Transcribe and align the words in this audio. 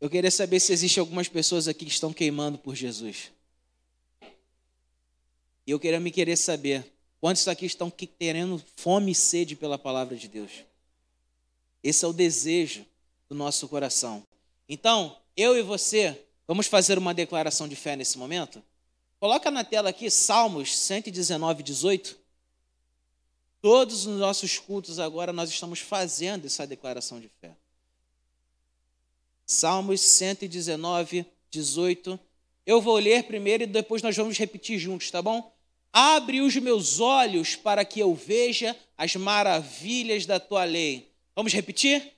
Eu 0.00 0.08
queria 0.08 0.30
saber 0.30 0.60
se 0.60 0.72
existe 0.72 0.98
algumas 0.98 1.28
pessoas 1.28 1.68
aqui 1.68 1.84
que 1.84 1.90
estão 1.90 2.12
queimando 2.12 2.56
por 2.56 2.74
Jesus. 2.74 3.30
E 5.66 5.70
eu 5.70 5.78
queria 5.78 6.00
me 6.00 6.10
querer 6.10 6.36
saber 6.36 6.90
quantos 7.20 7.46
aqui 7.46 7.66
estão 7.66 7.90
querendo 7.90 8.62
fome 8.76 9.12
e 9.12 9.14
sede 9.14 9.54
pela 9.54 9.78
palavra 9.78 10.16
de 10.16 10.26
Deus. 10.26 10.50
Esse 11.82 12.04
é 12.04 12.08
o 12.08 12.14
desejo 12.14 12.84
do 13.28 13.34
nosso 13.34 13.68
coração. 13.68 14.26
Então, 14.66 15.16
eu 15.36 15.56
e 15.56 15.62
você, 15.62 16.18
vamos 16.48 16.66
fazer 16.66 16.96
uma 16.96 17.12
declaração 17.12 17.68
de 17.68 17.76
fé 17.76 17.94
nesse 17.94 18.16
momento? 18.16 18.62
Coloca 19.18 19.50
na 19.50 19.64
tela 19.64 19.90
aqui 19.90 20.10
Salmos 20.10 20.76
119, 20.78 21.62
18. 21.62 22.18
Todos 23.60 24.06
os 24.06 24.18
nossos 24.18 24.58
cultos 24.58 24.98
agora 24.98 25.30
nós 25.30 25.50
estamos 25.50 25.80
fazendo 25.80 26.46
essa 26.46 26.66
declaração 26.66 27.20
de 27.20 27.28
fé. 27.40 27.54
Salmos 29.50 30.00
119, 30.00 31.26
18. 31.50 32.20
Eu 32.64 32.80
vou 32.80 32.96
ler 32.98 33.24
primeiro 33.24 33.64
e 33.64 33.66
depois 33.66 34.00
nós 34.00 34.16
vamos 34.16 34.38
repetir 34.38 34.78
juntos, 34.78 35.10
tá 35.10 35.20
bom? 35.20 35.52
Abre 35.92 36.40
os 36.40 36.54
meus 36.54 37.00
olhos 37.00 37.56
para 37.56 37.84
que 37.84 37.98
eu 37.98 38.14
veja 38.14 38.76
as 38.96 39.16
maravilhas 39.16 40.24
da 40.24 40.38
tua 40.38 40.62
lei. 40.62 41.10
Vamos 41.34 41.52
repetir? 41.52 42.12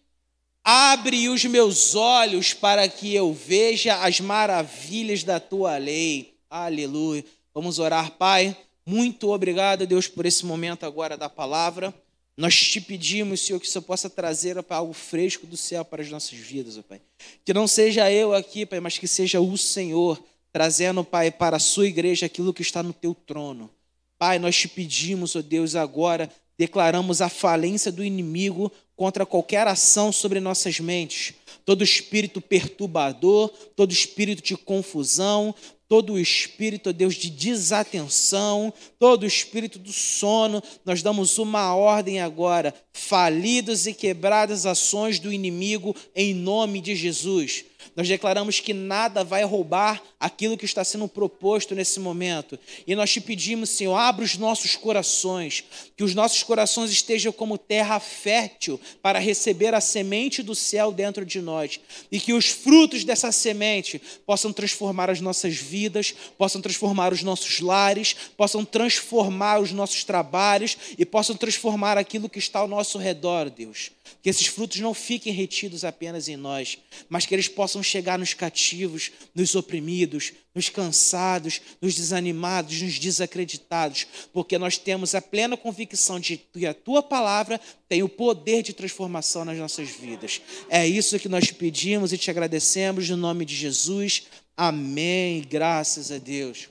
Abre 0.62 1.30
os 1.30 1.42
meus 1.46 1.94
olhos 1.94 2.52
para 2.52 2.86
que 2.86 3.14
eu 3.14 3.32
veja 3.32 4.02
as 4.02 4.20
maravilhas 4.20 5.24
da 5.24 5.40
tua 5.40 5.78
lei. 5.78 6.34
Aleluia. 6.50 7.24
Vamos 7.54 7.78
orar, 7.78 8.10
Pai. 8.10 8.54
Muito 8.84 9.30
obrigado, 9.30 9.86
Deus, 9.86 10.06
por 10.06 10.26
esse 10.26 10.44
momento 10.44 10.84
agora 10.84 11.16
da 11.16 11.30
palavra. 11.30 11.94
Nós 12.36 12.54
te 12.54 12.80
pedimos, 12.80 13.40
Senhor, 13.40 13.60
que 13.60 13.66
o 13.66 13.70
Senhor 13.70 13.82
possa 13.82 14.08
trazer 14.08 14.56
algo 14.70 14.92
fresco 14.92 15.46
do 15.46 15.56
céu 15.56 15.84
para 15.84 16.02
as 16.02 16.10
nossas 16.10 16.38
vidas, 16.38 16.78
Pai. 16.88 17.00
Que 17.44 17.52
não 17.52 17.66
seja 17.66 18.10
eu 18.10 18.32
aqui, 18.32 18.64
Pai, 18.64 18.80
mas 18.80 18.96
que 18.96 19.06
seja 19.06 19.40
o 19.40 19.58
Senhor 19.58 20.22
trazendo, 20.52 21.04
Pai, 21.04 21.30
para 21.30 21.56
a 21.56 21.60
sua 21.60 21.86
igreja 21.86 22.26
aquilo 22.26 22.54
que 22.54 22.62
está 22.62 22.82
no 22.82 22.92
teu 22.92 23.14
trono. 23.14 23.70
Pai, 24.18 24.38
nós 24.38 24.56
te 24.56 24.68
pedimos, 24.68 25.36
ó 25.36 25.42
Deus, 25.42 25.74
agora 25.74 26.30
declaramos 26.56 27.20
a 27.20 27.28
falência 27.28 27.90
do 27.90 28.04
inimigo 28.04 28.70
contra 28.94 29.26
qualquer 29.26 29.66
ação 29.66 30.12
sobre 30.12 30.38
nossas 30.38 30.78
mentes. 30.78 31.34
Todo 31.64 31.82
espírito 31.82 32.40
perturbador, 32.40 33.48
todo 33.74 33.92
espírito 33.92 34.42
de 34.42 34.56
confusão, 34.56 35.54
todo 35.92 36.14
o 36.14 36.18
espírito, 36.18 36.88
ó 36.88 36.92
Deus, 36.94 37.16
de 37.16 37.28
desatenção, 37.28 38.72
todo 38.98 39.24
o 39.24 39.26
espírito 39.26 39.78
do 39.78 39.92
sono, 39.92 40.62
nós 40.86 41.02
damos 41.02 41.36
uma 41.36 41.76
ordem 41.76 42.18
agora: 42.18 42.74
falidas 42.92 43.86
e 43.86 43.94
quebradas 43.94 44.66
ações 44.66 45.18
do 45.18 45.32
inimigo, 45.32 45.96
em 46.14 46.34
nome 46.34 46.80
de 46.80 46.94
Jesus. 46.94 47.64
Nós 47.94 48.08
declaramos 48.08 48.60
que 48.60 48.72
nada 48.72 49.24
vai 49.24 49.44
roubar 49.44 50.02
aquilo 50.18 50.56
que 50.56 50.64
está 50.64 50.84
sendo 50.84 51.08
proposto 51.08 51.74
nesse 51.74 51.98
momento. 52.00 52.58
E 52.86 52.94
nós 52.94 53.10
te 53.10 53.20
pedimos, 53.20 53.70
Senhor, 53.70 53.94
abra 53.96 54.24
os 54.24 54.36
nossos 54.38 54.76
corações, 54.76 55.64
que 55.96 56.04
os 56.04 56.14
nossos 56.14 56.42
corações 56.42 56.90
estejam 56.90 57.32
como 57.32 57.58
terra 57.58 57.98
fértil 58.00 58.80
para 59.02 59.18
receber 59.18 59.74
a 59.74 59.80
semente 59.80 60.42
do 60.42 60.54
céu 60.54 60.92
dentro 60.92 61.26
de 61.26 61.40
nós. 61.40 61.80
E 62.10 62.18
que 62.18 62.32
os 62.32 62.46
frutos 62.46 63.04
dessa 63.04 63.32
semente 63.32 64.00
possam 64.24 64.52
transformar 64.52 65.10
as 65.10 65.20
nossas 65.20 65.56
vidas, 65.56 66.14
possam 66.38 66.60
transformar 66.60 67.12
os 67.12 67.22
nossos 67.22 67.60
lares, 67.60 68.14
possam 68.36 68.64
transformar 68.64 69.60
os 69.60 69.72
nossos 69.72 70.04
trabalhos 70.04 70.76
e 70.96 71.04
possam 71.04 71.36
transformar 71.36 71.98
aquilo 71.98 72.28
que 72.28 72.38
está 72.38 72.60
ao 72.60 72.68
nosso 72.68 72.81
redor, 72.98 73.50
Deus. 73.50 73.90
Que 74.22 74.30
esses 74.30 74.46
frutos 74.46 74.78
não 74.80 74.94
fiquem 74.94 75.32
retidos 75.32 75.84
apenas 75.84 76.28
em 76.28 76.36
nós, 76.36 76.78
mas 77.08 77.26
que 77.26 77.34
eles 77.34 77.48
possam 77.48 77.82
chegar 77.82 78.18
nos 78.18 78.34
cativos, 78.34 79.10
nos 79.34 79.54
oprimidos, 79.54 80.32
nos 80.54 80.68
cansados, 80.68 81.60
nos 81.80 81.94
desanimados, 81.94 82.80
nos 82.80 82.98
desacreditados, 82.98 84.06
porque 84.32 84.58
nós 84.58 84.78
temos 84.78 85.14
a 85.14 85.22
plena 85.22 85.56
convicção 85.56 86.20
de 86.20 86.36
que 86.36 86.66
a 86.66 86.74
tua 86.74 87.02
palavra 87.02 87.60
tem 87.88 88.02
o 88.02 88.08
poder 88.08 88.62
de 88.62 88.72
transformação 88.72 89.44
nas 89.44 89.58
nossas 89.58 89.88
vidas. 89.88 90.40
É 90.68 90.86
isso 90.86 91.18
que 91.18 91.28
nós 91.28 91.46
te 91.46 91.54
pedimos 91.54 92.12
e 92.12 92.18
te 92.18 92.30
agradecemos 92.30 93.08
no 93.08 93.16
nome 93.16 93.44
de 93.44 93.56
Jesus. 93.56 94.24
Amém. 94.56 95.42
Graças 95.48 96.12
a 96.12 96.18
Deus. 96.18 96.68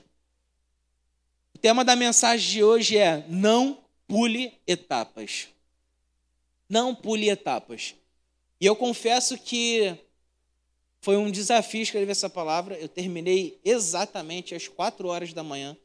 O 1.54 1.58
tema 1.58 1.84
da 1.84 1.94
mensagem 1.94 2.50
de 2.50 2.64
hoje 2.64 2.96
é: 2.96 3.24
não 3.28 3.78
pule 4.06 4.52
etapas 4.66 5.48
não 6.72 6.94
pule 6.94 7.28
etapas. 7.28 7.94
E 8.58 8.64
eu 8.64 8.74
confesso 8.74 9.36
que 9.36 9.94
foi 11.02 11.18
um 11.18 11.30
desafio 11.30 11.82
escrever 11.82 12.12
essa 12.12 12.30
palavra. 12.30 12.78
Eu 12.78 12.88
terminei 12.88 13.60
exatamente 13.62 14.54
às 14.54 14.68
quatro 14.68 15.08
horas 15.08 15.34
da 15.34 15.42
manhã. 15.42 15.76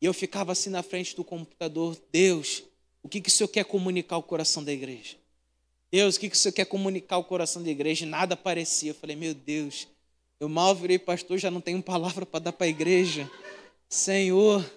E 0.00 0.06
eu 0.06 0.12
ficava 0.12 0.50
assim 0.50 0.70
na 0.70 0.82
frente 0.82 1.14
do 1.14 1.22
computador. 1.22 1.96
Deus, 2.10 2.64
o 3.00 3.08
que, 3.08 3.20
que 3.20 3.28
o 3.28 3.32
Senhor 3.32 3.46
quer 3.46 3.64
comunicar 3.64 4.16
ao 4.16 4.24
coração 4.24 4.64
da 4.64 4.72
igreja? 4.72 5.16
Deus, 5.88 6.16
o 6.16 6.20
que, 6.20 6.30
que 6.30 6.34
o 6.34 6.38
Senhor 6.38 6.52
quer 6.52 6.66
comunicar 6.66 7.14
ao 7.14 7.22
coração 7.22 7.62
da 7.62 7.70
igreja? 7.70 8.04
E 8.04 8.08
nada 8.08 8.34
aparecia. 8.34 8.90
Eu 8.90 8.94
falei, 8.96 9.14
meu 9.14 9.34
Deus, 9.34 9.86
eu 10.40 10.48
mal 10.48 10.74
virei 10.74 10.98
pastor, 10.98 11.38
já 11.38 11.48
não 11.48 11.60
tenho 11.60 11.80
palavra 11.80 12.26
para 12.26 12.40
dar 12.40 12.52
para 12.52 12.66
a 12.66 12.70
igreja. 12.70 13.30
Senhor. 13.88 14.68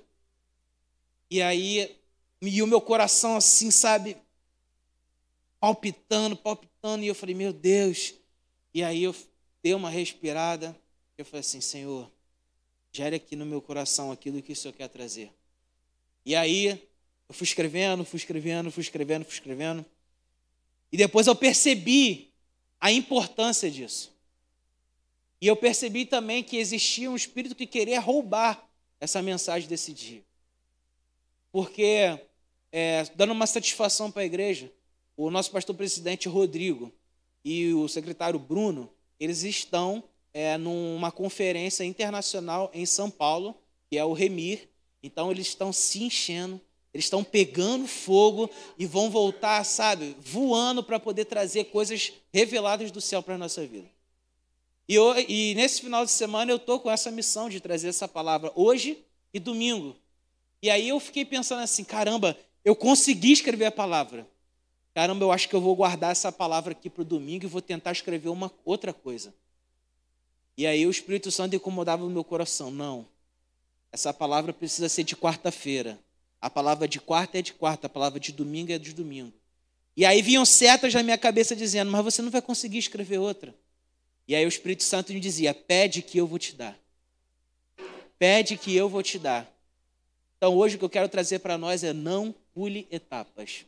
E 1.32 1.42
aí, 1.42 1.98
e 2.44 2.62
o 2.62 2.68
meu 2.68 2.80
coração 2.80 3.36
assim, 3.36 3.72
sabe, 3.72 4.16
palpitando, 5.60 6.36
palpitando, 6.36 7.04
e 7.04 7.08
eu 7.08 7.16
falei, 7.16 7.36
meu 7.36 7.52
Deus. 7.52 8.14
E 8.74 8.84
aí 8.84 9.04
eu 9.04 9.16
dei 9.62 9.74
uma 9.74 9.90
respirada, 9.90 10.76
eu 11.18 11.26
falei 11.26 11.42
assim, 11.42 11.62
Senhor, 11.62 12.10
gere 12.92 13.16
aqui 13.16 13.36
no 13.36 13.46
meu 13.46 13.62
coração 13.62 14.12
aquilo 14.12 14.42
que 14.42 14.54
o 14.54 14.56
Senhor 14.56 14.74
quer 14.74 14.88
trazer. 14.88 15.32
E 16.26 16.36
aí 16.36 16.68
eu 17.28 17.36
fui 17.36 17.46
escrevendo, 17.46 18.06
fui 18.06 18.18
escrevendo, 18.18 18.72
fui 18.72 18.82
escrevendo, 18.82 19.26
fui 19.26 19.34
escrevendo. 19.34 19.86
E 20.92 20.98
depois 20.98 21.28
eu 21.28 21.36
percebi 21.36 22.34
a 22.80 22.92
importância 22.92 23.70
disso. 23.70 24.12
E 25.42 25.48
eu 25.48 25.56
percebi 25.56 26.06
também 26.06 26.44
que 26.44 26.58
existia 26.58 27.10
um 27.10 27.16
espírito 27.16 27.56
que 27.56 27.68
queria 27.68 28.00
roubar 28.00 28.68
essa 29.00 29.22
mensagem 29.22 29.70
desse 29.70 29.94
dia. 29.94 30.24
Porque, 31.52 32.20
é, 32.72 33.04
dando 33.16 33.32
uma 33.32 33.48
satisfação 33.48 34.12
para 34.12 34.24
a 34.24 34.26
igreja, 34.26 34.72
o 35.26 35.30
nosso 35.30 35.52
pastor 35.52 35.76
presidente 35.76 36.30
Rodrigo 36.30 36.94
e 37.44 37.74
o 37.74 37.90
secretário 37.90 38.40
Bruno, 38.40 38.90
eles 39.20 39.44
estão 39.44 40.02
é, 40.34 40.58
numa 40.58 41.12
conferência 41.12 41.84
internacional 41.84 42.72
em 42.74 42.86
São 42.86 43.12
Paulo, 43.12 43.54
que 43.90 43.98
é 43.98 44.06
o 44.06 44.14
Remir. 44.14 44.70
Então 45.04 45.30
eles 45.30 45.48
estão 45.48 45.74
se 45.74 46.02
enchendo, 46.02 46.62
eles 46.94 47.06
estão 47.06 47.22
pegando 47.22 47.86
fogo 47.86 48.50
e 48.78 48.86
vão 48.86 49.10
voltar, 49.10 49.62
sabe, 49.66 50.16
voando 50.22 50.82
para 50.82 50.98
poder 50.98 51.26
trazer 51.26 51.66
coisas 51.66 52.14
reveladas 52.34 52.90
do 52.90 53.02
céu 53.02 53.22
para 53.22 53.36
a 53.36 53.38
nossa 53.38 53.68
vida. 53.68 53.90
E, 54.88 54.96
eu, 54.96 55.14
e 55.28 55.54
nesse 55.54 55.82
final 55.82 56.06
de 56.06 56.12
semana 56.12 56.50
eu 56.50 56.56
estou 56.56 56.80
com 56.80 56.90
essa 56.90 57.12
missão 57.12 57.50
de 57.50 57.60
trazer 57.60 57.90
essa 57.90 58.08
palavra 58.08 58.54
hoje 58.56 58.98
e 59.34 59.40
domingo. 59.40 59.98
E 60.62 60.70
aí 60.70 60.88
eu 60.88 61.00
fiquei 61.00 61.26
pensando 61.26 61.60
assim, 61.60 61.84
caramba, 61.84 62.38
eu 62.64 62.74
consegui 62.74 63.34
escrever 63.34 63.66
a 63.66 63.72
palavra. 63.72 64.26
Caramba, 65.00 65.24
eu 65.24 65.32
acho 65.32 65.48
que 65.48 65.56
eu 65.56 65.62
vou 65.62 65.78
guardar 65.78 66.12
essa 66.12 66.30
palavra 66.30 66.74
aqui 66.74 66.90
para 66.90 67.04
o 67.04 67.06
domingo 67.06 67.46
e 67.46 67.48
vou 67.48 67.62
tentar 67.62 67.94
escrever 67.94 68.28
uma 68.28 68.52
outra 68.66 68.92
coisa. 68.92 69.34
E 70.58 70.68
aí 70.68 70.86
o 70.86 70.92
Espírito 70.92 71.32
Santo 71.32 71.56
incomodava 71.56 72.04
o 72.04 72.10
meu 72.10 72.22
coração. 72.22 72.70
Não. 72.70 73.08
Essa 73.94 74.14
palavra 74.14 74.52
precisa 74.52 74.90
ser 74.90 75.06
de 75.06 75.16
quarta-feira. 75.16 75.98
A 76.42 76.50
palavra 76.50 76.86
de 76.86 77.00
quarta 77.00 77.40
é 77.40 77.42
de 77.42 77.54
quarta, 77.54 77.88
a 77.88 77.90
palavra 77.90 78.20
de 78.20 78.34
domingo 78.34 78.74
é 78.74 78.78
de 78.78 78.94
domingo. 78.94 79.32
E 79.96 80.06
aí 80.06 80.22
vinham 80.22 80.44
setas 80.44 80.94
na 80.94 81.02
minha 81.02 81.18
cabeça 81.18 81.56
dizendo: 81.56 81.90
Mas 81.90 82.04
você 82.04 82.22
não 82.22 82.30
vai 82.30 82.42
conseguir 82.42 82.80
escrever 82.80 83.20
outra. 83.20 83.56
E 84.28 84.36
aí 84.36 84.44
o 84.44 84.50
Espírito 84.50 84.84
Santo 84.84 85.14
me 85.14 85.22
dizia: 85.22 85.54
Pede 85.54 86.02
que 86.02 86.18
eu 86.18 86.28
vou 86.28 86.38
te 86.38 86.54
dar. 86.54 86.78
Pede 88.18 88.58
que 88.58 88.76
eu 88.76 88.90
vou 88.90 89.02
te 89.02 89.18
dar. 89.18 89.50
Então 90.36 90.58
hoje 90.58 90.76
o 90.76 90.78
que 90.78 90.84
eu 90.84 90.90
quero 90.90 91.08
trazer 91.08 91.40
para 91.40 91.58
nós 91.58 91.86
é: 91.86 91.94
não 91.94 92.36
pule 92.54 92.86
etapas. 92.92 93.64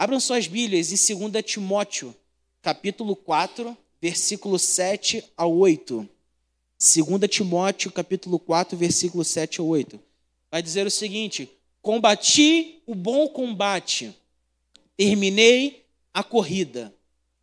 Abram 0.00 0.20
suas 0.20 0.46
Bíblias 0.46 0.92
em 0.92 1.28
2 1.28 1.44
Timóteo, 1.44 2.14
capítulo 2.62 3.16
4, 3.16 3.76
versículo 4.00 4.56
7 4.56 5.24
a 5.36 5.44
8. 5.44 6.08
2 6.78 7.28
Timóteo, 7.28 7.90
capítulo 7.90 8.38
4, 8.38 8.78
versículo 8.78 9.24
7 9.24 9.60
a 9.60 9.64
8. 9.64 9.98
Vai 10.52 10.62
dizer 10.62 10.86
o 10.86 10.90
seguinte: 10.90 11.50
Combati 11.82 12.80
o 12.86 12.94
bom 12.94 13.26
combate, 13.26 14.14
terminei 14.96 15.84
a 16.14 16.22
corrida, 16.22 16.94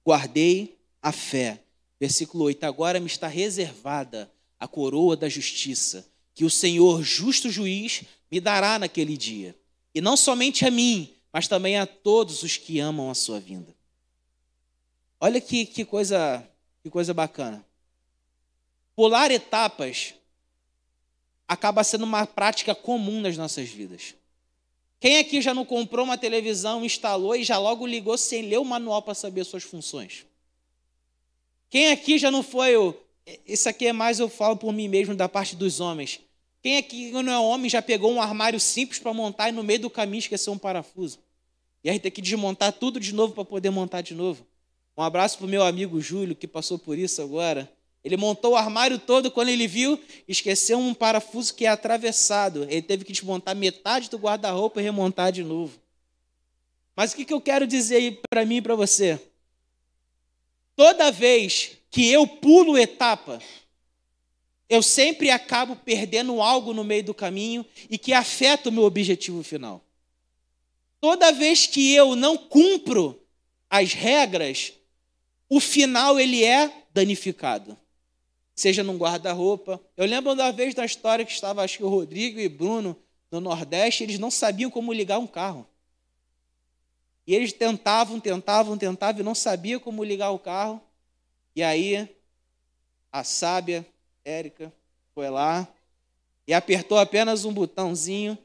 guardei 0.05 0.77
a 1.01 1.11
fé. 1.11 1.59
Versículo 1.99 2.45
8: 2.45 2.63
Agora 2.63 3.01
me 3.01 3.07
está 3.07 3.27
reservada 3.27 4.31
a 4.57 4.65
coroa 4.65 5.17
da 5.17 5.27
justiça, 5.27 6.07
que 6.33 6.45
o 6.45 6.49
Senhor, 6.49 7.03
justo 7.03 7.49
juiz, 7.49 8.03
me 8.31 8.39
dará 8.39 8.79
naquele 8.79 9.17
dia. 9.17 9.53
E 9.93 9.99
não 9.99 10.15
somente 10.15 10.65
a 10.65 10.71
mim, 10.71 11.14
mas 11.35 11.49
também 11.49 11.77
a 11.77 11.85
todos 11.85 12.43
os 12.43 12.55
que 12.55 12.79
amam 12.79 13.11
a 13.11 13.13
sua 13.13 13.41
vinda. 13.41 13.75
Olha 15.19 15.41
que, 15.41 15.65
que, 15.65 15.83
coisa, 15.83 16.49
que 16.81 16.89
coisa 16.89 17.13
bacana. 17.13 17.61
pular 18.95 19.29
etapas 19.29 20.13
acaba 21.45 21.83
sendo 21.83 22.05
uma 22.05 22.25
prática 22.25 22.73
comum 22.73 23.19
nas 23.19 23.35
nossas 23.35 23.67
vidas. 23.67 24.15
Quem 24.97 25.17
aqui 25.17 25.41
já 25.41 25.53
não 25.53 25.65
comprou 25.65 26.05
uma 26.05 26.17
televisão, 26.17 26.85
instalou 26.85 27.35
e 27.35 27.43
já 27.43 27.57
logo 27.57 27.85
ligou 27.85 28.17
sem 28.17 28.43
ler 28.43 28.59
o 28.59 28.63
manual 28.63 29.01
para 29.01 29.13
saber 29.13 29.43
suas 29.43 29.63
funções? 29.63 30.25
Quem 31.69 31.91
aqui 31.91 32.17
já 32.17 32.31
não 32.31 32.43
foi 32.43 32.77
o. 32.77 32.95
Isso 33.45 33.67
aqui 33.67 33.87
é 33.87 33.91
mais, 33.91 34.21
eu 34.21 34.29
falo 34.29 34.55
por 34.55 34.71
mim 34.71 34.87
mesmo, 34.87 35.13
da 35.13 35.27
parte 35.27 35.53
dos 35.53 35.81
homens. 35.81 36.21
Quem 36.63 36.77
aqui 36.77 37.11
não 37.11 37.33
é 37.33 37.37
homem 37.37 37.69
já 37.69 37.81
pegou 37.81 38.09
um 38.09 38.21
armário 38.21 38.57
simples 38.57 38.99
para 38.99 39.13
montar 39.13 39.49
e 39.49 39.51
no 39.51 39.63
meio 39.63 39.81
do 39.81 39.89
caminho 39.89 40.19
esqueceu 40.19 40.53
um 40.53 40.57
parafuso? 40.57 41.24
E 41.85 41.89
aí 41.91 41.99
tem 41.99 42.11
que 42.11 42.19
desmontar 42.19 42.73
tudo 42.73 42.99
de 42.99 43.13
novo 43.13 43.35
para 43.35 43.45
poder 43.45 43.69
montar 43.69 44.01
de 44.01 44.15
novo. 44.15 44.43
Um 44.97 45.03
abraço 45.03 45.37
para 45.37 45.45
o 45.45 45.47
meu 45.47 45.61
amigo 45.61 46.01
Júlio, 46.01 46.35
que 46.35 46.47
passou 46.47 46.79
por 46.79 46.97
isso 46.97 47.21
agora. 47.21 47.71
Ele 48.03 48.17
montou 48.17 48.53
o 48.53 48.55
armário 48.55 48.97
todo, 48.97 49.29
quando 49.29 49.49
ele 49.49 49.67
viu, 49.67 50.01
esqueceu 50.27 50.79
um 50.79 50.95
parafuso 50.95 51.53
que 51.53 51.63
é 51.63 51.67
atravessado. 51.67 52.63
Ele 52.63 52.81
teve 52.81 53.05
que 53.05 53.13
desmontar 53.13 53.55
metade 53.55 54.09
do 54.09 54.17
guarda-roupa 54.17 54.81
e 54.81 54.83
remontar 54.83 55.31
de 55.31 55.43
novo. 55.43 55.79
Mas 56.95 57.13
o 57.13 57.17
que 57.17 57.31
eu 57.31 57.39
quero 57.39 57.67
dizer 57.67 57.97
aí 57.97 58.19
para 58.31 58.43
mim 58.45 58.55
e 58.55 58.61
para 58.63 58.73
você? 58.73 59.21
Toda 60.75 61.11
vez 61.11 61.77
que 61.91 62.11
eu 62.11 62.25
pulo 62.25 62.79
etapa, 62.79 63.39
eu 64.67 64.81
sempre 64.81 65.29
acabo 65.29 65.75
perdendo 65.75 66.41
algo 66.41 66.73
no 66.73 66.83
meio 66.83 67.03
do 67.03 67.13
caminho 67.13 67.63
e 67.87 67.95
que 67.99 68.11
afeta 68.11 68.69
o 68.69 68.71
meu 68.71 68.85
objetivo 68.85 69.43
final. 69.43 69.84
Toda 71.05 71.31
vez 71.31 71.67
que 71.67 71.93
eu 71.93 72.15
não 72.15 72.35
cumpro 72.35 73.21
as 73.69 73.93
regras, 73.93 74.73
o 75.47 75.59
final 75.59 76.19
ele 76.19 76.43
é 76.43 76.87
danificado. 76.91 77.77
Seja 78.55 78.83
num 78.83 78.97
guarda-roupa. 78.97 79.79
Eu 79.95 80.07
lembro 80.07 80.33
da 80.33 80.49
vez 80.49 80.73
da 80.73 80.83
história 80.83 81.23
que 81.23 81.31
estava, 81.31 81.61
acho 81.61 81.77
que 81.77 81.83
o 81.83 81.89
Rodrigo 81.89 82.39
e 82.39 82.49
Bruno 82.49 82.99
no 83.29 83.39
Nordeste, 83.39 84.01
eles 84.01 84.17
não 84.17 84.31
sabiam 84.31 84.71
como 84.71 84.91
ligar 84.91 85.19
um 85.19 85.27
carro. 85.27 85.67
E 87.27 87.35
eles 87.35 87.53
tentavam, 87.53 88.19
tentavam, 88.19 88.75
tentavam 88.75 89.21
e 89.21 89.23
não 89.23 89.35
sabiam 89.35 89.79
como 89.79 90.03
ligar 90.03 90.31
o 90.31 90.39
carro. 90.39 90.81
E 91.55 91.61
aí, 91.61 92.09
a 93.11 93.23
sábia 93.23 93.85
Érica 94.23 94.73
foi 95.13 95.29
lá 95.29 95.67
e 96.47 96.53
apertou 96.53 96.97
apenas 96.97 97.45
um 97.45 97.53
botãozinho 97.53 98.35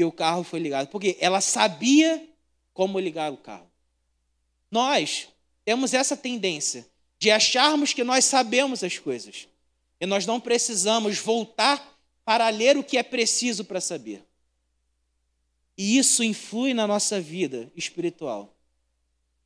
e 0.00 0.04
o 0.04 0.12
carro 0.12 0.42
foi 0.42 0.60
ligado. 0.60 0.88
Porque 0.88 1.16
ela 1.20 1.40
sabia 1.40 2.26
como 2.72 2.98
ligar 2.98 3.32
o 3.32 3.36
carro. 3.36 3.70
Nós 4.70 5.28
temos 5.64 5.92
essa 5.92 6.16
tendência 6.16 6.86
de 7.18 7.30
acharmos 7.30 7.92
que 7.92 8.02
nós 8.02 8.24
sabemos 8.24 8.82
as 8.82 8.98
coisas. 8.98 9.48
E 10.00 10.06
nós 10.06 10.24
não 10.24 10.40
precisamos 10.40 11.18
voltar 11.18 11.98
para 12.24 12.48
ler 12.48 12.76
o 12.76 12.84
que 12.84 12.96
é 12.96 13.02
preciso 13.02 13.64
para 13.64 13.80
saber. 13.80 14.24
E 15.76 15.98
isso 15.98 16.22
influi 16.22 16.72
na 16.72 16.86
nossa 16.86 17.20
vida 17.20 17.70
espiritual. 17.74 18.56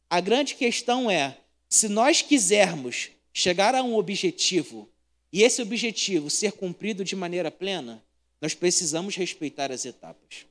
A 0.08 0.20
grande 0.20 0.54
questão 0.54 1.10
é: 1.10 1.36
se 1.68 1.88
nós 1.88 2.22
quisermos 2.22 3.10
chegar 3.32 3.74
a 3.74 3.82
um 3.82 3.96
objetivo 3.96 4.88
e 5.32 5.42
esse 5.42 5.60
objetivo 5.60 6.30
ser 6.30 6.52
cumprido 6.52 7.04
de 7.04 7.16
maneira 7.16 7.50
plena, 7.50 8.03
nós 8.44 8.52
precisamos 8.52 9.17
respeitar 9.17 9.73
as 9.73 9.87
etapas. 9.87 10.44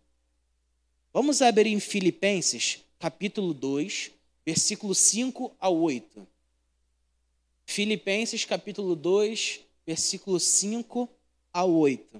Vamos 1.14 1.44
abrir 1.44 1.70
em 1.70 1.80
Filipenses, 1.80 2.80
capítulo 2.98 3.54
2, 3.54 4.10
versículo 4.44 4.96
5 4.96 5.56
a 5.60 5.70
8. 5.70 6.28
Filipenses 7.68 8.46
capítulo 8.46 8.96
2, 8.96 9.60
versículo 9.86 10.40
5 10.40 11.08
a 11.54 11.66
8. 11.66 12.20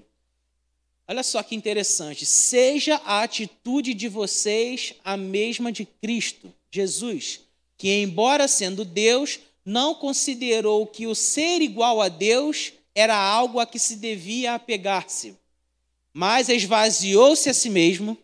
Olha 1.08 1.24
só 1.24 1.42
que 1.42 1.56
interessante. 1.56 2.24
Seja 2.24 2.94
a 3.04 3.24
atitude 3.24 3.94
de 3.94 4.08
vocês 4.08 4.94
a 5.02 5.16
mesma 5.16 5.72
de 5.72 5.84
Cristo, 5.84 6.54
Jesus, 6.70 7.40
que, 7.76 7.88
embora 8.00 8.46
sendo 8.46 8.84
Deus, 8.84 9.40
não 9.64 9.92
considerou 9.96 10.86
que 10.86 11.08
o 11.08 11.16
ser 11.16 11.60
igual 11.60 12.00
a 12.00 12.08
Deus 12.08 12.72
era 12.94 13.16
algo 13.16 13.58
a 13.58 13.66
que 13.66 13.80
se 13.80 13.96
devia 13.96 14.54
apegar-se, 14.54 15.36
mas 16.14 16.48
esvaziou-se 16.48 17.50
a 17.50 17.52
si 17.52 17.68
mesmo, 17.68 18.16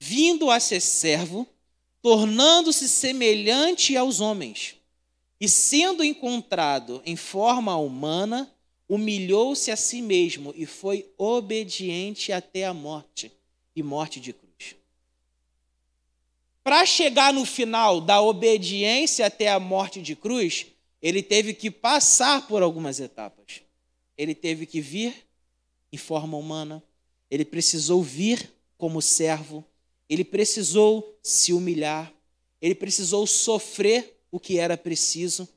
vindo 0.00 0.50
a 0.50 0.58
ser 0.58 0.80
servo, 0.80 1.46
tornando-se 2.02 2.88
semelhante 2.88 3.96
aos 3.96 4.20
homens 4.20 4.74
e 5.40 5.48
sendo 5.48 6.02
encontrado 6.02 7.00
em 7.06 7.14
forma 7.14 7.76
humana, 7.76 8.52
humilhou-se 8.88 9.70
a 9.70 9.76
si 9.76 10.02
mesmo 10.02 10.52
e 10.56 10.66
foi 10.66 11.08
obediente 11.16 12.32
até 12.32 12.64
a 12.64 12.74
morte 12.74 13.30
e 13.76 13.82
morte 13.82 14.18
de 14.18 14.32
cruz. 14.32 14.74
Para 16.64 16.84
chegar 16.84 17.32
no 17.32 17.46
final 17.46 18.00
da 18.00 18.20
obediência 18.20 19.26
até 19.26 19.48
a 19.48 19.60
morte 19.60 20.02
de 20.02 20.16
cruz, 20.16 20.66
ele 21.00 21.22
teve 21.22 21.54
que 21.54 21.70
passar 21.70 22.48
por 22.48 22.62
algumas 22.62 22.98
etapas. 22.98 23.62
Ele 24.16 24.34
teve 24.34 24.66
que 24.66 24.80
vir 24.80 25.14
em 25.92 25.96
forma 25.96 26.36
humana, 26.36 26.82
ele 27.30 27.44
precisou 27.44 28.02
vir 28.02 28.50
como 28.76 29.02
servo, 29.02 29.64
ele 30.08 30.24
precisou 30.24 31.18
se 31.22 31.52
humilhar, 31.52 32.12
ele 32.60 32.74
precisou 32.74 33.26
sofrer 33.26 34.18
o 34.30 34.40
que 34.40 34.58
era 34.58 34.76
preciso. 34.76 35.48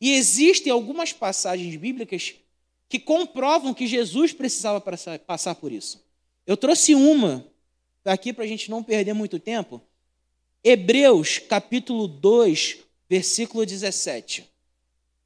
E 0.00 0.12
existem 0.12 0.72
algumas 0.72 1.12
passagens 1.12 1.74
bíblicas 1.76 2.34
que 2.88 2.98
comprovam 2.98 3.74
que 3.74 3.86
Jesus 3.86 4.32
precisava 4.32 4.80
passar 5.26 5.54
por 5.54 5.72
isso. 5.72 6.04
Eu 6.46 6.56
trouxe 6.56 6.94
uma 6.94 7.46
aqui 8.04 8.32
para 8.32 8.44
a 8.44 8.46
gente 8.46 8.70
não 8.70 8.82
perder 8.82 9.14
muito 9.14 9.38
tempo. 9.38 9.80
Hebreus 10.62 11.38
capítulo 11.38 12.06
2, 12.06 12.78
versículo 13.08 13.64
17. 13.64 14.44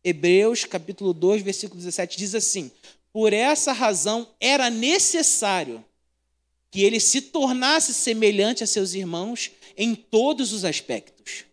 Hebreus 0.04 0.64
capítulo 0.64 1.12
2, 1.12 1.42
versículo 1.42 1.78
17 1.78 2.16
diz 2.16 2.34
assim: 2.34 2.70
Por 3.16 3.32
essa 3.32 3.72
razão 3.72 4.28
era 4.38 4.68
necessário 4.68 5.82
que 6.70 6.82
ele 6.82 7.00
se 7.00 7.22
tornasse 7.22 7.94
semelhante 7.94 8.62
a 8.62 8.66
seus 8.66 8.92
irmãos 8.92 9.52
em 9.74 9.94
todos 9.94 10.52
os 10.52 10.66
aspectos 10.66 11.46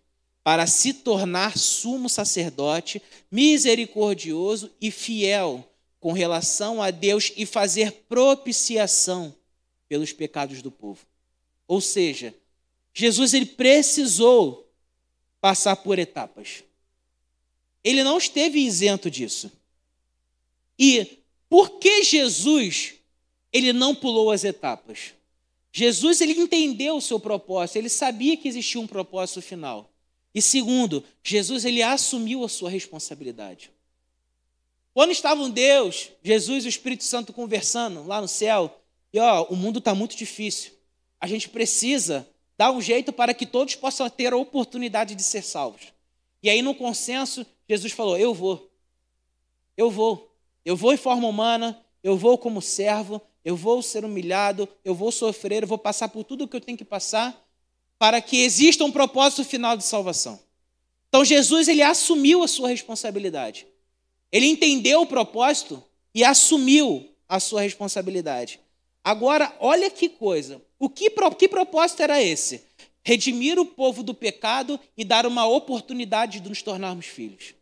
para 0.44 0.68
se 0.68 0.94
tornar 0.94 1.58
sumo 1.58 2.10
sacerdote, 2.10 3.02
misericordioso 3.32 4.70
e 4.82 4.92
fiel 4.92 5.66
com 6.02 6.12
relação 6.12 6.82
a 6.82 6.92
Deus 6.92 7.32
e 7.38 7.46
fazer 7.46 7.94
propiciação 8.10 9.34
pelos 9.88 10.12
pecados 10.12 10.62
do 10.62 10.70
povo. 10.70 11.06
Ou 11.66 11.80
seja, 11.80 12.36
Jesus 12.94 13.34
ele 13.34 13.46
precisou 13.46 14.70
passar 15.40 15.78
por 15.78 15.98
etapas. 15.98 16.62
Ele 17.82 18.04
não 18.04 18.18
esteve 18.18 18.60
isento 18.60 19.10
disso. 19.10 19.50
E 20.78 21.23
por 21.54 21.78
que 21.78 22.02
Jesus 22.02 22.96
ele 23.52 23.72
não 23.74 23.94
pulou 23.94 24.32
as 24.32 24.44
etapas? 24.44 25.14
Jesus 25.72 26.20
ele 26.20 26.34
entendeu 26.34 26.96
o 26.96 27.02
seu 27.02 27.20
propósito, 27.20 27.76
ele 27.76 27.90
sabia 27.90 28.36
que 28.36 28.48
existia 28.48 28.82
um 28.82 28.88
propósito 28.88 29.40
final. 29.40 29.94
E 30.34 30.42
segundo, 30.42 31.04
Jesus 31.24 31.64
ele 31.64 31.84
assumiu 31.84 32.44
a 32.44 32.50
sua 32.50 32.72
responsabilidade. 32.72 33.70
Quando 34.96 35.12
estavam 35.12 35.48
Deus, 35.48 36.10
Jesus 36.24 36.64
e 36.64 36.68
o 36.68 36.70
Espírito 36.70 37.04
Santo 37.04 37.32
conversando 37.32 38.04
lá 38.04 38.20
no 38.20 38.28
céu, 38.28 38.82
e 39.14 39.20
ó, 39.20 39.44
o 39.44 39.56
mundo 39.56 39.78
está 39.78 39.94
muito 39.94 40.18
difícil. 40.18 40.72
A 41.22 41.28
gente 41.28 41.48
precisa 41.50 42.28
dar 42.58 42.72
um 42.72 42.82
jeito 42.82 43.14
para 43.14 43.32
que 43.32 43.46
todos 43.46 43.76
possam 43.76 44.10
ter 44.10 44.34
a 44.34 44.38
oportunidade 44.38 45.14
de 45.14 45.22
ser 45.22 45.44
salvos. 45.44 45.94
E 46.42 46.50
aí, 46.50 46.64
no 46.64 46.74
consenso, 46.74 47.46
Jesus 47.70 47.94
falou: 47.94 48.18
Eu 48.18 48.34
vou. 48.34 48.72
Eu 49.78 49.92
vou. 49.92 50.33
Eu 50.66 50.76
vou 50.76 50.94
em 50.94 50.98
forma 50.98 51.28
humana, 51.28 51.80
eu 52.04 52.18
vou 52.18 52.38
como 52.38 52.62
servo, 52.62 53.22
eu 53.44 53.56
vou 53.56 53.82
ser 53.82 54.06
humilhado, 54.06 54.68
eu 54.84 54.96
vou 54.96 55.12
sofrer, 55.12 55.64
eu 55.64 55.68
vou 55.68 55.78
passar 55.78 56.10
por 56.10 56.24
tudo 56.24 56.44
o 56.44 56.48
que 56.48 56.56
eu 56.56 56.62
tenho 56.62 56.78
que 56.78 56.86
passar, 56.86 57.42
para 57.98 58.22
que 58.22 58.42
exista 58.42 58.84
um 58.84 58.92
propósito 58.92 59.44
final 59.44 59.76
de 59.76 59.84
salvação. 59.84 60.40
Então 61.10 61.24
Jesus 61.24 61.68
ele 61.68 61.82
assumiu 61.82 62.44
a 62.44 62.48
sua 62.48 62.70
responsabilidade. 62.70 63.68
Ele 64.32 64.48
entendeu 64.48 65.02
o 65.02 65.08
propósito 65.08 65.84
e 66.14 66.24
assumiu 66.24 67.10
a 67.30 67.40
sua 67.40 67.62
responsabilidade. 67.62 68.60
Agora, 69.04 69.56
olha 69.60 69.90
que 69.90 70.10
coisa. 70.10 70.62
O 70.80 70.90
que, 70.90 71.12
que 71.38 71.48
propósito 71.48 72.02
era 72.02 72.22
esse? 72.22 72.66
Redimir 73.04 73.60
o 73.60 73.66
povo 73.66 74.02
do 74.02 74.14
pecado 74.14 74.80
e 74.98 75.04
dar 75.04 75.26
uma 75.26 75.46
oportunidade 75.46 76.40
de 76.40 76.50
nos 76.50 76.62
tornarmos 76.62 77.06
filhos. 77.06 77.54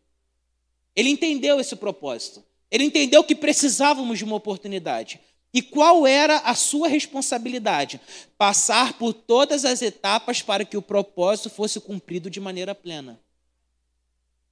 Ele 0.94 1.10
entendeu 1.10 1.58
esse 1.58 1.74
propósito. 1.74 2.44
Ele 2.72 2.84
entendeu 2.84 3.22
que 3.22 3.34
precisávamos 3.34 4.16
de 4.16 4.24
uma 4.24 4.36
oportunidade. 4.36 5.20
E 5.52 5.60
qual 5.60 6.06
era 6.06 6.38
a 6.38 6.54
sua 6.54 6.88
responsabilidade? 6.88 8.00
Passar 8.38 8.94
por 8.94 9.12
todas 9.12 9.66
as 9.66 9.82
etapas 9.82 10.40
para 10.40 10.64
que 10.64 10.78
o 10.78 10.80
propósito 10.80 11.50
fosse 11.50 11.78
cumprido 11.78 12.30
de 12.30 12.40
maneira 12.40 12.74
plena. 12.74 13.20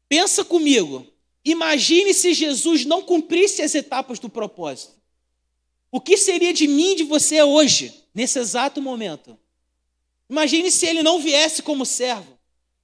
Pensa 0.06 0.44
comigo. 0.44 1.06
Imagine 1.42 2.12
se 2.12 2.34
Jesus 2.34 2.84
não 2.84 3.00
cumprisse 3.00 3.62
as 3.62 3.74
etapas 3.74 4.18
do 4.18 4.28
propósito. 4.28 4.92
O 5.90 5.98
que 5.98 6.18
seria 6.18 6.52
de 6.52 6.68
mim 6.68 6.92
e 6.92 6.96
de 6.96 7.04
você 7.04 7.42
hoje, 7.42 8.04
nesse 8.14 8.38
exato 8.38 8.82
momento? 8.82 9.38
Imagine 10.28 10.70
se 10.70 10.84
ele 10.84 11.02
não 11.02 11.18
viesse 11.18 11.62
como 11.62 11.86
servo. 11.86 12.38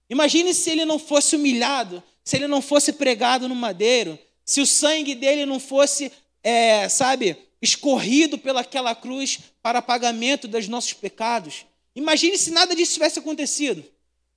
Imagine 0.09 0.55
se 0.55 0.71
ele 0.71 0.87
não 0.87 0.99
fosse 0.99 1.37
humilhado, 1.37 2.03
se 2.25 2.37
ele 2.37 2.47
não 2.47 2.63
fosse 2.63 2.95
pregado 2.95 3.47
no 3.47 3.55
madeiro, 3.55 4.19
se 4.47 4.61
o 4.61 4.67
sangue 4.67 5.17
dele 5.17 5.45
não 5.45 5.59
fosse, 5.59 6.13
é, 6.43 6.89
sabe, 6.89 7.37
escorrido 7.61 8.39
pelaquela 8.39 8.95
cruz 8.95 9.41
para 9.61 9.83
pagamento 9.83 10.47
dos 10.47 10.69
nossos 10.69 10.93
pecados. 10.93 11.67
Imagine 11.97 12.39
se 12.39 12.53
nada 12.53 12.75
disso 12.75 12.95
tivesse 12.95 13.19
acontecido. 13.19 13.85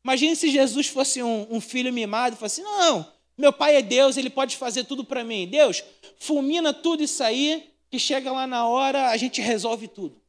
Imagine 0.03 0.35
se 0.35 0.49
Jesus 0.49 0.87
fosse 0.87 1.21
um, 1.21 1.45
um 1.51 1.61
filho 1.61 1.93
mimado 1.93 2.35
e 2.35 2.39
fosse: 2.39 2.63
Não, 2.63 3.05
meu 3.37 3.53
pai 3.53 3.75
é 3.75 3.81
Deus, 3.83 4.17
ele 4.17 4.31
pode 4.31 4.57
fazer 4.57 4.85
tudo 4.85 5.05
para 5.05 5.23
mim. 5.23 5.47
Deus, 5.47 5.83
fulmina 6.17 6.73
tudo 6.73 7.03
isso 7.03 7.23
aí, 7.23 7.69
que 7.91 7.99
chega 7.99 8.31
lá 8.31 8.47
na 8.47 8.67
hora, 8.67 9.09
a 9.09 9.17
gente 9.17 9.41
resolve 9.41 9.87
tudo. 9.87 10.19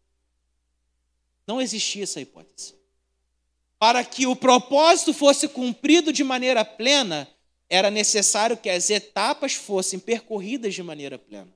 Não 1.46 1.60
existia 1.60 2.02
essa 2.02 2.20
hipótese. 2.20 2.74
Para 3.78 4.04
que 4.04 4.26
o 4.26 4.36
propósito 4.36 5.14
fosse 5.14 5.48
cumprido 5.48 6.12
de 6.12 6.22
maneira 6.22 6.64
plena, 6.64 7.26
era 7.70 7.88
necessário 7.88 8.56
que 8.56 8.68
as 8.68 8.90
etapas 8.90 9.54
fossem 9.54 10.00
percorridas 10.00 10.74
de 10.74 10.82
maneira 10.82 11.16
plena. 11.16 11.48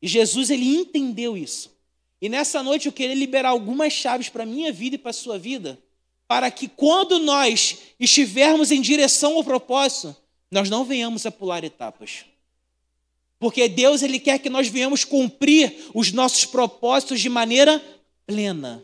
E 0.00 0.08
Jesus 0.08 0.48
ele 0.48 0.64
entendeu 0.64 1.36
isso. 1.36 1.70
E 2.20 2.28
nessa 2.28 2.62
noite 2.62 2.86
eu 2.86 2.92
queria 2.92 3.14
liberar 3.14 3.50
algumas 3.50 3.92
chaves 3.92 4.30
para 4.30 4.44
a 4.44 4.46
minha 4.46 4.72
vida 4.72 4.96
e 4.96 4.98
para 4.98 5.10
a 5.10 5.14
sua 5.14 5.38
vida, 5.38 5.78
para 6.26 6.50
que 6.50 6.68
quando 6.68 7.18
nós 7.18 7.78
estivermos 8.00 8.70
em 8.70 8.80
direção 8.80 9.36
ao 9.36 9.44
propósito, 9.44 10.16
nós 10.50 10.70
não 10.70 10.84
venhamos 10.84 11.26
a 11.26 11.30
pular 11.30 11.62
etapas. 11.64 12.24
Porque 13.38 13.68
Deus 13.68 14.02
ele 14.02 14.18
quer 14.18 14.38
que 14.38 14.48
nós 14.48 14.68
venhamos 14.68 15.04
cumprir 15.04 15.90
os 15.92 16.12
nossos 16.12 16.46
propósitos 16.46 17.20
de 17.20 17.28
maneira 17.28 17.82
plena. 18.26 18.82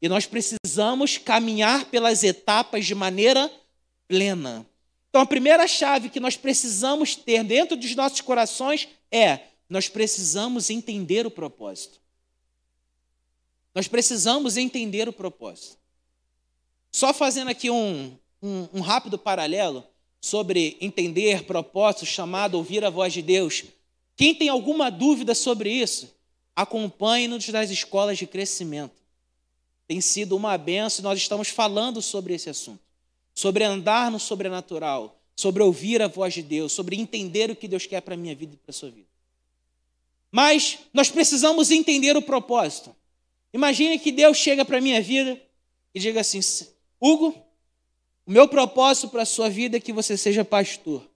E 0.00 0.08
nós 0.08 0.26
precisamos 0.26 1.18
caminhar 1.18 1.86
pelas 1.86 2.22
etapas 2.22 2.86
de 2.86 2.94
maneira 2.94 3.50
plena. 4.06 4.64
Então, 5.18 5.24
a 5.24 5.26
primeira 5.26 5.66
chave 5.66 6.10
que 6.10 6.20
nós 6.20 6.36
precisamos 6.36 7.16
ter 7.16 7.42
dentro 7.42 7.76
dos 7.76 7.92
nossos 7.96 8.20
corações 8.20 8.86
é: 9.10 9.40
nós 9.68 9.88
precisamos 9.88 10.70
entender 10.70 11.26
o 11.26 11.30
propósito. 11.30 12.00
Nós 13.74 13.88
precisamos 13.88 14.56
entender 14.56 15.08
o 15.08 15.12
propósito. 15.12 15.76
Só 16.92 17.12
fazendo 17.12 17.48
aqui 17.48 17.68
um, 17.68 18.16
um, 18.40 18.68
um 18.74 18.80
rápido 18.80 19.18
paralelo 19.18 19.84
sobre 20.20 20.76
entender 20.80 21.42
propósito, 21.42 22.06
chamado 22.06 22.54
ouvir 22.54 22.84
a 22.84 22.90
voz 22.90 23.12
de 23.12 23.20
Deus. 23.20 23.64
Quem 24.14 24.36
tem 24.36 24.48
alguma 24.48 24.88
dúvida 24.88 25.34
sobre 25.34 25.68
isso, 25.68 26.14
acompanhe-nos 26.54 27.48
nas 27.48 27.70
escolas 27.70 28.18
de 28.18 28.26
crescimento. 28.28 29.02
Tem 29.84 30.00
sido 30.00 30.36
uma 30.36 30.56
benção, 30.56 31.02
nós 31.02 31.18
estamos 31.18 31.48
falando 31.48 32.00
sobre 32.00 32.34
esse 32.34 32.48
assunto. 32.48 32.87
Sobre 33.38 33.62
andar 33.62 34.10
no 34.10 34.18
sobrenatural, 34.18 35.16
sobre 35.36 35.62
ouvir 35.62 36.02
a 36.02 36.08
voz 36.08 36.34
de 36.34 36.42
Deus, 36.42 36.72
sobre 36.72 36.96
entender 36.96 37.52
o 37.52 37.54
que 37.54 37.68
Deus 37.68 37.86
quer 37.86 38.00
para 38.00 38.14
a 38.14 38.16
minha 38.16 38.34
vida 38.34 38.54
e 38.54 38.56
para 38.56 38.70
a 38.70 38.72
sua 38.72 38.90
vida. 38.90 39.06
Mas 40.28 40.80
nós 40.92 41.08
precisamos 41.08 41.70
entender 41.70 42.16
o 42.16 42.20
propósito. 42.20 42.92
Imagine 43.54 43.96
que 44.00 44.10
Deus 44.10 44.36
chega 44.36 44.64
para 44.64 44.78
a 44.78 44.80
minha 44.80 45.00
vida 45.00 45.40
e 45.94 46.00
diga 46.00 46.20
assim: 46.20 46.40
Hugo, 47.00 47.32
o 48.26 48.32
meu 48.32 48.48
propósito 48.48 49.08
para 49.08 49.22
a 49.22 49.24
sua 49.24 49.48
vida 49.48 49.76
é 49.76 49.80
que 49.80 49.92
você 49.92 50.16
seja 50.16 50.44
pastor. 50.44 51.08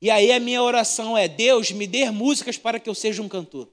E 0.00 0.12
aí 0.12 0.30
a 0.30 0.38
minha 0.38 0.62
oração 0.62 1.18
é: 1.18 1.26
Deus, 1.26 1.72
me 1.72 1.88
dê 1.88 2.08
músicas 2.12 2.56
para 2.56 2.78
que 2.78 2.88
eu 2.88 2.94
seja 2.94 3.20
um 3.20 3.28
cantor. 3.28 3.68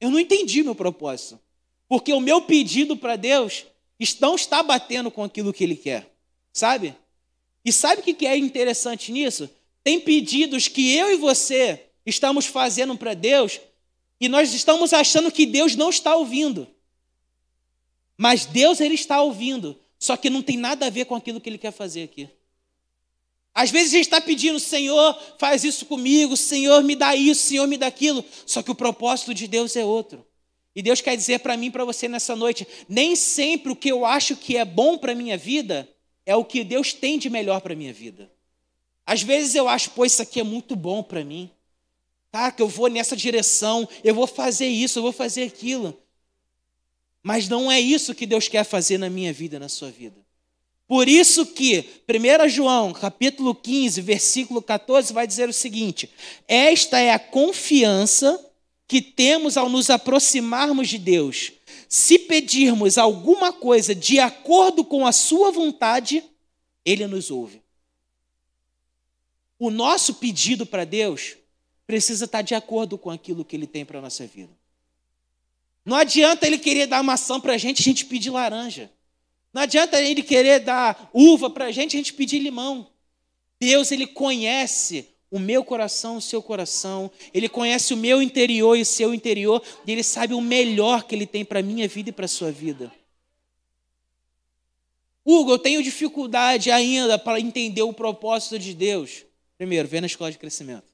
Eu 0.00 0.12
não 0.12 0.20
entendi 0.20 0.62
meu 0.62 0.76
propósito. 0.76 1.40
Porque 1.88 2.12
o 2.12 2.20
meu 2.20 2.42
pedido 2.42 2.96
para 2.96 3.16
Deus 3.16 3.66
não 4.20 4.36
está 4.36 4.62
batendo 4.62 5.10
com 5.10 5.24
aquilo 5.24 5.52
que 5.52 5.64
Ele 5.64 5.74
quer. 5.74 6.13
Sabe? 6.54 6.96
E 7.64 7.72
sabe 7.72 8.00
o 8.00 8.04
que 8.04 8.24
é 8.24 8.38
interessante 8.38 9.10
nisso? 9.10 9.50
Tem 9.82 9.98
pedidos 10.00 10.68
que 10.68 10.94
eu 10.94 11.12
e 11.12 11.16
você 11.16 11.86
estamos 12.06 12.46
fazendo 12.46 12.96
para 12.96 13.12
Deus 13.12 13.60
e 14.20 14.28
nós 14.28 14.54
estamos 14.54 14.92
achando 14.92 15.32
que 15.32 15.44
Deus 15.44 15.74
não 15.74 15.90
está 15.90 16.14
ouvindo. 16.14 16.68
Mas 18.16 18.46
Deus 18.46 18.80
ele 18.80 18.94
está 18.94 19.20
ouvindo. 19.20 19.78
Só 19.98 20.16
que 20.16 20.30
não 20.30 20.42
tem 20.42 20.56
nada 20.56 20.86
a 20.86 20.90
ver 20.90 21.06
com 21.06 21.16
aquilo 21.16 21.40
que 21.40 21.48
ele 21.48 21.58
quer 21.58 21.72
fazer 21.72 22.04
aqui. 22.04 22.28
Às 23.52 23.70
vezes 23.70 23.92
a 23.92 23.96
gente 23.96 24.06
está 24.06 24.20
pedindo, 24.20 24.60
Senhor, 24.60 25.18
faz 25.38 25.64
isso 25.64 25.86
comigo, 25.86 26.36
Senhor, 26.36 26.82
me 26.84 26.94
dá 26.94 27.16
isso, 27.16 27.46
Senhor, 27.46 27.66
me 27.66 27.76
dá 27.76 27.88
aquilo. 27.88 28.24
Só 28.46 28.62
que 28.62 28.70
o 28.70 28.74
propósito 28.74 29.34
de 29.34 29.48
Deus 29.48 29.74
é 29.74 29.84
outro. 29.84 30.24
E 30.74 30.82
Deus 30.82 31.00
quer 31.00 31.16
dizer 31.16 31.40
para 31.40 31.56
mim, 31.56 31.70
para 31.70 31.84
você 31.84 32.06
nessa 32.06 32.36
noite, 32.36 32.66
nem 32.88 33.16
sempre 33.16 33.72
o 33.72 33.76
que 33.76 33.90
eu 33.90 34.04
acho 34.04 34.36
que 34.36 34.56
é 34.56 34.64
bom 34.64 34.96
para 34.96 35.12
a 35.12 35.14
minha 35.14 35.36
vida 35.36 35.88
é 36.26 36.34
o 36.36 36.44
que 36.44 36.64
Deus 36.64 36.92
tem 36.92 37.18
de 37.18 37.28
melhor 37.28 37.60
para 37.60 37.72
a 37.72 37.76
minha 37.76 37.92
vida. 37.92 38.30
Às 39.06 39.22
vezes 39.22 39.54
eu 39.54 39.68
acho, 39.68 39.90
pô, 39.90 40.04
isso 40.04 40.22
aqui 40.22 40.40
é 40.40 40.44
muito 40.44 40.74
bom 40.74 41.02
para 41.02 41.24
mim. 41.24 41.50
Tá, 42.30 42.50
que 42.50 42.62
eu 42.62 42.68
vou 42.68 42.88
nessa 42.88 43.16
direção, 43.16 43.88
eu 44.02 44.14
vou 44.14 44.26
fazer 44.26 44.66
isso, 44.66 44.98
eu 44.98 45.02
vou 45.02 45.12
fazer 45.12 45.44
aquilo. 45.44 45.96
Mas 47.22 47.48
não 47.48 47.70
é 47.70 47.80
isso 47.80 48.14
que 48.14 48.26
Deus 48.26 48.48
quer 48.48 48.64
fazer 48.64 48.98
na 48.98 49.08
minha 49.08 49.32
vida, 49.32 49.58
na 49.58 49.68
sua 49.68 49.90
vida. 49.90 50.24
Por 50.86 51.08
isso 51.08 51.46
que 51.46 51.88
1 52.08 52.48
João, 52.48 52.92
capítulo 52.92 53.54
15, 53.54 54.00
versículo 54.02 54.60
14, 54.60 55.12
vai 55.12 55.26
dizer 55.26 55.48
o 55.48 55.52
seguinte: 55.52 56.10
Esta 56.46 56.98
é 56.98 57.12
a 57.12 57.18
confiança 57.18 58.38
que 58.86 59.00
temos 59.00 59.56
ao 59.56 59.68
nos 59.68 59.88
aproximarmos 59.88 60.88
de 60.88 60.98
Deus. 60.98 61.52
Se 61.88 62.18
pedirmos 62.18 62.98
alguma 62.98 63.52
coisa 63.52 63.94
de 63.94 64.18
acordo 64.18 64.84
com 64.84 65.06
a 65.06 65.12
sua 65.12 65.50
vontade, 65.50 66.22
ele 66.84 67.06
nos 67.06 67.30
ouve. 67.30 67.62
O 69.58 69.70
nosso 69.70 70.14
pedido 70.14 70.66
para 70.66 70.84
Deus 70.84 71.36
precisa 71.86 72.24
estar 72.24 72.42
de 72.42 72.54
acordo 72.54 72.98
com 72.98 73.10
aquilo 73.10 73.44
que 73.44 73.56
ele 73.56 73.66
tem 73.66 73.84
para 73.84 73.98
a 73.98 74.02
nossa 74.02 74.26
vida. 74.26 74.52
Não 75.84 75.96
adianta 75.96 76.46
ele 76.46 76.58
querer 76.58 76.86
dar 76.86 77.02
maçã 77.02 77.40
para 77.40 77.54
a 77.54 77.58
gente, 77.58 77.80
a 77.80 77.84
gente 77.84 78.06
pedir 78.06 78.30
laranja. 78.30 78.90
Não 79.52 79.62
adianta 79.62 80.00
ele 80.00 80.22
querer 80.22 80.60
dar 80.60 81.10
uva 81.12 81.48
para 81.50 81.66
a 81.66 81.70
gente, 81.70 81.96
a 81.96 81.98
gente 81.98 82.14
pedir 82.14 82.38
limão. 82.38 82.90
Deus, 83.60 83.92
ele 83.92 84.06
conhece 84.06 85.13
o 85.34 85.38
meu 85.40 85.64
coração, 85.64 86.18
o 86.18 86.20
seu 86.20 86.40
coração. 86.40 87.10
Ele 87.32 87.48
conhece 87.48 87.92
o 87.92 87.96
meu 87.96 88.22
interior 88.22 88.76
e 88.76 88.82
o 88.82 88.86
seu 88.86 89.12
interior. 89.12 89.60
E 89.84 89.90
ele 89.90 90.04
sabe 90.04 90.32
o 90.32 90.40
melhor 90.40 91.02
que 91.02 91.12
ele 91.12 91.26
tem 91.26 91.44
para 91.44 91.58
a 91.58 91.62
minha 91.62 91.88
vida 91.88 92.10
e 92.10 92.12
para 92.12 92.26
a 92.26 92.28
sua 92.28 92.52
vida. 92.52 92.92
Hugo, 95.24 95.50
eu 95.50 95.58
tenho 95.58 95.82
dificuldade 95.82 96.70
ainda 96.70 97.18
para 97.18 97.40
entender 97.40 97.82
o 97.82 97.92
propósito 97.92 98.60
de 98.60 98.74
Deus. 98.74 99.24
Primeiro, 99.58 99.88
vem 99.88 100.02
na 100.02 100.06
escola 100.06 100.30
de 100.30 100.38
crescimento. 100.38 100.86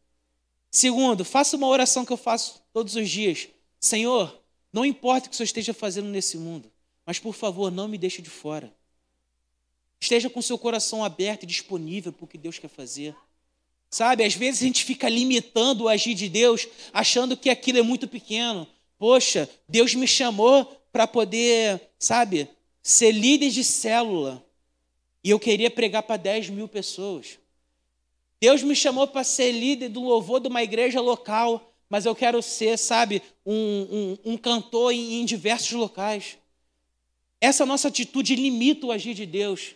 Segundo, 0.70 1.23
faça 1.23 1.54
uma 1.54 1.66
oração 1.66 2.06
que 2.06 2.12
eu 2.12 2.16
faço 2.16 2.62
todos 2.73 2.97
os 2.97 3.11
dias. 3.11 3.47
Senhor, 3.78 4.42
não 4.73 4.87
importa 4.87 5.26
o 5.26 5.30
que 5.30 5.37
você 5.37 5.44
esteja 5.44 5.75
fazendo 5.75 6.09
nesse 6.09 6.38
mundo, 6.38 6.73
mas 7.04 7.18
por 7.18 7.35
favor, 7.35 7.70
não 7.70 7.87
me 7.87 7.99
deixe 7.99 8.23
de 8.23 8.30
fora. 8.30 8.73
Esteja 10.00 10.30
com 10.30 10.40
seu 10.40 10.56
coração 10.56 11.04
aberto 11.04 11.42
e 11.42 11.47
disponível 11.47 12.11
para 12.11 12.25
o 12.25 12.28
que 12.28 12.38
Deus 12.38 12.59
quer 12.59 12.68
fazer. 12.68 13.14
Sabe, 13.90 14.25
às 14.25 14.35
vezes 14.35 14.62
a 14.62 14.66
gente 14.66 14.85
fica 14.85 15.09
limitando 15.09 15.85
o 15.85 15.88
agir 15.88 16.14
de 16.14 16.28
Deus, 16.28 16.68
achando 16.92 17.37
que 17.37 17.50
aquilo 17.50 17.78
é 17.78 17.82
muito 17.82 18.06
pequeno. 18.06 18.66
Poxa, 18.97 19.50
Deus 19.68 19.94
me 19.94 20.06
chamou 20.06 20.64
para 20.92 21.06
poder, 21.06 21.80
sabe, 21.99 22.49
ser 22.82 23.11
líder 23.11 23.50
de 23.50 23.64
célula. 23.64 24.44
E 25.25 25.30
eu 25.30 25.40
queria 25.40 25.70
pregar 25.70 26.04
para 26.04 26.16
10 26.16 26.50
mil 26.50 26.68
pessoas. 26.68 27.38
Deus 28.40 28.62
me 28.62 28.76
chamou 28.76 29.09
para 29.09 29.25
ser 29.25 29.50
líder 29.50 29.88
do 29.88 30.02
louvor 30.02 30.40
de 30.40 30.49
uma 30.49 30.62
igreja 30.62 31.00
local 31.00 31.70
mas 31.90 32.06
eu 32.06 32.14
quero 32.14 32.40
ser, 32.40 32.78
sabe, 32.78 33.20
um, 33.44 33.52
um, 34.25 34.32
um 34.32 34.37
cantor 34.38 34.92
em, 34.92 35.20
em 35.20 35.25
diversos 35.25 35.73
locais. 35.73 36.38
Essa 37.40 37.66
nossa 37.66 37.88
atitude 37.88 38.37
limita 38.37 38.87
o 38.87 38.92
agir 38.92 39.12
de 39.12 39.26
Deus. 39.26 39.75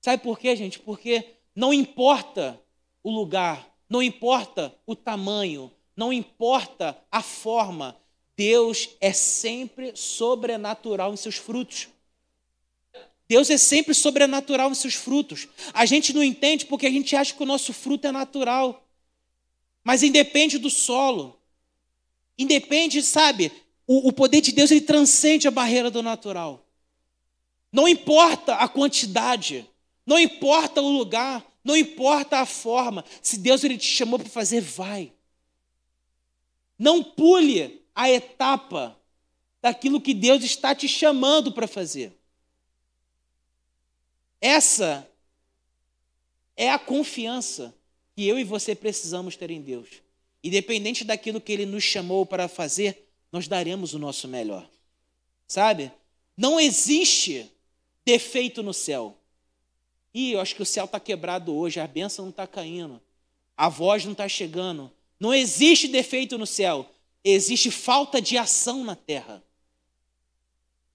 Sabe 0.00 0.22
por 0.22 0.38
quê, 0.38 0.54
gente? 0.54 0.78
Porque 0.78 1.26
não 1.54 1.72
importa 1.72 2.60
o 3.02 3.10
lugar, 3.10 3.72
não 3.88 4.02
importa 4.02 4.74
o 4.86 4.96
tamanho, 4.96 5.70
não 5.96 6.12
importa 6.12 6.98
a 7.10 7.22
forma, 7.22 7.96
Deus 8.36 8.90
é 9.00 9.12
sempre 9.12 9.94
sobrenatural 9.94 11.12
em 11.12 11.16
seus 11.16 11.36
frutos. 11.36 11.88
Deus 13.28 13.48
é 13.48 13.56
sempre 13.56 13.94
sobrenatural 13.94 14.70
em 14.70 14.74
seus 14.74 14.94
frutos. 14.94 15.48
A 15.72 15.86
gente 15.86 16.12
não 16.12 16.22
entende 16.22 16.66
porque 16.66 16.86
a 16.86 16.90
gente 16.90 17.16
acha 17.16 17.32
que 17.32 17.42
o 17.42 17.46
nosso 17.46 17.72
fruto 17.72 18.06
é 18.06 18.12
natural. 18.12 18.86
Mas 19.82 20.02
independe 20.02 20.58
do 20.58 20.68
solo. 20.68 21.38
Independe, 22.36 23.02
sabe? 23.02 23.52
O, 23.86 24.08
o 24.08 24.12
poder 24.12 24.40
de 24.40 24.52
Deus 24.52 24.70
ele 24.70 24.80
transcende 24.80 25.46
a 25.46 25.50
barreira 25.50 25.90
do 25.90 26.02
natural. 26.02 26.66
Não 27.72 27.88
importa 27.88 28.56
a 28.56 28.68
quantidade, 28.68 29.68
não 30.06 30.18
importa 30.18 30.80
o 30.80 30.88
lugar, 30.88 31.44
Não 31.64 31.74
importa 31.74 32.40
a 32.40 32.46
forma. 32.46 33.02
Se 33.22 33.38
Deus 33.38 33.64
ele 33.64 33.78
te 33.78 33.86
chamou 33.86 34.18
para 34.18 34.28
fazer, 34.28 34.60
vai. 34.60 35.10
Não 36.78 37.02
pule 37.02 37.82
a 37.94 38.10
etapa 38.10 39.00
daquilo 39.62 39.98
que 39.98 40.12
Deus 40.12 40.44
está 40.44 40.74
te 40.74 40.86
chamando 40.86 41.50
para 41.52 41.66
fazer. 41.66 42.12
Essa 44.42 45.08
é 46.54 46.70
a 46.70 46.78
confiança 46.78 47.74
que 48.14 48.26
eu 48.28 48.38
e 48.38 48.44
você 48.44 48.74
precisamos 48.74 49.34
ter 49.34 49.50
em 49.50 49.62
Deus. 49.62 49.88
Independente 50.42 51.02
daquilo 51.02 51.40
que 51.40 51.50
Ele 51.50 51.64
nos 51.64 51.82
chamou 51.82 52.26
para 52.26 52.46
fazer, 52.46 53.08
nós 53.32 53.48
daremos 53.48 53.94
o 53.94 53.98
nosso 53.98 54.28
melhor. 54.28 54.68
Sabe? 55.48 55.90
Não 56.36 56.60
existe 56.60 57.50
defeito 58.04 58.62
no 58.62 58.74
céu. 58.74 59.16
E 60.14 60.30
eu 60.30 60.40
acho 60.40 60.54
que 60.54 60.62
o 60.62 60.66
céu 60.66 60.84
está 60.84 61.00
quebrado 61.00 61.52
hoje, 61.52 61.80
a 61.80 61.86
bênção 61.88 62.26
não 62.26 62.30
está 62.30 62.46
caindo, 62.46 63.02
a 63.56 63.68
voz 63.68 64.04
não 64.04 64.12
está 64.12 64.28
chegando. 64.28 64.90
Não 65.18 65.34
existe 65.34 65.88
defeito 65.88 66.38
no 66.38 66.46
céu, 66.46 66.88
existe 67.24 67.68
falta 67.70 68.22
de 68.22 68.38
ação 68.38 68.84
na 68.84 68.94
terra. 68.94 69.42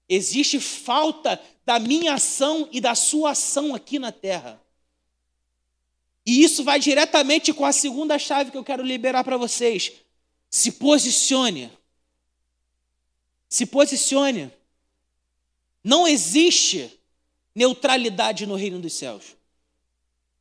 Existe 0.08 0.58
falta 0.58 1.40
da 1.64 1.78
minha 1.78 2.14
ação 2.14 2.68
e 2.72 2.80
da 2.80 2.94
sua 2.94 3.32
ação 3.32 3.74
aqui 3.74 3.98
na 3.98 4.10
terra. 4.10 4.60
E 6.26 6.42
isso 6.42 6.64
vai 6.64 6.80
diretamente 6.80 7.52
com 7.52 7.64
a 7.64 7.72
segunda 7.72 8.18
chave 8.18 8.50
que 8.50 8.56
eu 8.56 8.64
quero 8.64 8.82
liberar 8.82 9.22
para 9.22 9.36
vocês. 9.36 9.92
Se 10.48 10.72
posicione. 10.72 11.70
Se 13.48 13.66
posicione. 13.66 14.50
Não 15.82 16.08
existe 16.08 16.99
neutralidade 17.54 18.46
no 18.46 18.54
reino 18.54 18.78
dos 18.78 18.92
céus. 18.92 19.36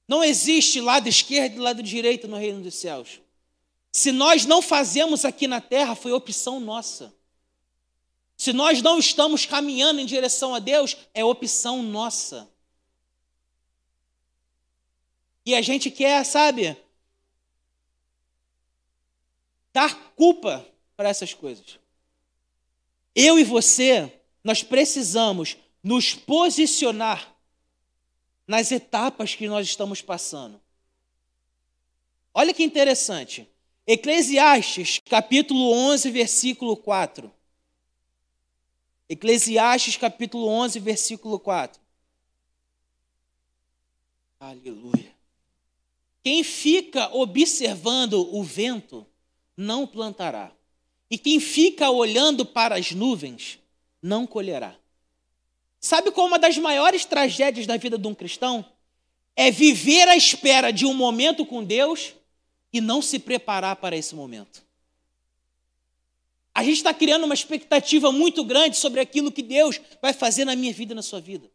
Não 0.08 0.24
existe 0.24 0.82
lado 0.82 1.08
esquerdo 1.08 1.56
e 1.56 1.60
lado 1.60 1.84
direito 1.84 2.28
no 2.28 2.38
reino 2.38 2.62
dos 2.62 2.76
céus. 2.76 3.22
Se 3.92 4.12
nós 4.12 4.46
não 4.46 4.62
fazemos 4.62 5.26
aqui 5.26 5.48
na 5.48 5.62
terra, 5.62 5.96
foi 5.96 6.12
opção 6.12 6.60
nossa. 6.60 7.14
Se 8.38 8.54
nós 8.54 8.82
não 8.82 9.00
estamos 9.00 9.46
caminhando 9.46 10.00
em 10.00 10.06
direção 10.06 10.56
a 10.56 10.60
Deus, 10.60 10.96
é 11.14 11.24
opção 11.24 11.84
nossa. 11.84 12.50
E 15.46 15.56
a 15.56 15.62
gente 15.62 15.92
quer, 15.92 16.24
sabe, 16.26 16.78
dar 19.74 20.14
culpa 20.16 20.66
para 20.96 21.10
essas 21.10 21.34
coisas. 21.34 21.80
Eu 23.16 23.38
e 23.40 23.44
você, 23.44 24.22
nós 24.44 24.64
precisamos 24.64 25.58
nos 25.84 26.14
posicionar 26.14 27.36
nas 28.48 28.72
etapas 28.72 29.36
que 29.36 29.48
nós 29.48 29.68
estamos 29.68 30.02
passando. 30.02 30.60
Olha 32.34 32.54
que 32.54 32.64
interessante. 32.64 33.48
Eclesiastes, 33.86 35.00
capítulo 35.10 35.72
11, 35.72 36.12
versículo 36.12 36.78
4. 36.78 37.32
Eclesiastes 39.08 39.98
capítulo 39.98 40.48
11, 40.48 40.80
versículo 40.80 41.40
4. 41.40 41.82
Aleluia. 44.40 45.12
Quem 46.24 46.44
fica 46.44 47.10
observando 47.16 48.34
o 48.36 48.44
vento 48.44 49.06
não 49.58 49.88
plantará, 49.88 50.52
e 51.10 51.18
quem 51.18 51.40
fica 51.40 51.90
olhando 51.90 52.46
para 52.46 52.76
as 52.76 52.92
nuvens 52.92 53.60
não 54.02 54.28
colherá. 54.28 54.78
Sabe 55.80 56.12
qual 56.12 56.28
é 56.28 56.30
uma 56.30 56.40
das 56.40 56.58
maiores 56.58 57.06
tragédias 57.06 57.66
da 57.66 57.78
vida 57.78 57.98
de 57.98 58.08
um 58.08 58.14
cristão? 58.14 58.66
É 59.36 59.50
viver 59.50 60.08
à 60.08 60.16
espera 60.16 60.72
de 60.72 60.86
um 60.86 60.94
momento 60.94 61.46
com 61.46 61.64
Deus 61.64 62.14
e 62.74 62.82
não 62.82 63.02
se 63.02 63.20
preparar 63.20 63.78
para 63.78 63.96
esse 63.96 64.14
momento. 64.14 64.64
A 66.54 66.64
gente 66.64 66.78
está 66.78 66.94
criando 66.94 67.24
uma 67.24 67.34
expectativa 67.34 68.12
muito 68.12 68.44
grande 68.44 68.76
sobre 68.76 69.00
aquilo 69.00 69.32
que 69.32 69.42
Deus 69.42 69.80
vai 70.02 70.12
fazer 70.12 70.44
na 70.44 70.56
minha 70.56 70.74
vida 70.74 70.92
e 70.92 70.96
na 70.96 71.02
sua 71.02 71.22
vida. 71.22 71.50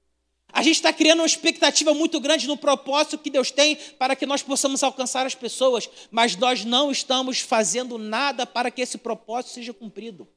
A 0.51 0.63
gente 0.63 0.77
está 0.77 0.93
criando 0.93 1.19
uma 1.19 1.27
expectativa 1.27 1.93
muito 1.93 2.21
grande 2.21 2.47
no 2.47 2.57
propósito 2.57 3.19
que 3.19 3.29
Deus 3.29 3.51
tem 3.51 3.77
para 3.99 4.15
que 4.15 4.25
nós 4.25 4.41
possamos 4.41 4.83
alcançar 4.83 5.27
as 5.27 5.35
pessoas, 5.35 5.91
mas 6.11 6.37
nós 6.37 6.65
não 6.65 6.91
estamos 6.91 7.41
fazendo 7.41 7.99
nada 7.99 8.47
para 8.47 8.71
que 8.71 8.81
esse 8.81 8.97
propósito 8.97 9.53
seja 9.53 9.75
cumprido. 9.75 10.29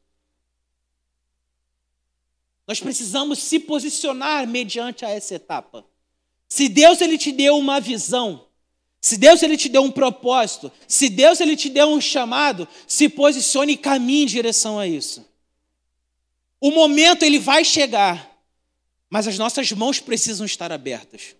Nós 2.67 2.81
precisamos 2.81 3.39
se 3.39 3.59
posicionar 3.59 4.45
mediante 4.45 5.05
a 5.05 5.09
essa 5.09 5.35
etapa. 5.35 5.85
Se 6.49 6.67
Deus 6.67 6.99
ele 6.99 7.17
te 7.17 7.31
deu 7.31 7.57
uma 7.57 7.79
visão, 7.79 8.45
se 8.99 9.17
Deus 9.17 9.41
ele 9.41 9.55
te 9.55 9.69
deu 9.69 9.83
um 9.83 9.91
propósito, 9.91 10.69
se 10.85 11.07
Deus 11.09 11.39
ele 11.39 11.55
te 11.55 11.69
deu 11.69 11.87
um 11.87 12.01
chamado, 12.01 12.67
se 12.85 13.07
posicione 13.07 13.73
e 13.73 13.77
caminhe 13.77 14.23
em 14.23 14.27
direção 14.27 14.77
a 14.77 14.85
isso. 14.85 15.25
O 16.59 16.71
momento 16.71 17.23
ele 17.23 17.39
vai 17.39 17.63
chegar, 17.63 18.37
mas 19.09 19.27
as 19.27 19.37
nossas 19.37 19.71
mãos 19.71 19.99
precisam 19.99 20.45
estar 20.45 20.71
abertas. 20.71 21.35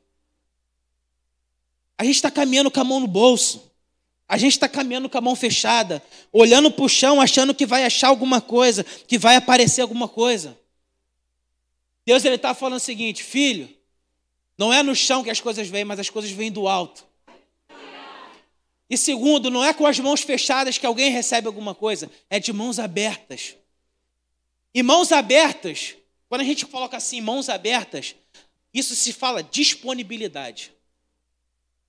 A 1.98 2.06
gente 2.06 2.16
está 2.16 2.32
caminhando 2.32 2.72
com 2.72 2.80
a 2.80 2.84
mão 2.84 3.00
no 3.02 3.08
bolso. 3.08 3.70
A 4.30 4.38
gente 4.38 4.54
está 4.54 4.70
caminhando 4.70 5.10
com 5.10 5.18
a 5.18 5.22
mão 5.22 5.36
fechada, 5.36 6.04
olhando 6.32 6.70
para 6.70 6.86
o 6.86 6.90
chão, 6.90 7.20
achando 7.20 7.56
que 7.56 7.66
vai 7.66 7.86
achar 7.86 8.10
alguma 8.10 8.40
coisa, 8.40 8.84
que 8.84 9.18
vai 9.18 9.36
aparecer 9.36 9.82
alguma 9.82 10.08
coisa. 10.08 10.58
Deus 12.08 12.24
ele 12.24 12.36
está 12.36 12.54
falando 12.54 12.78
o 12.78 12.80
seguinte, 12.80 13.22
filho, 13.22 13.67
não 14.58 14.72
é 14.72 14.82
no 14.82 14.96
chão 14.96 15.22
que 15.22 15.30
as 15.30 15.41
coisas 15.41 15.67
vêm, 15.67 15.84
mas 15.84 16.00
as 16.00 16.10
coisas 16.10 16.32
vêm 16.32 16.50
do 16.50 16.65
alto. 16.65 17.06
E 18.89 18.98
segundo, 18.98 19.52
não 19.52 19.62
é 19.62 19.74
com 19.74 19.86
as 19.86 20.00
mãos 20.00 20.22
fechadas 20.22 20.78
que 20.78 20.86
alguém 20.86 21.12
recebe 21.12 21.48
alguma 21.48 21.76
coisa, 21.76 22.10
é 22.30 22.39
de 22.39 22.54
mãos 22.54 22.80
abertas. 22.80 23.58
E 24.74 24.82
mãos 24.82 25.12
abertas, 25.12 25.98
quando 26.30 26.39
a 26.39 26.46
gente 26.46 26.65
coloca 26.65 26.96
assim, 26.96 27.20
mãos 27.20 27.50
abertas, 27.50 28.15
isso 28.74 28.96
se 28.96 29.12
fala 29.12 29.43
disponibilidade. 29.43 30.72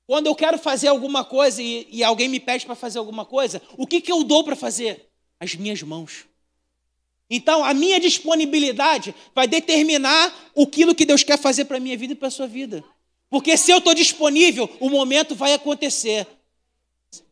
Quando 0.05 0.27
eu 0.27 0.35
quero 0.35 0.59
fazer 0.59 0.89
alguma 0.89 1.25
coisa 1.25 1.63
e, 1.63 1.87
e 1.93 2.03
alguém 2.03 2.29
me 2.29 2.41
pede 2.41 2.67
para 2.67 2.75
fazer 2.75 2.99
alguma 2.99 3.25
coisa, 3.25 3.63
o 3.77 3.87
que, 3.87 4.01
que 4.01 4.11
eu 4.11 4.25
dou 4.25 4.43
para 4.43 4.57
fazer? 4.57 5.09
As 5.39 5.55
minhas 5.55 5.81
mãos. 5.81 6.28
Então, 7.31 7.63
a 7.63 7.75
minha 7.75 8.01
disponibilidade 8.01 9.15
vai 9.35 9.47
determinar 9.47 10.35
aquilo 10.57 10.95
que 10.95 11.05
Deus 11.05 11.23
quer 11.23 11.39
fazer 11.39 11.67
para 11.67 11.77
a 11.77 11.81
minha 11.81 11.97
vida 11.97 12.15
e 12.15 12.17
para 12.17 12.29
a 12.29 12.31
sua 12.31 12.47
vida. 12.47 12.83
Porque 13.29 13.57
se 13.57 13.71
eu 13.71 13.79
estou 13.79 13.95
disponível, 13.95 14.69
o 14.81 14.89
momento 14.89 15.35
vai 15.35 15.53
acontecer. 15.53 16.27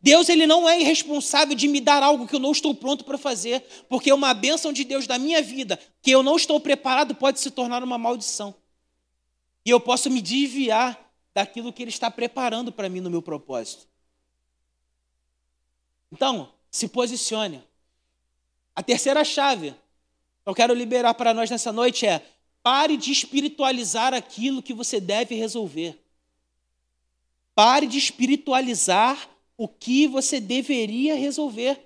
Deus 0.01 0.29
ele 0.29 0.45
não 0.45 0.67
é 0.67 0.79
irresponsável 0.79 1.55
de 1.55 1.67
me 1.67 1.81
dar 1.81 2.03
algo 2.03 2.27
que 2.27 2.35
eu 2.35 2.39
não 2.39 2.51
estou 2.51 2.73
pronto 2.73 3.03
para 3.05 3.17
fazer, 3.17 3.63
porque 3.89 4.11
uma 4.11 4.33
bênção 4.33 4.71
de 4.71 4.83
Deus 4.83 5.07
da 5.07 5.17
minha 5.17 5.41
vida 5.41 5.79
que 6.01 6.11
eu 6.11 6.21
não 6.21 6.35
estou 6.35 6.59
preparado 6.59 7.15
pode 7.15 7.39
se 7.39 7.49
tornar 7.49 7.83
uma 7.83 7.97
maldição. 7.97 8.53
E 9.65 9.69
eu 9.69 9.79
posso 9.79 10.09
me 10.09 10.21
desviar 10.21 11.11
daquilo 11.33 11.73
que 11.73 11.83
ele 11.83 11.89
está 11.89 12.09
preparando 12.09 12.71
para 12.71 12.89
mim 12.89 12.99
no 12.99 13.09
meu 13.09 13.21
propósito. 13.21 13.87
Então, 16.11 16.51
se 16.71 16.87
posicione. 16.87 17.63
A 18.75 18.81
terceira 18.81 19.23
chave 19.23 19.75
eu 20.47 20.55
quero 20.55 20.73
liberar 20.73 21.13
para 21.13 21.33
nós 21.33 21.51
nessa 21.51 21.73
noite 21.73 22.05
é: 22.05 22.25
pare 22.63 22.95
de 22.95 23.11
espiritualizar 23.11 24.13
aquilo 24.13 24.63
que 24.63 24.73
você 24.73 24.97
deve 24.97 25.35
resolver. 25.35 26.01
Pare 27.53 27.85
de 27.85 27.97
espiritualizar 27.97 29.29
o 29.57 29.67
que 29.67 30.07
você 30.07 30.39
deveria 30.39 31.15
resolver. 31.15 31.77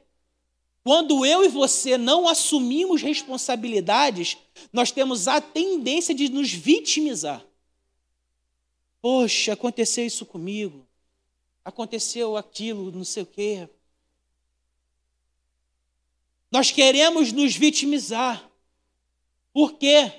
Quando 0.83 1.25
eu 1.25 1.43
e 1.43 1.47
você 1.47 1.97
não 1.97 2.27
assumimos 2.27 3.01
responsabilidades, 3.01 4.37
nós 4.71 4.91
temos 4.91 5.27
a 5.27 5.41
tendência 5.41 6.13
de 6.13 6.29
nos 6.29 6.51
vitimizar. 6.51 7.43
Poxa, 9.01 9.53
aconteceu 9.53 10.05
isso 10.05 10.23
comigo. 10.23 10.85
Aconteceu 11.65 12.37
aquilo, 12.37 12.91
não 12.91 13.03
sei 13.03 13.23
o 13.23 13.25
quê. 13.25 13.67
Nós 16.51 16.69
queremos 16.69 17.31
nos 17.31 17.55
vitimizar. 17.55 18.50
Por 19.53 19.73
quê? 19.73 20.11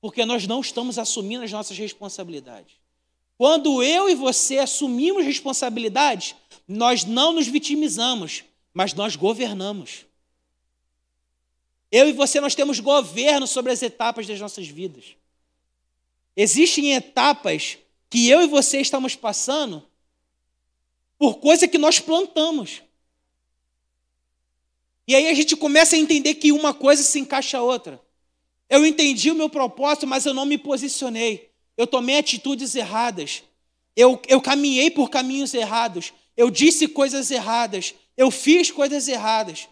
Porque 0.00 0.24
nós 0.24 0.46
não 0.46 0.60
estamos 0.60 0.98
assumindo 0.98 1.44
as 1.44 1.52
nossas 1.52 1.78
responsabilidades. 1.78 2.74
Quando 3.38 3.82
eu 3.82 4.08
e 4.08 4.14
você 4.14 4.58
assumimos 4.58 5.24
responsabilidades, 5.24 6.34
nós 6.68 7.04
não 7.04 7.32
nos 7.32 7.46
vitimizamos, 7.46 8.44
mas 8.72 8.94
nós 8.94 9.16
governamos. 9.16 10.06
Eu 11.90 12.08
e 12.08 12.12
você, 12.12 12.40
nós 12.40 12.54
temos 12.54 12.80
governo 12.80 13.46
sobre 13.46 13.72
as 13.72 13.82
etapas 13.82 14.26
das 14.26 14.40
nossas 14.40 14.66
vidas. 14.66 15.16
Existem 16.36 16.94
etapas 16.94 17.78
que 18.08 18.28
eu 18.28 18.42
e 18.42 18.46
você 18.46 18.80
estamos 18.80 19.14
passando 19.14 19.82
por 21.18 21.38
coisa 21.38 21.68
que 21.68 21.78
nós 21.78 22.00
plantamos. 22.00 22.82
E 25.06 25.14
aí 25.14 25.28
a 25.28 25.34
gente 25.34 25.54
começa 25.54 25.94
a 25.94 25.98
entender 25.98 26.34
que 26.34 26.50
uma 26.50 26.74
coisa 26.74 27.02
se 27.02 27.20
encaixa 27.20 27.58
a 27.58 27.62
outra. 27.62 28.01
Eu 28.72 28.84
entendi 28.84 29.30
o 29.30 29.34
meu 29.34 29.48
propósito, 29.48 30.06
mas 30.06 30.26
eu 30.26 30.34
não 30.34 30.46
me 30.46 30.58
posicionei 30.58 31.52
eu 31.76 31.86
tomei 31.86 32.18
atitudes 32.18 32.74
erradas. 32.74 33.42
eu, 33.96 34.20
eu 34.28 34.40
caminhei 34.40 34.90
por 34.90 35.10
caminhos 35.10 35.52
errados, 35.52 36.12
eu 36.36 36.50
disse 36.50 36.88
coisas 36.88 37.30
erradas, 37.30 37.94
eu 38.16 38.30
fiz 38.30 38.70
coisas 38.70 39.08
erradas. 39.08 39.68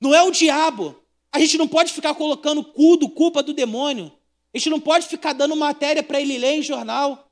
Não 0.00 0.14
é 0.14 0.22
o 0.22 0.30
diabo. 0.30 1.00
A 1.32 1.38
gente 1.38 1.58
não 1.58 1.66
pode 1.66 1.92
ficar 1.92 2.14
colocando 2.14 2.64
culpa, 2.64 3.08
culpa 3.10 3.42
do 3.42 3.52
demônio. 3.52 4.12
A 4.54 4.58
gente 4.58 4.70
não 4.70 4.80
pode 4.80 5.06
ficar 5.06 5.32
dando 5.32 5.56
matéria 5.56 6.02
para 6.02 6.20
ele 6.20 6.38
ler 6.38 6.58
em 6.58 6.62
jornal. 6.62 7.30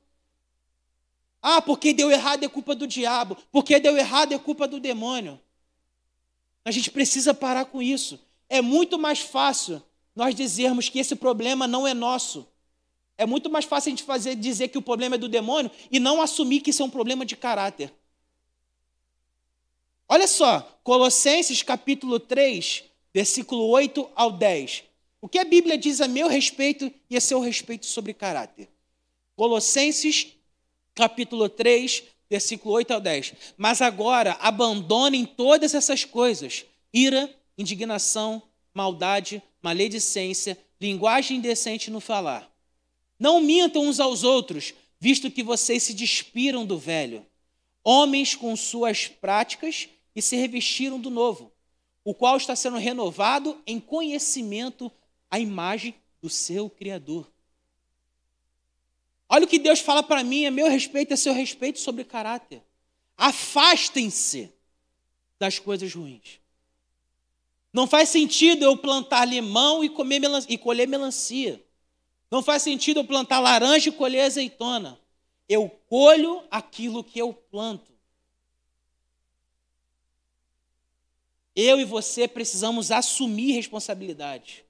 Ah, 1.41 1.61
porque 1.61 1.93
deu 1.93 2.11
errado 2.11 2.43
é 2.43 2.49
culpa 2.49 2.75
do 2.75 2.85
diabo. 2.85 3.37
Porque 3.51 3.79
deu 3.79 3.97
errado 3.97 4.33
é 4.33 4.39
culpa 4.39 4.67
do 4.67 4.79
demônio. 4.79 5.39
A 6.65 6.71
gente 6.71 6.91
precisa 6.91 7.33
parar 7.33 7.65
com 7.65 7.81
isso. 7.81 8.19
É 8.49 8.61
muito 8.61 8.99
mais 8.99 9.19
fácil 9.19 9.81
nós 10.17 10.33
dizermos 10.33 10.89
que 10.89 10.97
esse 10.97 11.15
problema 11.15 11.67
não 11.67 11.87
é 11.87 11.93
nosso. 11.93 12.47
É 13.15 13.23
muito 13.23 13.51
mais 13.51 13.65
fácil 13.65 13.89
a 13.89 13.91
gente 13.91 14.01
fazer, 14.01 14.35
dizer 14.35 14.69
que 14.69 14.77
o 14.77 14.81
problema 14.81 15.13
é 15.13 15.17
do 15.19 15.29
demônio 15.29 15.69
e 15.91 15.99
não 15.99 16.19
assumir 16.19 16.61
que 16.61 16.71
isso 16.71 16.81
é 16.81 16.85
um 16.85 16.89
problema 16.89 17.23
de 17.23 17.37
caráter. 17.37 17.93
Olha 20.09 20.27
só, 20.27 20.79
Colossenses 20.83 21.61
capítulo 21.61 22.19
3, 22.19 22.83
versículo 23.13 23.67
8 23.67 24.09
ao 24.15 24.31
10. 24.31 24.85
O 25.21 25.29
que 25.29 25.37
a 25.37 25.45
Bíblia 25.45 25.77
diz 25.77 26.01
a 26.01 26.07
meu 26.07 26.27
respeito 26.27 26.91
e 27.07 27.15
a 27.15 27.21
seu 27.21 27.39
respeito 27.39 27.85
sobre 27.85 28.11
caráter? 28.11 28.67
Colossenses 29.35 30.33
capítulo 30.95 31.47
3, 31.47 32.03
versículo 32.27 32.73
8 32.73 32.91
ao 32.91 32.99
10. 32.99 33.33
Mas 33.55 33.83
agora 33.83 34.31
abandonem 34.39 35.27
todas 35.27 35.75
essas 35.75 36.03
coisas: 36.03 36.65
ira, 36.91 37.31
indignação, 37.55 38.41
maldade, 38.73 39.43
maledicência, 39.67 40.57
linguagem 40.79 41.37
indecente 41.37 41.91
no 41.91 41.99
falar. 41.99 42.49
Não 43.19 43.41
mintam 43.41 43.83
uns 43.83 43.99
aos 43.99 44.23
outros, 44.23 44.73
visto 44.97 45.29
que 45.29 45.43
vocês 45.43 45.83
se 45.83 45.93
despiram 45.93 46.65
do 46.65 46.77
velho. 46.77 47.25
Homens 47.83 48.33
com 48.33 48.55
suas 48.55 49.09
práticas 49.09 49.89
e 50.15 50.21
se 50.21 50.37
revestiram 50.37 51.01
do 51.01 51.09
novo, 51.09 51.51
o 52.01 52.13
qual 52.13 52.37
está 52.37 52.55
sendo 52.55 52.77
renovado 52.77 53.61
em 53.67 53.77
conhecimento 53.77 54.89
à 55.29 55.37
imagem 55.37 55.93
do 56.21 56.29
seu 56.29 56.69
Criador. 56.69 57.29
Olha 59.27 59.43
o 59.43 59.49
que 59.49 59.59
Deus 59.59 59.81
fala 59.81 60.01
para 60.01 60.23
mim, 60.23 60.45
a 60.45 60.51
meu 60.51 60.69
respeito, 60.69 61.13
a 61.13 61.17
seu 61.17 61.33
respeito 61.33 61.77
sobre 61.81 62.05
caráter. 62.05 62.63
Afastem-se 63.17 64.49
das 65.37 65.59
coisas 65.59 65.93
ruins. 65.93 66.39
Não 67.73 67.85
faz 67.85 68.09
sentido 68.09 68.63
eu 68.63 68.77
plantar 68.77 69.25
limão 69.25 69.83
e, 69.83 69.89
comer 69.89 70.21
e 70.47 70.57
colher 70.57 70.87
melancia. 70.87 71.63
Não 72.31 72.41
faz 72.43 72.63
sentido 72.63 72.99
eu 72.99 73.05
plantar 73.05 73.39
laranja 73.39 73.89
e 73.89 73.93
colher 73.93 74.21
azeitona. 74.21 74.99
Eu 75.47 75.69
colho 75.69 76.43
aquilo 76.51 77.03
que 77.03 77.19
eu 77.19 77.33
planto. 77.33 77.91
Eu 81.55 81.79
e 81.79 81.85
você 81.85 82.27
precisamos 82.27 82.91
assumir 82.91 83.53
responsabilidade. 83.53 84.65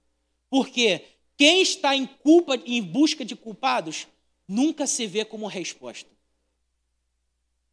Porque 0.50 1.04
quem 1.36 1.62
está 1.62 1.96
em 1.96 2.06
culpa, 2.06 2.56
em 2.66 2.82
busca 2.82 3.26
de 3.26 3.36
culpados, 3.36 4.08
nunca 4.48 4.88
se 4.88 5.06
vê 5.06 5.26
como 5.26 5.48
resposta. 5.48 6.10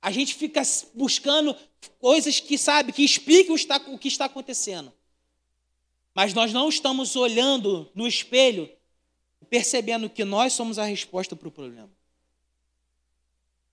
A 0.02 0.10
gente 0.10 0.34
fica 0.34 0.62
buscando 0.92 1.56
coisas 1.98 2.40
que 2.40 2.58
sabe, 2.58 2.92
que 2.92 3.02
explicam 3.02 3.56
o 3.88 3.98
que 3.98 4.08
está 4.08 4.26
acontecendo. 4.26 4.92
Mas 6.14 6.32
nós 6.32 6.52
não 6.52 6.68
estamos 6.68 7.16
olhando 7.16 7.90
no 7.94 8.06
espelho, 8.06 8.70
percebendo 9.50 10.08
que 10.08 10.24
nós 10.24 10.52
somos 10.52 10.78
a 10.78 10.84
resposta 10.84 11.34
para 11.34 11.48
o 11.48 11.52
problema. 11.52 11.90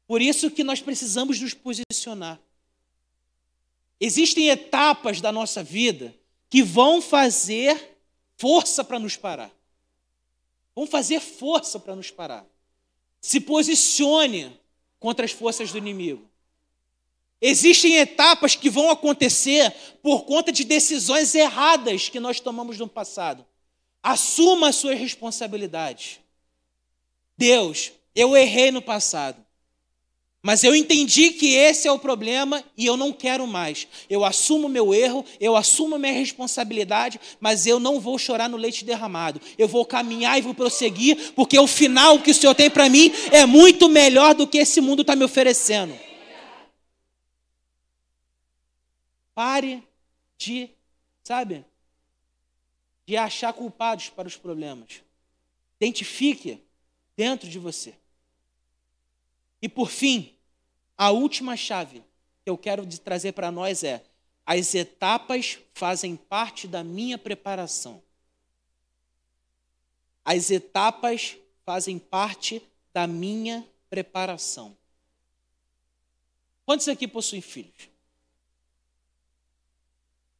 Por 0.07 0.21
isso 0.21 0.49
que 0.49 0.63
nós 0.63 0.81
precisamos 0.81 1.39
nos 1.39 1.53
posicionar. 1.53 2.41
Existem 3.99 4.49
etapas 4.49 5.21
da 5.21 5.31
nossa 5.31 5.63
vida 5.63 6.13
que 6.49 6.63
vão 6.63 7.01
fazer 7.01 7.97
força 8.35 8.83
para 8.83 8.97
nos 8.97 9.15
parar. 9.15 9.51
Vão 10.75 10.87
fazer 10.87 11.19
força 11.19 11.79
para 11.79 11.95
nos 11.95 12.09
parar. 12.09 12.45
Se 13.21 13.39
posicione 13.39 14.59
contra 14.99 15.23
as 15.23 15.31
forças 15.31 15.71
do 15.71 15.77
inimigo. 15.77 16.30
Existem 17.41 17.97
etapas 17.97 18.55
que 18.55 18.69
vão 18.69 18.91
acontecer 18.91 19.73
por 20.03 20.25
conta 20.25 20.51
de 20.51 20.63
decisões 20.63 21.33
erradas 21.33 22.07
que 22.07 22.19
nós 22.19 22.39
tomamos 22.39 22.77
no 22.77 22.87
passado. 22.87 23.43
Assuma 24.03 24.69
a 24.69 24.73
sua 24.73 24.93
responsabilidade. 24.93 26.21
Deus, 27.35 27.91
eu 28.13 28.37
errei 28.37 28.69
no 28.69 28.81
passado. 28.81 29.43
Mas 30.43 30.63
eu 30.63 30.75
entendi 30.75 31.31
que 31.31 31.53
esse 31.53 31.87
é 31.87 31.91
o 31.91 31.99
problema 31.99 32.63
e 32.75 32.85
eu 32.85 32.97
não 32.97 33.13
quero 33.13 33.45
mais. 33.45 33.87
Eu 34.09 34.25
assumo 34.25 34.67
meu 34.67 34.93
erro, 34.93 35.23
eu 35.39 35.55
assumo 35.55 35.99
minha 35.99 36.13
responsabilidade, 36.13 37.19
mas 37.39 37.67
eu 37.67 37.79
não 37.79 37.99
vou 37.99 38.17
chorar 38.17 38.49
no 38.49 38.57
leite 38.57 38.83
derramado. 38.83 39.39
Eu 39.55 39.67
vou 39.67 39.85
caminhar 39.85 40.39
e 40.39 40.41
vou 40.41 40.55
prosseguir, 40.55 41.33
porque 41.35 41.59
o 41.59 41.67
final 41.67 42.19
que 42.19 42.31
o 42.31 42.33
Senhor 42.33 42.55
tem 42.55 42.71
para 42.71 42.89
mim 42.89 43.11
é 43.31 43.45
muito 43.45 43.87
melhor 43.87 44.33
do 44.33 44.47
que 44.47 44.57
esse 44.57 44.81
mundo 44.81 45.01
está 45.01 45.15
me 45.15 45.23
oferecendo. 45.23 45.93
Pare 49.41 49.83
de, 50.37 50.69
sabe, 51.23 51.65
de 53.07 53.17
achar 53.17 53.51
culpados 53.51 54.07
para 54.07 54.27
os 54.27 54.37
problemas. 54.37 55.01
Identifique 55.77 56.63
dentro 57.17 57.49
de 57.49 57.57
você. 57.57 57.95
E 59.59 59.67
por 59.67 59.89
fim, 59.89 60.37
a 60.95 61.09
última 61.09 61.57
chave 61.57 62.03
que 62.43 62.51
eu 62.51 62.55
quero 62.55 62.85
trazer 62.99 63.31
para 63.31 63.51
nós 63.51 63.83
é: 63.83 64.05
as 64.45 64.75
etapas 64.75 65.57
fazem 65.73 66.15
parte 66.15 66.67
da 66.67 66.83
minha 66.83 67.17
preparação. 67.17 67.99
As 70.23 70.51
etapas 70.51 71.35
fazem 71.65 71.97
parte 71.97 72.61
da 72.93 73.07
minha 73.07 73.67
preparação. 73.89 74.77
Quantos 76.63 76.87
aqui 76.87 77.07
possuem 77.07 77.41
filhos? 77.41 77.90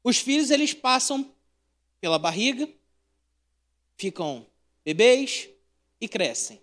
Os 0.04 0.18
filhos 0.18 0.50
eles 0.50 0.74
passam 0.74 1.34
pela 2.00 2.18
barriga, 2.18 2.68
ficam 3.96 4.46
bebês 4.84 5.50
e 6.00 6.08
crescem. 6.08 6.62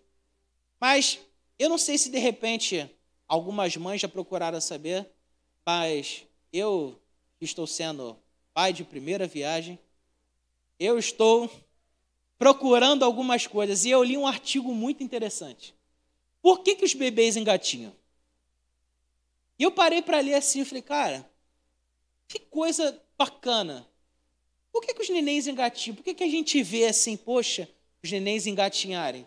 Mas 0.81 1.21
eu 1.59 1.69
não 1.69 1.79
sei 1.79 1.97
se 1.97 2.11
de 2.11 2.19
repente 2.19 2.91
algumas 3.27 3.77
mães 3.77 4.01
já 4.01 4.09
procuraram 4.09 4.61
saber, 4.61 5.09
mas 5.65 6.27
eu 6.53 7.01
estou 7.41 7.67
sendo 7.67 8.19
pai 8.53 8.73
de 8.73 8.83
primeira 8.83 9.27
viagem, 9.27 9.79
eu 10.79 10.99
estou 10.99 11.51
procurando 12.39 13.05
algumas 13.05 13.47
coisas 13.47 13.85
e 13.85 13.91
eu 13.91 14.03
li 14.03 14.17
um 14.17 14.27
artigo 14.27 14.75
muito 14.75 15.03
interessante. 15.03 15.75
Por 16.41 16.63
que, 16.63 16.77
que 16.77 16.85
os 16.85 16.95
bebês 16.95 17.37
engatinham? 17.37 17.95
E 19.59 19.65
eu 19.65 19.73
parei 19.73 20.01
para 20.01 20.21
ler 20.21 20.35
assim 20.35 20.61
e 20.61 20.65
falei, 20.65 20.83
cara, 20.83 21.29
que 22.29 22.39
coisa 22.39 23.01
bacana. 23.19 23.87
Por 24.73 24.81
que, 24.83 24.95
que 24.95 25.03
os 25.03 25.11
nenéns 25.11 25.47
engatinham? 25.47 25.97
Por 25.97 26.05
que, 26.05 26.15
que 26.15 26.25
a 26.25 26.29
gente 26.29 26.63
vê 26.63 26.87
assim, 26.87 27.17
poxa, 27.17 27.69
os 28.03 28.11
nenéns 28.11 28.47
engatinharem? 28.47 29.27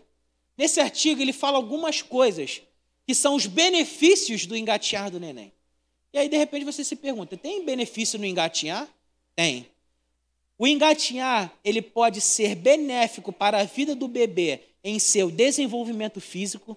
Nesse 0.56 0.80
artigo, 0.80 1.20
ele 1.20 1.32
fala 1.32 1.58
algumas 1.58 2.00
coisas 2.00 2.62
que 3.06 3.14
são 3.14 3.34
os 3.34 3.46
benefícios 3.46 4.46
do 4.46 4.56
engatear 4.56 5.10
do 5.10 5.20
neném. 5.20 5.52
E 6.12 6.18
aí, 6.18 6.28
de 6.28 6.36
repente, 6.36 6.64
você 6.64 6.82
se 6.82 6.96
pergunta: 6.96 7.36
tem 7.36 7.64
benefício 7.64 8.18
no 8.18 8.24
engatinhar? 8.24 8.88
Tem. 9.34 9.66
O 10.58 10.66
engatinhar, 10.66 11.52
ele 11.64 11.82
pode 11.82 12.20
ser 12.20 12.54
benéfico 12.54 13.32
para 13.32 13.60
a 13.60 13.64
vida 13.64 13.94
do 13.94 14.06
bebê 14.06 14.60
em 14.84 14.98
seu 14.98 15.30
desenvolvimento 15.30 16.20
físico, 16.20 16.76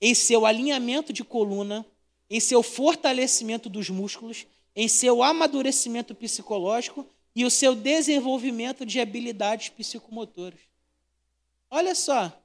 em 0.00 0.14
seu 0.14 0.46
alinhamento 0.46 1.12
de 1.12 1.22
coluna, 1.22 1.86
em 2.28 2.40
seu 2.40 2.62
fortalecimento 2.62 3.68
dos 3.68 3.90
músculos, 3.90 4.46
em 4.80 4.88
seu 4.88 5.22
amadurecimento 5.22 6.14
psicológico 6.14 7.06
e 7.36 7.44
o 7.44 7.50
seu 7.50 7.74
desenvolvimento 7.74 8.86
de 8.86 8.98
habilidades 8.98 9.68
psicomotoras. 9.68 10.58
Olha 11.70 11.94
só, 11.94 12.42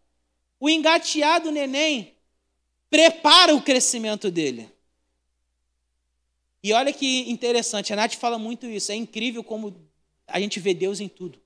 o 0.59 0.69
engateado 0.69 1.49
neném 1.49 2.13
prepara 2.89 3.55
o 3.55 3.61
crescimento 3.61 4.29
dele. 4.29 4.69
E 6.61 6.73
olha 6.73 6.91
que 6.91 7.21
interessante, 7.31 7.93
a 7.93 7.95
Nath 7.95 8.15
fala 8.15 8.37
muito 8.37 8.65
isso. 8.65 8.91
É 8.91 8.95
incrível 8.95 9.41
como 9.41 9.73
a 10.27 10.37
gente 10.37 10.59
vê 10.59 10.73
Deus 10.73 10.99
em 10.99 11.07
tudo. 11.07 11.39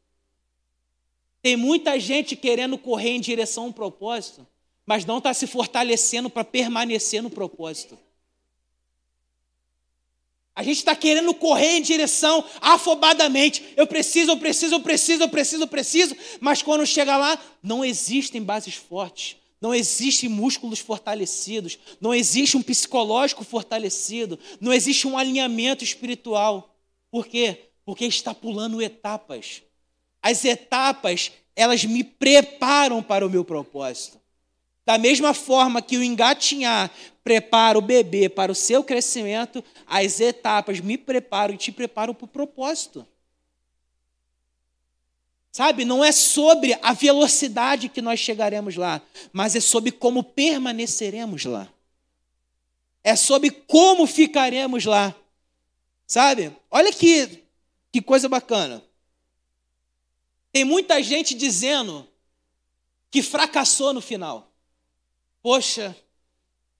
Tem 1.39 1.55
muita 1.55 1.99
gente 1.99 2.35
querendo 2.35 2.79
correr 2.79 3.11
em 3.11 3.21
direção 3.21 3.65
a 3.65 3.67
um 3.67 3.71
propósito, 3.71 4.43
mas 4.87 5.05
não 5.05 5.19
está 5.19 5.35
se 5.35 5.45
fortalecendo 5.45 6.31
para 6.31 6.43
permanecer 6.43 7.21
no 7.21 7.29
propósito. 7.29 7.95
A 10.59 10.61
gente 10.61 10.79
está 10.79 10.93
querendo 10.93 11.33
correr 11.33 11.77
em 11.77 11.81
direção 11.81 12.43
afobadamente. 12.59 13.63
Eu 13.77 13.87
preciso, 13.87 14.31
eu 14.31 14.37
preciso, 14.37 14.75
eu 14.75 14.81
preciso, 14.81 15.23
eu 15.23 15.29
preciso, 15.29 15.63
eu 15.63 15.67
preciso. 15.69 16.17
Mas 16.41 16.61
quando 16.61 16.85
chega 16.85 17.15
lá, 17.15 17.39
não 17.63 17.85
existem 17.85 18.43
bases 18.43 18.75
fortes. 18.75 19.37
não 19.61 19.73
existem 19.73 20.27
músculos 20.27 20.79
fortalecidos, 20.79 21.79
não 22.01 22.13
existe 22.13 22.57
um 22.57 22.61
psicológico 22.61 23.45
fortalecido, 23.45 24.37
não 24.59 24.73
existe 24.73 25.07
um 25.07 25.17
alinhamento 25.17 25.81
espiritual. 25.81 26.75
Por 27.09 27.25
quê? 27.25 27.69
Porque 27.85 28.03
está 28.03 28.33
pulando 28.33 28.81
etapas. 28.81 29.63
As 30.21 30.43
etapas, 30.43 31.31
elas 31.55 31.85
me 31.85 32.03
preparam 32.03 33.01
para 33.01 33.25
o 33.25 33.29
meu 33.29 33.45
propósito. 33.45 34.19
Da 34.89 34.97
mesma 34.97 35.35
forma 35.35 35.83
que 35.83 35.97
o 35.97 36.03
engatinhar 36.03 36.89
prepara 37.23 37.77
o 37.77 37.81
bebê 37.81 38.27
para 38.27 38.51
o 38.51 38.55
seu 38.55 38.83
crescimento, 38.83 39.63
as 39.85 40.19
etapas 40.19 40.79
me 40.79 40.97
preparam 40.97 41.53
e 41.53 41.57
te 41.57 41.71
preparam 41.71 42.11
para 42.11 42.25
o 42.25 42.27
propósito. 42.27 43.05
Sabe, 45.51 45.85
não 45.85 46.03
é 46.03 46.11
sobre 46.11 46.75
a 46.81 46.91
velocidade 46.91 47.87
que 47.87 48.01
nós 48.01 48.19
chegaremos 48.19 48.77
lá, 48.77 48.99
mas 49.31 49.55
é 49.55 49.59
sobre 49.59 49.91
como 49.91 50.23
permaneceremos 50.23 51.45
lá. 51.45 51.71
É 53.03 53.15
sobre 53.15 53.51
como 53.51 54.07
ficaremos 54.07 54.85
lá. 54.85 55.15
Sabe? 56.07 56.51
Olha 56.71 56.91
que, 56.91 57.43
que 57.91 58.01
coisa 58.01 58.27
bacana. 58.27 58.83
Tem 60.51 60.65
muita 60.65 61.03
gente 61.03 61.35
dizendo 61.35 62.07
que 63.11 63.21
fracassou 63.21 63.93
no 63.93 64.01
final. 64.01 64.48
Poxa, 65.41 65.95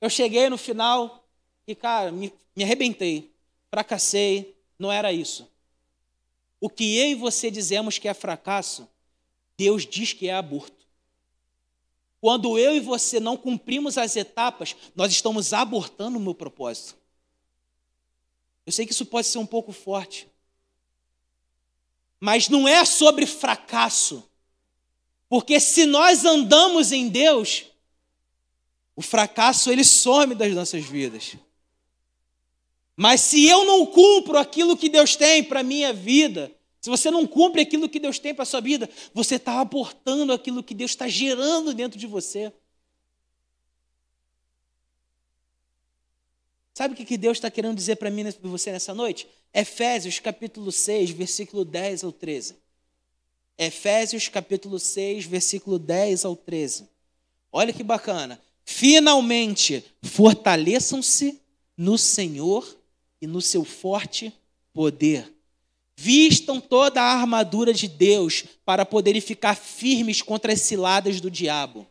eu 0.01 0.09
cheguei 0.09 0.49
no 0.49 0.57
final 0.57 1.27
e, 1.65 1.75
cara, 1.75 2.11
me, 2.11 2.33
me 2.55 2.63
arrebentei, 2.63 3.33
fracassei, 3.69 4.57
não 4.77 4.91
era 4.91 5.11
isso. 5.13 5.49
O 6.59 6.69
que 6.69 6.97
eu 6.97 7.07
e 7.07 7.15
você 7.15 7.49
dizemos 7.49 7.97
que 7.97 8.07
é 8.07 8.13
fracasso, 8.13 8.87
Deus 9.57 9.85
diz 9.85 10.13
que 10.13 10.27
é 10.27 10.33
aborto. 10.33 10.85
Quando 12.21 12.57
eu 12.57 12.75
e 12.75 12.79
você 12.81 13.19
não 13.19 13.37
cumprimos 13.37 13.97
as 13.97 14.15
etapas, 14.15 14.75
nós 14.93 15.11
estamos 15.11 15.53
abortando 15.53 16.17
o 16.17 16.21
meu 16.21 16.35
propósito. 16.35 16.97
Eu 18.65 18.73
sei 18.73 18.85
que 18.85 18.91
isso 18.91 19.05
pode 19.05 19.27
ser 19.27 19.37
um 19.37 19.45
pouco 19.45 19.71
forte. 19.71 20.27
Mas 22.19 22.49
não 22.49 22.67
é 22.67 22.83
sobre 22.83 23.25
fracasso. 23.25 24.29
Porque 25.29 25.59
se 25.59 25.85
nós 25.85 26.25
andamos 26.25 26.91
em 26.91 27.07
Deus, 27.07 27.65
o 28.99 29.01
fracasso 29.01 29.71
ele 29.71 29.85
some 29.85 30.35
das 30.35 30.53
nossas 30.53 30.83
vidas. 30.83 31.37
Mas 32.97 33.21
se 33.21 33.47
eu 33.47 33.63
não 33.63 33.85
cumpro 33.85 34.37
aquilo 34.37 34.75
que 34.75 34.89
Deus 34.89 35.15
tem 35.15 35.41
para 35.41 35.61
a 35.61 35.63
minha 35.63 35.93
vida, 35.93 36.51
se 36.81 36.89
você 36.89 37.09
não 37.09 37.25
cumpre 37.25 37.61
aquilo 37.61 37.87
que 37.87 37.97
Deus 37.97 38.19
tem 38.19 38.35
para 38.35 38.43
a 38.43 38.45
sua 38.45 38.59
vida, 38.59 38.89
você 39.13 39.35
está 39.35 39.61
abortando 39.61 40.33
aquilo 40.33 40.61
que 40.61 40.73
Deus 40.73 40.91
está 40.91 41.07
gerando 41.07 41.73
dentro 41.73 41.97
de 41.97 42.05
você. 42.05 42.51
Sabe 46.73 46.93
o 46.93 46.97
que 46.97 47.17
Deus 47.17 47.37
está 47.37 47.49
querendo 47.49 47.77
dizer 47.77 47.95
para 47.95 48.11
mim 48.11 48.29
para 48.29 48.49
você 48.49 48.69
nessa 48.69 48.93
noite? 48.93 49.29
Efésios 49.53 50.19
capítulo 50.19 50.73
6, 50.73 51.11
versículo 51.11 51.63
10 51.63 52.03
ao 52.03 52.11
13. 52.11 52.57
Efésios 53.57 54.27
capítulo 54.27 54.77
6, 54.77 55.23
versículo 55.23 55.79
10 55.79 56.25
ao 56.25 56.35
13. 56.35 56.89
Olha 57.49 57.71
que 57.71 57.81
bacana. 57.81 58.41
Finalmente, 58.71 59.83
fortaleçam-se 60.03 61.41
no 61.75 61.97
Senhor 61.97 62.77
e 63.19 63.25
no 63.25 63.41
seu 63.41 63.65
forte 63.65 64.31
poder. 64.71 65.33
Vistam 65.97 66.61
toda 66.61 67.01
a 67.01 67.19
armadura 67.19 67.73
de 67.73 67.87
Deus 67.87 68.45
para 68.63 68.85
poderem 68.85 69.19
ficar 69.21 69.55
firmes 69.55 70.21
contra 70.21 70.53
as 70.53 70.61
ciladas 70.61 71.19
do 71.19 71.31
diabo. 71.31 71.87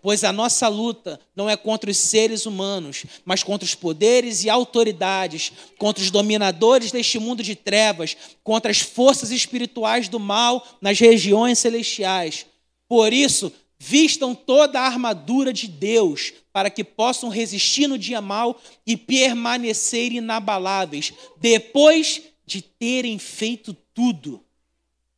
Pois 0.00 0.22
a 0.22 0.32
nossa 0.32 0.68
luta 0.68 1.18
não 1.34 1.50
é 1.50 1.56
contra 1.56 1.90
os 1.90 1.96
seres 1.96 2.46
humanos, 2.46 3.04
mas 3.24 3.42
contra 3.42 3.66
os 3.66 3.74
poderes 3.74 4.44
e 4.44 4.48
autoridades, 4.48 5.52
contra 5.78 6.02
os 6.02 6.12
dominadores 6.12 6.92
deste 6.92 7.18
mundo 7.18 7.42
de 7.42 7.56
trevas, 7.56 8.16
contra 8.44 8.70
as 8.70 8.78
forças 8.78 9.32
espirituais 9.32 10.08
do 10.08 10.20
mal 10.20 10.64
nas 10.80 11.00
regiões 11.00 11.58
celestiais. 11.58 12.46
Por 12.88 13.12
isso, 13.12 13.52
vistam 13.82 14.34
toda 14.34 14.78
a 14.78 14.84
armadura 14.84 15.54
de 15.54 15.66
Deus 15.66 16.34
para 16.52 16.68
que 16.68 16.84
possam 16.84 17.30
resistir 17.30 17.86
no 17.86 17.96
dia 17.96 18.20
mal 18.20 18.60
e 18.86 18.94
permanecer 18.94 20.12
inabaláveis, 20.12 21.14
depois 21.38 22.20
de 22.44 22.60
terem 22.60 23.18
feito 23.18 23.72
tudo. 23.94 24.44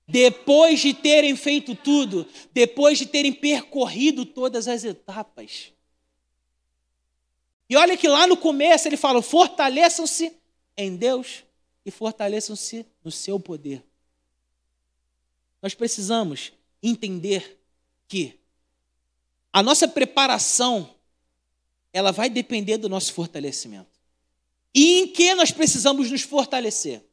Depois 0.06 0.80
de 0.80 0.94
terem 0.94 1.34
feito 1.34 1.74
tudo, 1.74 2.26
depois 2.52 2.98
de 2.98 3.06
terem 3.06 3.32
percorrido 3.32 4.24
todas 4.24 4.68
as 4.68 4.84
etapas. 4.84 5.72
E 7.68 7.76
olha 7.76 7.96
que 7.96 8.06
lá 8.06 8.26
no 8.26 8.36
começo 8.36 8.86
ele 8.86 8.96
fala: 8.96 9.22
fortaleçam-se 9.22 10.36
em 10.76 10.94
Deus 10.94 11.44
e 11.84 11.90
fortaleçam-se 11.90 12.86
no 13.02 13.10
seu 13.10 13.40
poder. 13.40 13.82
Nós 15.62 15.74
precisamos 15.74 16.52
entender 16.82 17.58
que 18.06 18.41
a 19.52 19.62
nossa 19.62 19.86
preparação, 19.86 20.94
ela 21.92 22.10
vai 22.10 22.30
depender 22.30 22.78
do 22.78 22.88
nosso 22.88 23.12
fortalecimento. 23.12 24.00
E 24.74 25.00
em 25.00 25.08
que 25.08 25.34
nós 25.34 25.50
precisamos 25.50 26.10
nos 26.10 26.22
fortalecer? 26.22 27.04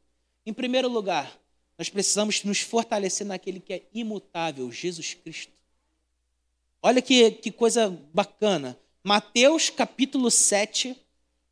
Em 0.46 0.54
primeiro 0.54 0.88
lugar, 0.88 1.38
nós 1.78 1.90
precisamos 1.90 2.44
nos 2.44 2.62
fortalecer 2.62 3.28
naquele 3.28 3.60
que 3.60 3.74
é 3.74 3.84
imutável, 3.94 4.72
Jesus 4.72 5.14
Cristo. 5.14 5.52
Olha 6.82 7.02
que, 7.02 7.32
que 7.32 7.52
coisa 7.52 7.90
bacana. 8.14 8.80
Mateus 9.04 9.70
capítulo 9.70 10.32
7, 10.32 10.96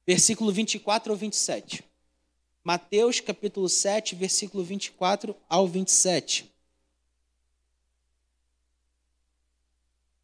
versículo 0.06 0.52
24 0.52 1.12
ao 1.12 1.18
27. 1.18 1.84
Mateus 2.64 3.20
capítulo 3.20 3.68
7, 3.68 4.16
versículo 4.16 4.64
24 4.64 5.36
ao 5.50 5.68
27. 5.68 6.50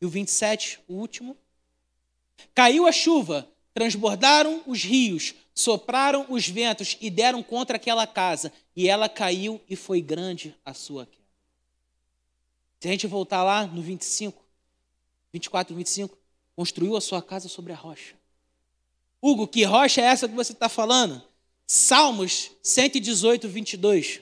E 0.00 0.06
o 0.06 0.08
27, 0.08 0.80
o 0.88 0.94
último. 0.94 1.36
Caiu 2.54 2.86
a 2.86 2.92
chuva, 2.92 3.48
transbordaram 3.72 4.62
os 4.66 4.82
rios, 4.82 5.34
sopraram 5.54 6.26
os 6.28 6.46
ventos 6.48 6.96
e 7.00 7.10
deram 7.10 7.42
contra 7.42 7.76
aquela 7.76 8.06
casa, 8.06 8.52
e 8.74 8.88
ela 8.88 9.08
caiu 9.08 9.60
e 9.68 9.74
foi 9.74 10.00
grande 10.00 10.54
a 10.64 10.74
sua 10.74 11.06
queda. 11.06 11.24
Se 12.80 12.88
a 12.88 12.90
gente 12.90 13.06
voltar 13.06 13.42
lá 13.42 13.66
no 13.66 13.80
25, 13.80 14.44
24, 15.32 15.74
25, 15.74 16.16
construiu 16.54 16.96
a 16.96 17.00
sua 17.00 17.22
casa 17.22 17.48
sobre 17.48 17.72
a 17.72 17.76
rocha. 17.76 18.14
Hugo, 19.20 19.48
que 19.48 19.64
rocha 19.64 20.02
é 20.02 20.04
essa 20.04 20.28
que 20.28 20.34
você 20.34 20.52
está 20.52 20.68
falando? 20.68 21.22
Salmos 21.66 22.50
118, 22.62 23.48
22. 23.48 24.20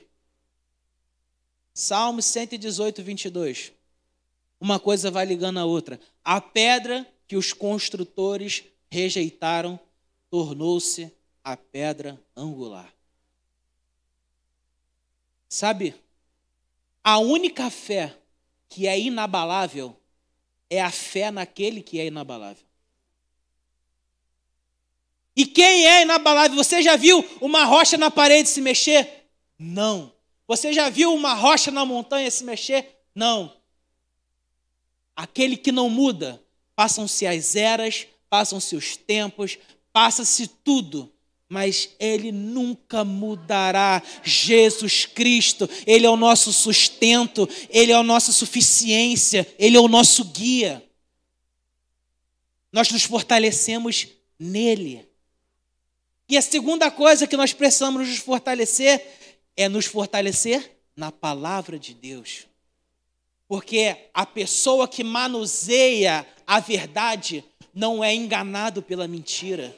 Salmos 1.74 2.24
118, 2.24 3.02
22 3.02 3.72
uma 4.64 4.80
coisa 4.80 5.10
vai 5.10 5.26
ligando 5.26 5.58
a 5.58 5.66
outra. 5.66 6.00
A 6.24 6.40
pedra 6.40 7.06
que 7.28 7.36
os 7.36 7.52
construtores 7.52 8.64
rejeitaram 8.90 9.78
tornou-se 10.30 11.12
a 11.44 11.54
pedra 11.54 12.18
angular. 12.34 12.90
Sabe, 15.50 15.94
a 17.02 17.18
única 17.18 17.68
fé 17.68 18.16
que 18.66 18.86
é 18.86 18.98
inabalável 18.98 19.94
é 20.70 20.80
a 20.80 20.90
fé 20.90 21.30
naquele 21.30 21.82
que 21.82 22.00
é 22.00 22.06
inabalável. 22.06 22.64
E 25.36 25.44
quem 25.44 25.86
é 25.86 26.02
inabalável? 26.02 26.56
Você 26.56 26.80
já 26.80 26.96
viu 26.96 27.22
uma 27.38 27.66
rocha 27.66 27.98
na 27.98 28.10
parede 28.10 28.48
se 28.48 28.62
mexer? 28.62 29.28
Não. 29.58 30.10
Você 30.48 30.72
já 30.72 30.88
viu 30.88 31.12
uma 31.14 31.34
rocha 31.34 31.70
na 31.70 31.84
montanha 31.84 32.30
se 32.30 32.42
mexer? 32.44 33.02
Não. 33.14 33.63
Aquele 35.16 35.56
que 35.56 35.70
não 35.70 35.88
muda, 35.88 36.42
passam-se 36.74 37.26
as 37.26 37.54
eras, 37.54 38.06
passam-se 38.28 38.74
os 38.74 38.96
tempos, 38.96 39.58
passa-se 39.92 40.48
tudo, 40.48 41.12
mas 41.48 41.90
ele 42.00 42.32
nunca 42.32 43.04
mudará. 43.04 44.02
Jesus 44.24 45.06
Cristo, 45.06 45.70
ele 45.86 46.04
é 46.04 46.10
o 46.10 46.16
nosso 46.16 46.52
sustento, 46.52 47.48
ele 47.70 47.92
é 47.92 47.94
a 47.94 48.02
nossa 48.02 48.32
suficiência, 48.32 49.46
ele 49.58 49.76
é 49.76 49.80
o 49.80 49.88
nosso 49.88 50.24
guia. 50.24 50.82
nós 52.72 52.90
nos 52.90 53.04
fortalecemos 53.04 54.08
nele. 54.36 55.08
E 56.28 56.36
a 56.36 56.42
segunda 56.42 56.90
coisa 56.90 57.26
que 57.26 57.36
nós 57.36 57.52
precisamos 57.52 58.08
nos 58.08 58.18
fortalecer 58.18 59.00
é 59.56 59.68
nos 59.68 59.86
fortalecer 59.86 60.76
na 60.96 61.12
palavra 61.12 61.78
de 61.78 61.94
Deus. 61.94 62.46
Porque 63.46 64.08
a 64.12 64.24
pessoa 64.24 64.88
que 64.88 65.04
manuseia 65.04 66.26
a 66.46 66.60
verdade 66.60 67.44
não 67.74 68.02
é 68.02 68.14
enganado 68.14 68.82
pela 68.82 69.08
mentira. 69.08 69.76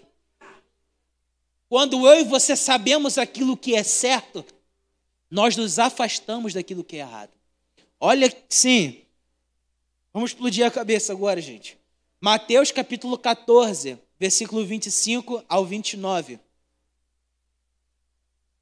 Quando 1.69 2.07
eu 2.07 2.21
e 2.21 2.25
você 2.25 2.55
sabemos 2.55 3.19
aquilo 3.19 3.57
que 3.57 3.75
é 3.75 3.83
certo, 3.83 4.45
nós 5.31 5.57
nos 5.57 5.79
afastamos 5.79 6.55
daquilo 6.55 6.85
que 6.85 6.97
é 6.97 7.01
errado. 7.01 7.33
Olha, 7.99 8.33
sim. 8.49 9.03
Vamos 10.13 10.31
explodir 10.31 10.65
a 10.65 10.71
cabeça 10.71 11.13
agora, 11.13 11.41
gente. 11.41 11.77
Mateus 12.21 12.71
capítulo 12.71 13.19
14, 13.19 13.99
versículo 14.19 14.65
25 14.65 15.45
ao 15.49 15.65
29. 15.65 16.39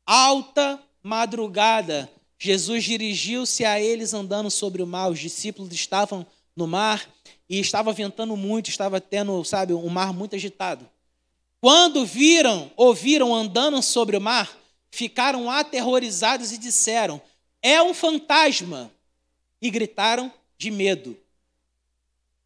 Alta 0.07 0.83
madrugada, 1.03 2.11
Jesus 2.45 2.85
dirigiu-se 2.85 3.65
a 3.65 3.81
eles 3.81 4.13
andando 4.13 4.51
sobre 4.51 4.83
o 4.83 4.87
mar. 4.87 5.11
Os 5.11 5.19
discípulos 5.19 5.73
estavam 5.73 6.27
no 6.55 6.67
mar 6.67 7.09
e 7.49 7.59
estava 7.59 7.91
ventando 7.91 8.37
muito, 8.37 8.69
estava 8.69 9.01
tendo, 9.01 9.43
sabe, 9.45 9.73
um 9.73 9.89
mar 9.89 10.13
muito 10.13 10.37
agitado. 10.37 10.87
Quando 11.59 12.05
viram, 12.05 12.71
ouviram 12.77 13.35
andando 13.35 13.81
sobre 13.81 14.15
o 14.15 14.21
mar, 14.21 14.55
ficaram 14.91 15.51
aterrorizados 15.51 16.53
e 16.53 16.59
disseram: 16.59 17.19
É 17.63 17.83
um 17.83 17.95
fantasma! 17.95 18.93
E 19.59 19.71
gritaram 19.71 20.31
de 20.59 20.71
medo. 20.71 21.17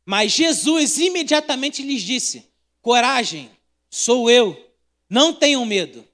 Mas 0.06 0.30
Jesus 0.30 0.98
imediatamente 0.98 1.82
lhes 1.82 2.02
disse: 2.02 2.48
Coragem, 2.80 3.50
sou 3.90 4.30
eu, 4.30 4.56
não 5.10 5.34
tenham 5.34 5.66
medo. 5.66 6.06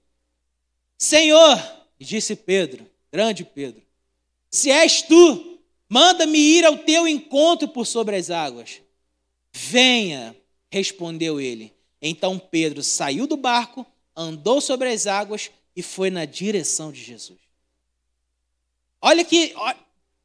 Senhor, 0.96 1.62
disse 2.00 2.34
Pedro, 2.34 2.93
grande 3.14 3.44
Pedro, 3.44 3.80
se 4.50 4.72
és 4.72 5.00
tu, 5.00 5.60
manda-me 5.88 6.36
ir 6.36 6.64
ao 6.64 6.78
teu 6.78 7.06
encontro 7.06 7.68
por 7.68 7.86
sobre 7.86 8.16
as 8.16 8.28
águas. 8.28 8.82
Venha, 9.52 10.36
respondeu 10.68 11.40
ele. 11.40 11.72
Então 12.02 12.40
Pedro 12.40 12.82
saiu 12.82 13.28
do 13.28 13.36
barco, 13.36 13.86
andou 14.16 14.60
sobre 14.60 14.88
as 14.88 15.06
águas 15.06 15.48
e 15.76 15.80
foi 15.80 16.10
na 16.10 16.24
direção 16.24 16.90
de 16.90 17.00
Jesus. 17.04 17.38
Olha 19.00 19.22
aqui, 19.22 19.54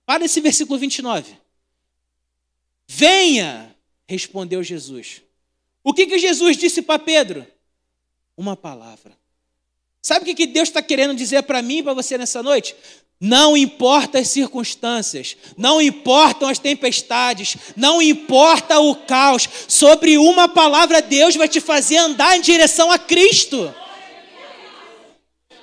para 0.03 0.25
esse 0.25 0.41
versículo 0.41 0.79
29. 0.79 1.37
Venha, 2.87 3.75
respondeu 4.07 4.63
Jesus. 4.63 5.21
O 5.83 5.93
que, 5.93 6.07
que 6.07 6.17
Jesus 6.17 6.57
disse 6.57 6.81
para 6.81 6.97
Pedro? 6.97 7.45
Uma 8.35 8.57
palavra. 8.57 9.18
Sabe 10.01 10.31
o 10.31 10.35
que 10.35 10.47
Deus 10.47 10.69
está 10.69 10.81
querendo 10.81 11.13
dizer 11.13 11.43
para 11.43 11.61
mim 11.61 11.77
e 11.77 11.83
para 11.83 11.93
você 11.93 12.17
nessa 12.17 12.41
noite? 12.41 12.75
Não 13.21 13.57
importa 13.57 14.19
as 14.19 14.29
circunstâncias, 14.29 15.35
não 15.57 15.81
importam 15.81 16.47
as 16.47 16.57
tempestades, 16.57 17.57
não 17.75 18.01
importa 18.01 18.79
o 18.79 18.95
caos, 18.95 19.47
sobre 19.67 20.17
uma 20.17 20.47
palavra 20.47 21.01
Deus 21.01 21.35
vai 21.35 21.49
te 21.49 21.59
fazer 21.59 21.97
andar 21.97 22.37
em 22.37 22.41
direção 22.41 22.89
a 22.89 22.97
Cristo. 22.97 23.75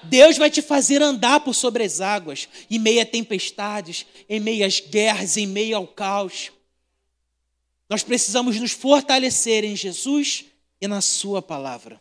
Deus 0.02 0.36
vai 0.36 0.50
te 0.50 0.60
fazer 0.60 1.02
andar 1.02 1.40
por 1.40 1.54
sobre 1.54 1.82
as 1.82 2.00
águas, 2.00 2.46
em 2.70 2.78
meio 2.78 3.00
a 3.00 3.06
tempestades, 3.06 4.06
em 4.28 4.38
meio 4.38 4.64
às 4.66 4.78
guerras, 4.78 5.38
em 5.38 5.46
meio 5.46 5.78
ao 5.78 5.86
caos. 5.86 6.52
Nós 7.88 8.02
precisamos 8.02 8.60
nos 8.60 8.72
fortalecer 8.72 9.64
em 9.64 9.74
Jesus 9.74 10.44
e 10.78 10.86
na 10.86 11.00
Sua 11.00 11.40
palavra. 11.40 12.00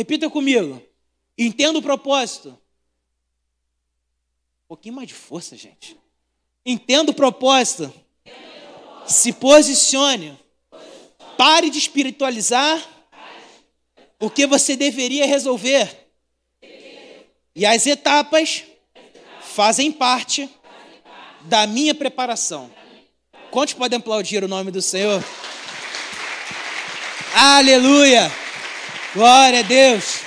Repita 0.00 0.30
comigo. 0.30 0.82
Entenda 1.36 1.78
o 1.78 1.82
propósito. 1.82 2.48
Um 4.64 4.68
pouquinho 4.68 4.94
mais 4.94 5.06
de 5.06 5.12
força, 5.12 5.58
gente. 5.58 5.94
Entenda 6.64 7.10
o 7.10 7.14
propósito. 7.14 7.92
Se 9.06 9.30
posicione. 9.30 10.38
Pare 11.36 11.68
de 11.68 11.76
espiritualizar 11.76 12.82
o 14.18 14.30
que 14.30 14.46
você 14.46 14.74
deveria 14.74 15.26
resolver. 15.26 16.08
E 17.54 17.66
as 17.66 17.86
etapas 17.86 18.64
fazem 19.42 19.92
parte 19.92 20.48
da 21.42 21.66
minha 21.66 21.94
preparação. 21.94 22.72
Quantos 23.50 23.74
podem 23.74 23.98
aplaudir 23.98 24.42
o 24.42 24.48
nome 24.48 24.70
do 24.70 24.80
Senhor? 24.80 25.22
Aleluia! 27.34 28.49
Glória 29.12 29.58
a 29.58 29.62
Deus! 29.62 30.20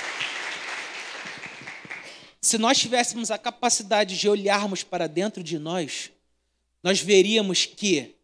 Se 2.38 2.58
nós 2.58 2.76
tivéssemos 2.76 3.30
a 3.30 3.38
capacidade 3.38 4.14
de 4.14 4.28
olharmos 4.28 4.82
para 4.82 5.06
dentro 5.06 5.42
de 5.42 5.58
nós, 5.58 6.10
nós 6.82 7.00
veríamos 7.00 7.64
que 7.64 8.14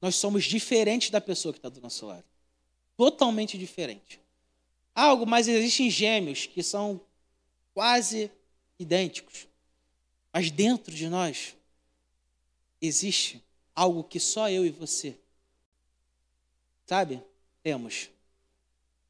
nós 0.00 0.14
somos 0.14 0.44
diferentes 0.44 1.10
da 1.10 1.20
pessoa 1.20 1.52
que 1.52 1.58
está 1.58 1.68
do 1.68 1.80
nosso 1.80 2.06
lado. 2.06 2.24
Totalmente 2.96 3.58
diferente. 3.58 4.20
Algo, 4.94 5.26
mas 5.26 5.48
existem 5.48 5.90
gêmeos 5.90 6.46
que 6.46 6.62
são 6.62 7.00
quase 7.72 8.30
idênticos. 8.78 9.48
Mas 10.32 10.48
dentro 10.48 10.94
de 10.94 11.08
nós 11.08 11.56
existe 12.80 13.42
algo 13.74 14.04
que 14.04 14.20
só 14.20 14.48
eu 14.48 14.64
e 14.64 14.70
você, 14.70 15.16
sabe, 16.86 17.20
temos. 17.64 18.13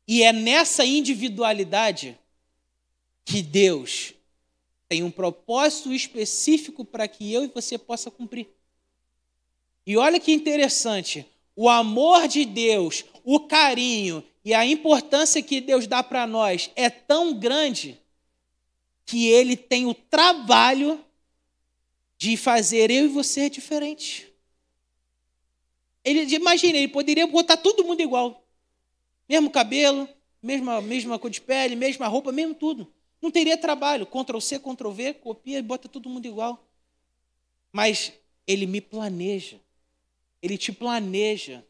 E 0.06 0.22
é 0.22 0.32
nessa 0.32 0.84
individualidade 0.84 2.18
que 3.24 3.42
Deus 3.42 4.14
tem 4.88 5.02
um 5.02 5.10
propósito 5.10 5.92
específico 5.92 6.84
para 6.84 7.08
que 7.08 7.32
eu 7.32 7.44
e 7.44 7.48
você 7.48 7.78
possa 7.78 8.10
cumprir. 8.10 8.48
E 9.86 9.96
olha 9.96 10.20
que 10.20 10.32
interessante, 10.32 11.26
o 11.56 11.68
amor 11.68 12.28
de 12.28 12.44
Deus, 12.44 13.04
o 13.22 13.40
carinho 13.40 14.24
e 14.44 14.52
a 14.52 14.64
importância 14.64 15.42
que 15.42 15.60
Deus 15.60 15.86
dá 15.86 16.02
para 16.02 16.26
nós 16.26 16.70
é 16.76 16.90
tão 16.90 17.34
grande 17.34 17.98
que 19.06 19.28
ele 19.28 19.56
tem 19.56 19.86
o 19.86 19.94
trabalho 19.94 21.02
de 22.16 22.36
fazer 22.36 22.90
eu 22.90 23.06
e 23.06 23.08
você 23.08 23.50
diferente. 23.50 24.32
Ele 26.04 26.22
imagina, 26.34 26.78
ele 26.78 26.88
poderia 26.88 27.26
botar 27.26 27.56
todo 27.56 27.84
mundo 27.84 28.00
igual. 28.00 28.43
Mesmo 29.28 29.50
cabelo, 29.50 30.08
mesma, 30.42 30.80
mesma 30.80 31.18
cor 31.18 31.30
de 31.30 31.40
pele, 31.40 31.74
mesma 31.74 32.06
roupa, 32.06 32.30
mesmo 32.30 32.54
tudo. 32.54 32.92
Não 33.20 33.30
teria 33.30 33.56
trabalho. 33.56 34.06
Ctrl 34.06 34.40
C, 34.40 34.58
Ctrl 34.58 34.90
V, 34.90 35.14
copia 35.14 35.58
e 35.58 35.62
bota 35.62 35.88
todo 35.88 36.10
mundo 36.10 36.26
igual. 36.26 36.62
Mas 37.72 38.12
ele 38.46 38.66
me 38.66 38.80
planeja. 38.80 39.58
Ele 40.42 40.58
te 40.58 40.70
planeja. 40.70 41.64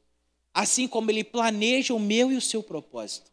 Assim 0.52 0.88
como 0.88 1.10
ele 1.10 1.22
planeja 1.22 1.94
o 1.94 2.00
meu 2.00 2.32
e 2.32 2.36
o 2.36 2.40
seu 2.40 2.62
propósito. 2.62 3.30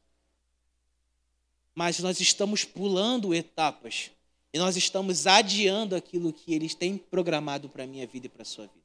Mas 1.73 1.99
nós 1.99 2.19
estamos 2.19 2.63
pulando 2.63 3.33
etapas. 3.33 4.11
E 4.53 4.59
nós 4.59 4.75
estamos 4.77 5.25
adiando 5.25 5.95
aquilo 5.95 6.31
que 6.31 6.53
eles 6.53 6.75
têm 6.75 6.97
programado 6.97 7.69
para 7.69 7.83
a 7.83 7.87
minha 7.87 8.05
vida 8.05 8.27
e 8.27 8.29
para 8.29 8.41
a 8.41 8.45
sua 8.45 8.67
vida. 8.67 8.80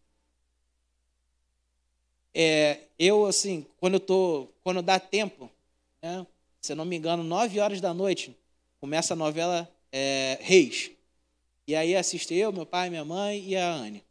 É, 2.39 2.81
eu, 2.99 3.25
assim, 3.25 3.65
quando 3.79 3.95
eu 3.95 4.01
tô, 4.01 4.47
quando 4.63 4.83
dá 4.83 5.01
tempo, 5.01 5.51
né, 6.03 6.27
se 6.61 6.71
eu 6.71 6.77
não 6.77 6.85
me 6.85 6.95
engano, 6.95 7.25
nove 7.25 7.59
horas 7.59 7.81
da 7.81 7.95
noite, 7.95 8.37
começa 8.79 9.15
a 9.15 9.17
novela 9.17 9.67
é, 9.91 10.37
Reis. 10.43 10.91
E 11.67 11.75
aí 11.75 11.97
assisto 11.97 12.35
eu, 12.35 12.53
meu 12.53 12.67
pai, 12.67 12.91
minha 12.91 13.07
mãe 13.07 13.43
e 13.43 13.57
a 13.57 13.73
Anne. 13.73 14.05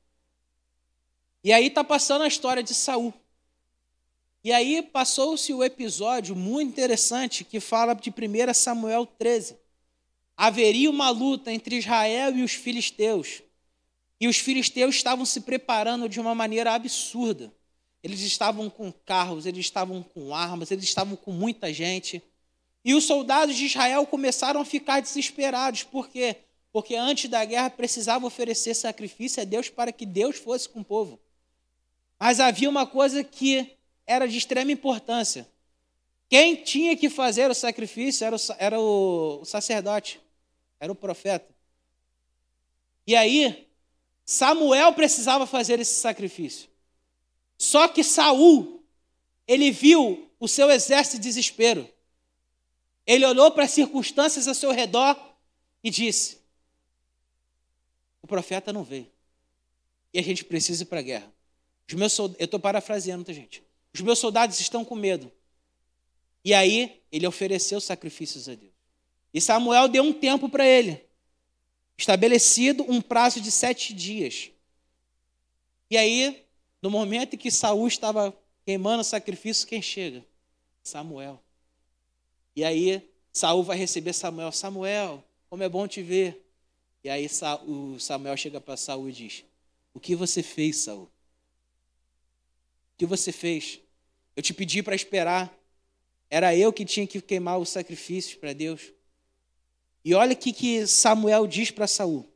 E 1.43 1.53
aí 1.53 1.69
tá 1.69 1.83
passando 1.83 2.23
a 2.23 2.27
história 2.27 2.63
de 2.63 2.73
Saul. 2.73 3.13
E 4.43 4.51
aí 4.51 4.81
passou-se 4.81 5.53
o 5.53 5.63
episódio 5.63 6.35
muito 6.35 6.71
interessante 6.71 7.43
que 7.43 7.59
fala 7.59 7.93
de 7.93 8.09
1 8.09 8.53
Samuel 8.55 9.05
13. 9.05 9.55
Haveria 10.35 10.89
uma 10.89 11.11
luta 11.11 11.51
entre 11.51 11.77
Israel 11.77 12.35
e 12.35 12.41
os 12.41 12.53
filisteus. 12.53 13.43
E 14.19 14.27
os 14.27 14.37
filisteus 14.37 14.95
estavam 14.95 15.25
se 15.25 15.41
preparando 15.41 16.09
de 16.09 16.19
uma 16.19 16.33
maneira 16.33 16.73
absurda. 16.73 17.53
Eles 18.05 18.21
estavam 18.21 18.69
com 18.69 18.91
carros, 18.91 19.47
eles 19.47 19.65
estavam 19.65 20.03
com 20.03 20.35
armas, 20.35 20.69
eles 20.69 20.83
estavam 20.83 21.15
com 21.15 21.31
muita 21.31 21.73
gente. 21.73 22.21
E 22.83 22.93
os 22.93 23.03
soldados 23.03 23.55
de 23.55 23.65
Israel 23.65 24.05
começaram 24.05 24.61
a 24.61 24.63
ficar 24.63 24.99
desesperados. 24.99 25.81
Por 25.81 26.07
quê? 26.07 26.35
Porque 26.71 26.95
antes 26.95 27.27
da 27.31 27.43
guerra 27.43 27.67
precisava 27.71 28.27
oferecer 28.27 28.75
sacrifício 28.75 29.41
a 29.41 29.43
Deus 29.43 29.69
para 29.69 29.91
que 29.91 30.05
Deus 30.05 30.35
fosse 30.35 30.69
com 30.69 30.81
o 30.81 30.85
povo. 30.85 31.19
Mas 32.19 32.39
havia 32.39 32.69
uma 32.69 32.85
coisa 32.85 33.23
que 33.23 33.75
era 34.05 34.27
de 34.27 34.37
extrema 34.37 34.71
importância. 34.71 35.49
Quem 36.29 36.57
tinha 36.57 36.95
que 36.95 37.09
fazer 37.09 37.49
o 37.49 37.55
sacrifício 37.55 38.23
era 38.23 38.35
o, 38.35 38.39
era 38.59 38.79
o 38.79 39.45
sacerdote, 39.45 40.21
era 40.79 40.91
o 40.91 40.95
profeta. 40.95 41.51
E 43.07 43.15
aí, 43.15 43.67
Samuel 44.23 44.93
precisava 44.93 45.47
fazer 45.47 45.79
esse 45.79 45.99
sacrifício. 45.99 46.74
Só 47.57 47.87
que 47.87 48.03
Saul 48.03 48.75
ele 49.47 49.71
viu 49.71 50.29
o 50.39 50.47
seu 50.47 50.69
exército 50.69 51.17
de 51.17 51.23
desespero. 51.23 51.89
Ele 53.05 53.25
olhou 53.25 53.51
para 53.51 53.65
as 53.65 53.71
circunstâncias 53.71 54.47
ao 54.47 54.55
seu 54.55 54.71
redor 54.71 55.15
e 55.83 55.89
disse: 55.89 56.39
O 58.21 58.27
profeta 58.27 58.73
não 58.73 58.83
veio. 58.83 59.11
E 60.13 60.19
a 60.19 60.23
gente 60.23 60.43
precisa 60.43 60.83
ir 60.83 60.87
para 60.87 60.99
a 60.99 61.03
guerra. 61.03 61.31
Os 61.87 61.93
meus 61.93 62.17
eu 62.17 62.35
estou 62.39 62.59
parafraseando, 62.59 63.23
tá, 63.23 63.31
gente? 63.31 63.63
Os 63.93 64.01
meus 64.01 64.17
soldados 64.17 64.59
estão 64.59 64.83
com 64.83 64.95
medo. 64.95 65.31
E 66.43 66.53
aí, 66.53 67.01
ele 67.11 67.25
ofereceu 67.25 67.79
sacrifícios 67.79 68.47
a 68.49 68.55
Deus. 68.55 68.73
E 69.33 69.41
Samuel 69.41 69.87
deu 69.87 70.03
um 70.03 70.13
tempo 70.13 70.47
para 70.47 70.65
ele, 70.65 71.03
estabelecido 71.97 72.85
um 72.89 73.01
prazo 73.01 73.41
de 73.41 73.51
sete 73.51 73.93
dias. 73.93 74.51
E 75.89 75.97
aí, 75.97 76.44
no 76.85 76.91
momento 76.91 77.33
em 77.33 77.37
que 77.39 77.49
Saul 77.49 77.87
estava 77.87 78.31
queimando 78.63 79.01
o 79.01 79.03
sacrifício, 79.03 79.67
quem 79.67 79.81
chega? 79.81 80.23
Samuel. 80.83 81.41
E 82.55 82.63
aí, 82.63 83.09
Saul 83.33 83.63
vai 83.63 83.75
receber 83.75 84.13
Samuel. 84.13 84.51
Samuel, 84.51 85.23
como 85.49 85.63
é 85.63 85.67
bom 85.67 85.87
te 85.87 86.03
ver. 86.03 86.45
E 87.03 87.09
aí 87.09 87.27
o 87.65 87.97
Samuel 87.99 88.37
chega 88.37 88.61
para 88.61 88.77
Saul 88.77 89.09
e 89.09 89.11
diz: 89.11 89.43
O 89.95 89.99
que 89.99 90.15
você 90.15 90.43
fez, 90.43 90.77
Saul? 90.77 91.05
O 91.05 91.09
que 92.99 93.05
você 93.07 93.31
fez? 93.31 93.79
Eu 94.35 94.43
te 94.43 94.53
pedi 94.53 94.83
para 94.83 94.93
esperar. 94.93 95.51
Era 96.29 96.55
eu 96.55 96.71
que 96.71 96.85
tinha 96.85 97.07
que 97.07 97.19
queimar 97.19 97.57
os 97.57 97.69
sacrifícios 97.69 98.35
para 98.35 98.53
Deus. 98.53 98.93
E 100.03 100.13
olha 100.13 100.33
o 100.33 100.37
que 100.37 100.85
Samuel 100.85 101.47
diz 101.47 101.71
para 101.71 101.87
Saul. 101.87 102.31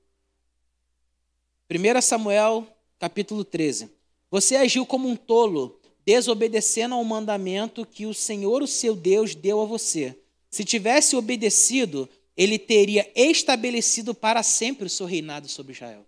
1 1.69 2.01
Samuel, 2.01 2.67
capítulo 2.97 3.45
13. 3.45 3.98
Você 4.31 4.55
agiu 4.55 4.85
como 4.85 5.07
um 5.07 5.15
tolo, 5.15 5.79
desobedecendo 6.05 6.95
ao 6.95 7.03
mandamento 7.03 7.85
que 7.85 8.05
o 8.05 8.13
Senhor, 8.13 8.61
o 8.61 8.67
seu 8.67 8.95
Deus, 8.95 9.35
deu 9.35 9.61
a 9.61 9.65
você. 9.65 10.17
Se 10.49 10.63
tivesse 10.63 11.15
obedecido, 11.15 12.09
ele 12.35 12.57
teria 12.57 13.11
estabelecido 13.15 14.13
para 14.13 14.41
sempre 14.43 14.85
o 14.85 14.89
seu 14.89 15.05
reinado 15.05 15.47
sobre 15.47 15.73
Israel. 15.73 16.05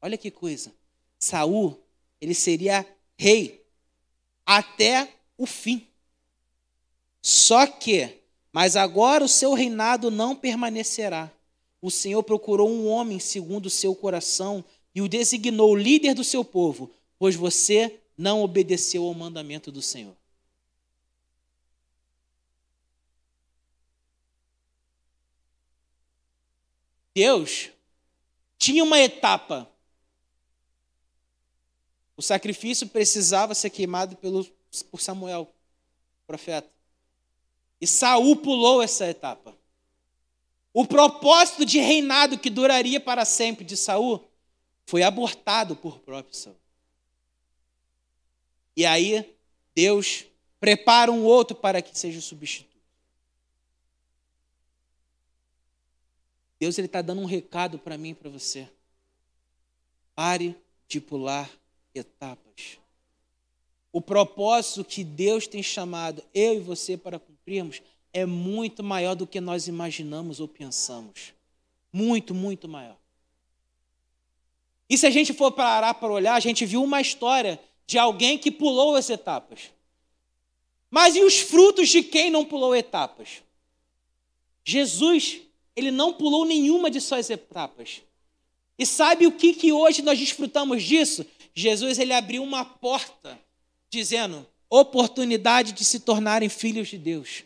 Olha 0.00 0.18
que 0.18 0.30
coisa. 0.30 0.72
Saul, 1.18 1.78
ele 2.20 2.34
seria 2.34 2.86
rei 3.16 3.64
até 4.44 5.08
o 5.38 5.46
fim. 5.46 5.86
Só 7.22 7.66
que, 7.66 8.18
mas 8.52 8.74
agora 8.74 9.24
o 9.24 9.28
seu 9.28 9.54
reinado 9.54 10.10
não 10.10 10.34
permanecerá. 10.34 11.30
O 11.80 11.90
Senhor 11.90 12.22
procurou 12.22 12.68
um 12.68 12.88
homem 12.88 13.18
segundo 13.18 13.66
o 13.66 13.70
seu 13.70 13.94
coração 13.94 14.64
e 14.94 15.00
o 15.00 15.08
designou 15.08 15.76
líder 15.76 16.14
do 16.14 16.24
seu 16.24 16.44
povo, 16.44 16.90
pois 17.22 17.36
você 17.36 18.00
não 18.18 18.42
obedeceu 18.42 19.04
ao 19.04 19.14
mandamento 19.14 19.70
do 19.70 19.80
Senhor. 19.80 20.16
Deus 27.14 27.70
tinha 28.58 28.82
uma 28.82 28.98
etapa. 28.98 29.70
O 32.16 32.22
sacrifício 32.22 32.88
precisava 32.88 33.54
ser 33.54 33.70
queimado 33.70 34.16
pelo, 34.16 34.44
por 34.90 35.00
Samuel, 35.00 35.54
profeta. 36.26 36.68
E 37.80 37.86
Saul 37.86 38.34
pulou 38.34 38.82
essa 38.82 39.06
etapa. 39.06 39.56
O 40.74 40.84
propósito 40.84 41.64
de 41.64 41.78
reinado 41.78 42.36
que 42.36 42.50
duraria 42.50 42.98
para 42.98 43.24
sempre 43.24 43.64
de 43.64 43.76
Saul 43.76 44.28
foi 44.86 45.04
abortado 45.04 45.76
por 45.76 46.00
próprio 46.00 46.34
Saul. 46.34 46.61
E 48.76 48.86
aí 48.86 49.36
Deus 49.74 50.24
prepara 50.58 51.10
um 51.10 51.24
outro 51.24 51.56
para 51.56 51.82
que 51.82 51.98
seja 51.98 52.20
substituto. 52.20 52.72
Deus 56.58 56.78
ele 56.78 56.86
está 56.86 57.02
dando 57.02 57.20
um 57.20 57.26
recado 57.26 57.78
para 57.78 57.98
mim 57.98 58.10
e 58.10 58.14
para 58.14 58.30
você. 58.30 58.68
Pare 60.14 60.56
de 60.86 61.00
pular 61.00 61.50
etapas. 61.94 62.78
O 63.90 64.00
propósito 64.00 64.84
que 64.84 65.02
Deus 65.02 65.46
tem 65.46 65.62
chamado 65.62 66.22
eu 66.32 66.54
e 66.54 66.60
você 66.60 66.96
para 66.96 67.18
cumprirmos 67.18 67.82
é 68.12 68.24
muito 68.24 68.82
maior 68.82 69.14
do 69.14 69.26
que 69.26 69.40
nós 69.40 69.66
imaginamos 69.66 70.38
ou 70.38 70.46
pensamos. 70.46 71.34
Muito, 71.92 72.34
muito 72.34 72.68
maior. 72.68 72.96
E 74.88 74.96
se 74.96 75.06
a 75.06 75.10
gente 75.10 75.32
for 75.32 75.50
parar 75.50 75.94
para 75.94 76.12
olhar, 76.12 76.34
a 76.34 76.40
gente 76.40 76.64
viu 76.64 76.82
uma 76.82 77.00
história 77.00 77.58
de 77.92 77.98
alguém 77.98 78.38
que 78.38 78.50
pulou 78.50 78.96
as 78.96 79.10
etapas. 79.10 79.70
Mas 80.90 81.14
e 81.14 81.22
os 81.22 81.40
frutos 81.40 81.90
de 81.90 82.02
quem 82.02 82.30
não 82.30 82.42
pulou 82.42 82.74
etapas? 82.74 83.42
Jesus 84.64 85.42
ele 85.76 85.90
não 85.90 86.14
pulou 86.14 86.46
nenhuma 86.46 86.90
de 86.90 87.02
suas 87.02 87.28
etapas. 87.28 88.00
E 88.78 88.86
sabe 88.86 89.26
o 89.26 89.32
que, 89.32 89.52
que 89.52 89.72
hoje 89.72 90.00
nós 90.00 90.18
desfrutamos 90.18 90.82
disso? 90.82 91.26
Jesus 91.54 91.98
ele 91.98 92.14
abriu 92.14 92.42
uma 92.42 92.64
porta, 92.64 93.38
dizendo: 93.90 94.46
oportunidade 94.70 95.72
de 95.72 95.84
se 95.84 96.00
tornarem 96.00 96.48
filhos 96.48 96.88
de 96.88 96.96
Deus. 96.96 97.44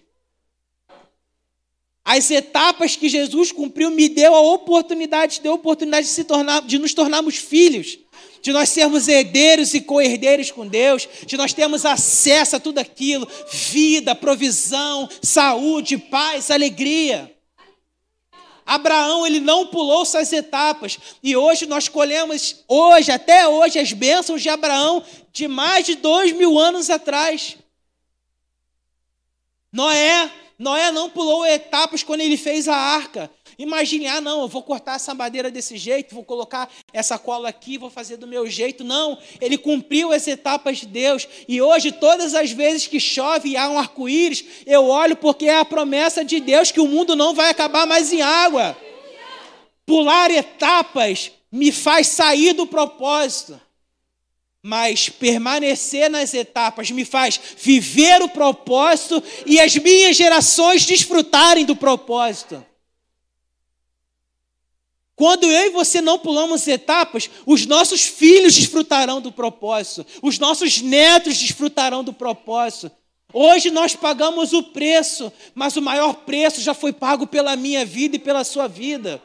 As 2.05 2.31
etapas 2.31 2.95
que 2.95 3.09
Jesus 3.09 3.51
cumpriu 3.51 3.91
me 3.91 4.09
deu 4.09 4.33
a 4.33 4.41
oportunidade, 4.41 5.41
deu 5.41 5.51
a 5.51 5.57
oportunidade 5.57 6.07
de, 6.07 6.13
se 6.13 6.23
tornar, 6.23 6.63
de 6.63 6.79
nos 6.79 6.95
tornarmos 6.95 7.35
filhos, 7.35 7.99
de 8.47 8.53
nós 8.53 8.69
sermos 8.69 9.09
herdeiros 9.09 9.75
e 9.75 9.81
co-herdeiros 9.81 10.53
com 10.53 10.69
Deus, 10.69 11.09
de 11.27 11.37
nós 11.37 11.53
termos 11.53 11.85
acesso 11.85 12.55
a 12.55 12.61
tudo 12.61 12.79
aquilo, 12.79 13.27
vida, 13.51 14.15
provisão, 14.15 15.09
saúde, 15.21 15.99
paz, 15.99 16.49
alegria. 16.49 17.37
Abraão, 18.65 19.27
ele 19.27 19.41
não 19.41 19.67
pulou 19.67 20.05
suas 20.05 20.33
etapas. 20.33 20.97
E 21.25 21.37
hoje 21.37 21.67
nós 21.67 21.89
colhemos, 21.89 22.63
hoje, 22.69 23.11
até 23.11 23.49
hoje, 23.49 23.81
as 23.81 23.93
bênçãos 23.93 24.41
de 24.41 24.49
Abraão 24.49 25.03
de 25.33 25.49
mais 25.49 25.85
de 25.85 25.97
dois 25.97 26.31
mil 26.31 26.57
anos 26.57 26.89
atrás. 26.89 27.57
Noé, 29.73 30.31
Noé 30.57 30.93
não 30.93 31.11
pulou 31.11 31.45
etapas 31.45 32.05
quando 32.05 32.21
ele 32.21 32.37
fez 32.37 32.69
a 32.69 32.77
arca. 32.77 33.29
Imagine, 33.59 34.07
ah, 34.09 34.21
não, 34.21 34.43
eu 34.43 34.49
vou 34.49 34.63
cortar 34.63 34.97
essa 34.97 35.15
madeira 35.15 35.51
desse 35.51 35.77
jeito, 35.79 36.15
vou 36.15 36.25
colocar 36.25 36.71
essa 36.93 37.19
cola 37.19 37.49
aqui, 37.49 37.79
vou 37.79 37.89
fazer 37.89 38.17
do 38.17 38.27
meu 38.27 38.47
jeito. 38.47 38.85
Não, 38.85 39.19
ele 39.41 39.57
cumpriu 39.57 40.13
as 40.13 40.29
etapas 40.29 40.79
de 40.79 40.87
Deus. 40.87 41.27
E 41.49 41.63
hoje, 41.63 41.93
todas 41.93 42.35
as 42.35 42.51
vezes 42.51 42.87
que 42.87 43.01
chove 43.01 43.51
e 43.51 43.57
há 43.57 43.69
um 43.69 43.79
arco-íris, 43.79 44.45
eu 44.67 44.87
olho 44.87 45.17
porque 45.17 45.47
é 45.47 45.59
a 45.59 45.65
promessa 45.65 46.25
de 46.25 46.39
Deus 46.41 46.71
que 46.71 46.81
o 46.81 46.89
mundo 46.89 47.17
não 47.17 47.35
vai 47.35 47.51
acabar 47.51 47.87
mais 47.87 48.13
em 48.13 48.21
água. 48.21 48.77
Pular 49.87 50.31
etapas 50.31 51.33
me 51.51 51.73
faz 51.73 52.09
sair 52.09 52.53
do 52.53 52.67
propósito 52.67 53.61
mas 54.67 55.09
permanecer 55.09 56.11
nas 56.11 56.35
etapas 56.35 56.91
me 56.91 57.05
faz 57.05 57.41
viver 57.57 58.21
o 58.21 58.29
propósito 58.29 59.23
e 59.47 59.61
as 59.61 59.77
minhas 59.77 60.17
gerações 60.17 60.85
desfrutarem 60.85 61.65
do 61.65 61.77
propósito. 61.77 62.67
Quando 65.17 65.45
eu 65.45 65.69
e 65.69 65.71
você 65.71 66.03
não 66.03 66.19
pulamos 66.19 66.69
etapas, 66.69 67.31
os 67.47 67.65
nossos 67.65 68.03
filhos 68.03 68.55
desfrutarão 68.55 69.19
do 69.19 69.33
propósito, 69.33 70.07
os 70.23 70.39
nossos 70.39 70.83
netos 70.83 71.39
desfrutarão 71.39 72.05
do 72.05 72.13
propósito. 72.13 72.95
Hoje 73.33 73.71
nós 73.71 73.97
pagamos 73.97 74.53
o 74.53 74.63
preço, 74.63 75.33
mas 75.55 75.75
o 75.75 75.83
maior 75.83 76.13
preço 76.13 76.61
já 76.61 76.75
foi 76.75 76.93
pago 76.93 77.27
pela 77.27 77.57
minha 77.57 77.85
vida 77.85 78.17
e 78.17 78.19
pela 78.19 78.45
sua 78.45 78.69
vida. 78.69 79.21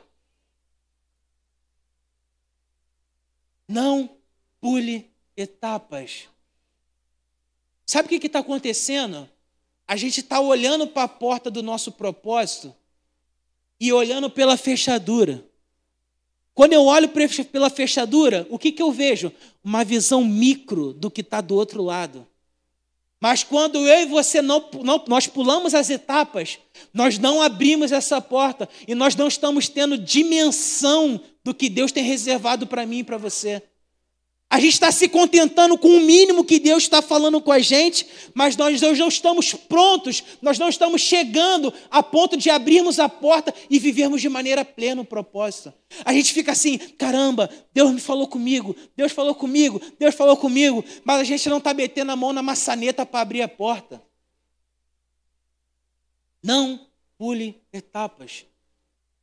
Não 3.68 4.10
pule 4.62 5.12
etapas. 5.36 6.30
Sabe 7.86 8.16
o 8.16 8.20
que 8.20 8.28
está 8.28 8.40
acontecendo? 8.40 9.30
A 9.86 9.98
gente 9.98 10.22
está 10.22 10.40
olhando 10.40 10.88
para 10.88 11.04
a 11.04 11.10
porta 11.10 11.52
do 11.52 11.62
nosso 11.62 11.92
propósito 11.92 12.74
e 13.78 13.92
olhando 13.92 14.30
pela 14.30 14.56
fechadura. 14.56 15.51
Quando 16.54 16.74
eu 16.74 16.86
olho 16.86 17.10
pela 17.52 17.70
fechadura, 17.70 18.46
o 18.50 18.60
que, 18.60 18.72
que 18.72 18.82
eu 18.82 18.92
vejo? 18.92 19.32
Uma 19.64 19.84
visão 19.84 20.24
micro 20.24 20.94
do 20.94 21.10
que 21.10 21.22
está 21.22 21.40
do 21.42 21.56
outro 21.56 21.82
lado. 21.82 22.28
Mas 23.22 23.44
quando 23.44 23.78
eu 23.88 24.02
e 24.02 24.06
você 24.06 24.42
não, 24.42 24.68
não, 24.84 25.04
nós 25.08 25.28
pulamos 25.28 25.76
as 25.76 25.92
etapas, 25.92 26.58
nós 26.92 27.20
não 27.20 27.40
abrimos 27.40 27.92
essa 27.92 28.20
porta 28.20 28.68
e 28.88 28.96
nós 28.96 29.16
não 29.16 29.28
estamos 29.28 29.70
tendo 29.70 29.98
dimensão 29.98 31.22
do 31.44 31.54
que 31.54 31.70
Deus 31.70 31.92
tem 31.92 32.04
reservado 32.04 32.66
para 32.66 32.86
mim 32.86 33.00
e 33.00 33.04
para 33.04 33.18
você. 33.18 33.62
A 34.52 34.60
gente 34.60 34.74
está 34.74 34.92
se 34.92 35.08
contentando 35.08 35.78
com 35.78 35.88
o 35.96 36.02
mínimo 36.02 36.44
que 36.44 36.60
Deus 36.60 36.84
está 36.84 37.02
falando 37.02 37.40
com 37.40 37.54
a 37.54 37.60
gente, 37.60 38.06
mas 38.34 38.58
nós, 38.58 38.82
nós 38.82 39.00
não 39.00 39.08
estamos 39.08 39.54
prontos, 39.54 40.22
nós 40.42 40.60
não 40.60 40.68
estamos 40.68 41.00
chegando 41.00 41.74
a 41.90 42.04
ponto 42.04 42.36
de 42.36 42.50
abrirmos 42.50 43.00
a 43.00 43.08
porta 43.08 43.56
e 43.70 43.80
vivermos 43.80 44.20
de 44.20 44.28
maneira 44.28 44.66
plena 44.66 45.04
o 45.04 45.06
propósito. 45.06 45.74
A 46.04 46.12
gente 46.12 46.34
fica 46.34 46.52
assim, 46.52 46.78
caramba, 46.78 47.50
Deus 47.74 47.94
me 47.94 48.02
falou 48.02 48.28
comigo, 48.28 48.76
Deus 48.94 49.14
falou 49.14 49.34
comigo, 49.34 49.82
Deus 49.98 50.14
falou 50.16 50.36
comigo, 50.36 50.84
mas 51.06 51.22
a 51.22 51.24
gente 51.24 51.48
não 51.48 51.60
está 51.60 51.74
metendo 51.74 52.12
a 52.12 52.18
mão 52.18 52.34
na 52.34 52.44
maçaneta 52.44 53.06
para 53.06 53.22
abrir 53.22 53.44
a 53.44 53.48
porta. 53.48 54.04
Não 56.44 56.88
pule 57.18 57.62
etapas. 57.72 58.44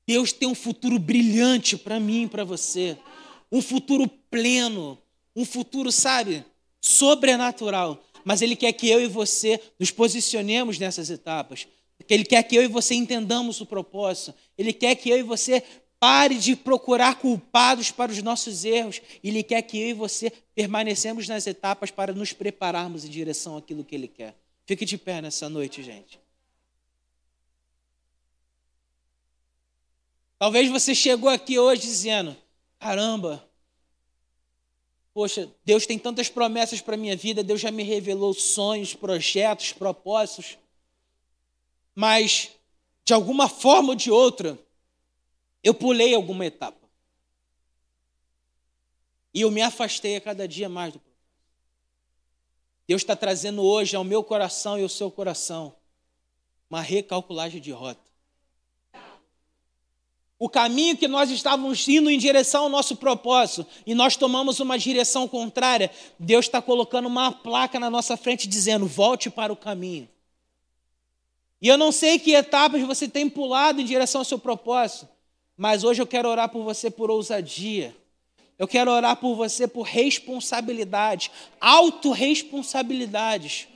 Deus 0.07 0.33
tem 0.33 0.49
um 0.49 0.55
futuro 0.55 0.99
brilhante 0.99 1.77
para 1.77 2.01
mim 2.01 2.23
e 2.23 2.29
para 2.29 2.45
você, 2.45 2.97
um 3.53 3.61
futuro 3.61 4.09
pleno 4.31 4.99
um 5.39 5.45
futuro, 5.45 5.93
sabe, 5.93 6.45
sobrenatural. 6.81 8.05
Mas 8.25 8.43
Ele 8.43 8.57
quer 8.57 8.73
que 8.73 8.89
eu 8.89 9.01
e 9.01 9.07
você 9.07 9.61
nos 9.79 9.93
posicionemos 9.93 10.79
nessas 10.79 11.09
etapas. 11.11 11.69
Ele 12.09 12.25
quer 12.25 12.43
que 12.43 12.57
eu 12.57 12.63
e 12.63 12.67
você 12.67 12.95
entendamos 12.95 13.61
o 13.61 13.67
propósito. 13.67 14.35
Ele 14.57 14.73
quer 14.73 14.97
que 14.97 15.09
eu 15.09 15.17
e 15.17 15.23
você 15.23 15.63
pare 16.01 16.37
de 16.37 16.57
procurar 16.57 17.17
culpados 17.17 17.93
para 17.93 18.11
os 18.11 18.21
nossos 18.21 18.65
erros. 18.65 19.01
Ele 19.23 19.45
quer 19.45 19.63
que 19.63 19.79
eu 19.79 19.89
e 19.91 19.93
você 19.93 20.31
permanecemos 20.55 21.29
nas 21.29 21.47
etapas 21.47 21.93
para 21.93 22.13
nos 22.13 22.33
prepararmos 22.33 23.05
em 23.05 23.09
direção 23.09 23.57
àquilo 23.57 23.85
que 23.85 23.95
Ele 23.95 24.09
quer. 24.09 24.35
Fique 24.67 24.85
de 24.85 24.99
pé 24.99 25.23
nessa 25.23 25.49
noite, 25.49 25.85
gente. 25.85 26.19
Talvez 30.37 30.69
você 30.69 30.95
chegou 30.95 31.31
aqui 31.31 31.59
hoje 31.59 31.83
dizendo: 31.83 32.37
caramba, 32.79 33.48
Poxa, 35.19 35.53
Deus 35.65 35.85
tem 35.85 35.99
tantas 35.99 36.29
promessas 36.29 36.81
para 36.81 36.95
a 36.95 36.97
minha 36.97 37.17
vida, 37.17 37.43
Deus 37.43 37.61
já 37.61 37.73
me 37.73 37.83
revelou 37.83 38.33
sonhos, 38.33 38.95
projetos, 38.95 39.73
propósitos. 39.73 40.57
Mas, 41.93 42.53
de 43.05 43.13
alguma 43.13 43.49
forma 43.49 43.89
ou 43.89 43.95
de 43.97 44.13
outra, 44.13 44.57
eu 45.61 45.75
pulei 45.75 46.15
alguma 46.15 46.47
etapa. 46.47 46.89
E 49.35 49.41
eu 49.41 49.51
me 49.51 49.61
afastei 49.61 50.15
a 50.15 50.21
cada 50.21 50.47
dia 50.47 50.69
mais 50.69 50.93
do. 50.93 51.03
Deus 52.87 53.03
está 53.03 53.17
trazendo 53.17 53.65
hoje 53.65 53.97
ao 53.97 54.05
meu 54.05 54.23
coração 54.23 54.79
e 54.79 54.85
ao 54.85 54.89
seu 54.89 55.11
coração 55.11 55.75
uma 56.71 56.81
recalculagem 56.81 57.61
de 57.61 57.73
rota 57.73 58.08
o 60.39 60.49
caminho 60.49 60.97
que 60.97 61.09
nós 61.09 61.31
estávamos 61.31 61.87
indo 61.89 62.09
em 62.09 62.19
direção 62.19 62.65
ao 62.65 62.69
nosso 62.69 62.95
propósito 62.95 63.67
e 63.85 63.95
nós 63.95 64.17
tomamos 64.17 64.61
uma 64.61 64.79
direção 64.79 65.27
contrária, 65.27 65.91
Deus 66.19 66.47
está 66.47 66.63
colocando 66.63 67.07
uma 67.07 67.33
placa 67.33 67.81
na 67.81 67.91
nossa 67.91 68.17
frente 68.17 68.47
dizendo: 68.47 68.87
volte 68.87 69.29
para 69.29 69.53
o 69.53 69.57
caminho. 69.57 70.09
E 71.61 71.67
eu 71.67 71.77
não 71.77 71.91
sei 71.91 72.21
que 72.21 72.35
etapas 72.35 72.83
você 72.83 73.09
tem 73.09 73.29
pulado 73.29 73.81
em 73.81 73.85
direção 73.85 74.21
ao 74.21 74.25
seu 74.25 74.39
propósito, 74.39 75.09
mas 75.57 75.83
hoje 75.83 76.01
eu 76.01 76.07
quero 76.07 76.29
orar 76.29 76.49
por 76.49 76.63
você 76.63 76.89
por 76.89 77.11
ousadia. 77.11 77.97
Eu 78.57 78.69
quero 78.69 78.91
orar 78.91 79.17
por 79.17 79.35
você 79.35 79.69
por 79.69 79.83
responsabilidade, 79.83 81.31
autorresponsabilidades. 81.61 83.69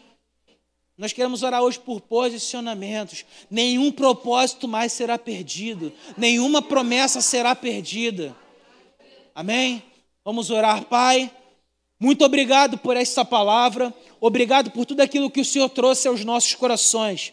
Nós 0.96 1.12
queremos 1.12 1.42
orar 1.42 1.62
hoje 1.62 1.78
por 1.78 2.00
posicionamentos. 2.00 3.24
Nenhum 3.50 3.90
propósito 3.90 4.68
mais 4.68 4.92
será 4.92 5.18
perdido, 5.18 5.92
nenhuma 6.16 6.60
promessa 6.60 7.20
será 7.20 7.54
perdida. 7.54 8.36
Amém? 9.34 9.82
Vamos 10.24 10.50
orar, 10.50 10.84
Pai. 10.84 11.30
Muito 11.98 12.24
obrigado 12.24 12.76
por 12.78 12.96
essa 12.96 13.24
palavra, 13.24 13.94
obrigado 14.20 14.72
por 14.72 14.84
tudo 14.84 15.02
aquilo 15.02 15.30
que 15.30 15.40
o 15.40 15.44
Senhor 15.44 15.68
trouxe 15.68 16.08
aos 16.08 16.24
nossos 16.24 16.54
corações. 16.54 17.32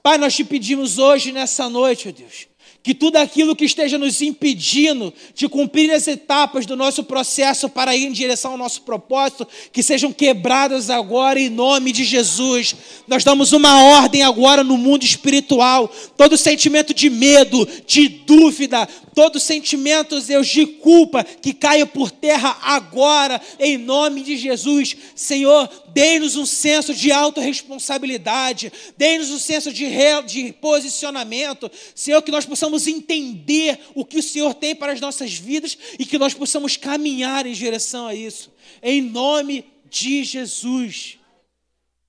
Pai, 0.00 0.16
nós 0.16 0.34
te 0.34 0.44
pedimos 0.44 0.96
hoje, 0.96 1.32
nessa 1.32 1.68
noite, 1.68 2.08
ó 2.08 2.12
Deus, 2.12 2.46
que 2.82 2.94
tudo 2.94 3.16
aquilo 3.16 3.54
que 3.54 3.64
esteja 3.64 3.98
nos 3.98 4.22
impedindo 4.22 5.12
de 5.34 5.48
cumprir 5.48 5.90
as 5.90 6.08
etapas 6.08 6.64
do 6.64 6.76
nosso 6.76 7.04
processo 7.04 7.68
para 7.68 7.94
ir 7.94 8.06
em 8.06 8.12
direção 8.12 8.52
ao 8.52 8.58
nosso 8.58 8.82
propósito, 8.82 9.46
que 9.70 9.82
sejam 9.82 10.12
quebradas 10.12 10.88
agora 10.88 11.38
em 11.38 11.50
nome 11.50 11.92
de 11.92 12.04
Jesus. 12.04 12.74
Nós 13.06 13.22
damos 13.22 13.52
uma 13.52 13.84
ordem 13.84 14.22
agora 14.22 14.64
no 14.64 14.78
mundo 14.78 15.04
espiritual. 15.04 15.92
Todo 16.16 16.38
sentimento 16.38 16.94
de 16.94 17.10
medo, 17.10 17.68
de 17.86 18.08
dúvida, 18.08 18.88
todo 19.14 19.38
sentimento, 19.38 20.20
Deus, 20.20 20.48
de 20.48 20.66
culpa 20.66 21.22
que 21.24 21.52
caia 21.52 21.84
por 21.84 22.10
terra 22.10 22.56
agora, 22.62 23.40
em 23.58 23.76
nome 23.76 24.22
de 24.22 24.36
Jesus. 24.36 24.96
Senhor, 25.14 25.68
dê-nos 25.92 26.36
um 26.36 26.46
senso 26.46 26.94
de 26.94 27.12
autorresponsabilidade, 27.12 28.72
dê-nos 28.96 29.30
um 29.30 29.38
senso 29.38 29.72
de, 29.72 29.84
re... 29.84 30.22
de 30.22 30.52
posicionamento. 30.54 31.70
Senhor, 31.94 32.22
que 32.22 32.30
nós 32.30 32.46
possamos 32.46 32.69
entender 32.86 33.78
o 33.94 34.04
que 34.04 34.18
o 34.18 34.22
Senhor 34.22 34.54
tem 34.54 34.74
para 34.74 34.92
as 34.92 35.00
nossas 35.00 35.34
vidas 35.34 35.76
e 35.98 36.04
que 36.04 36.18
nós 36.18 36.34
possamos 36.34 36.76
caminhar 36.76 37.46
em 37.46 37.52
direção 37.52 38.06
a 38.06 38.14
isso. 38.14 38.52
Em 38.82 39.00
nome 39.00 39.64
de 39.88 40.24
Jesus. 40.24 41.18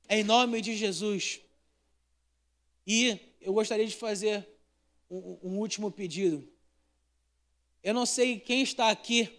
Em 0.10 0.24
nome 0.24 0.62
de 0.62 0.76
Jesus. 0.76 1.40
E 2.86 3.20
eu 3.40 3.54
gostaria 3.54 3.86
de 3.86 3.96
fazer 3.96 4.48
um, 5.10 5.38
um 5.44 5.58
último 5.60 5.92
pedido. 5.92 6.48
Eu 7.84 7.94
não 7.94 8.06
sei 8.06 8.40
quem 8.40 8.62
está 8.62 8.90
aqui 8.90 9.30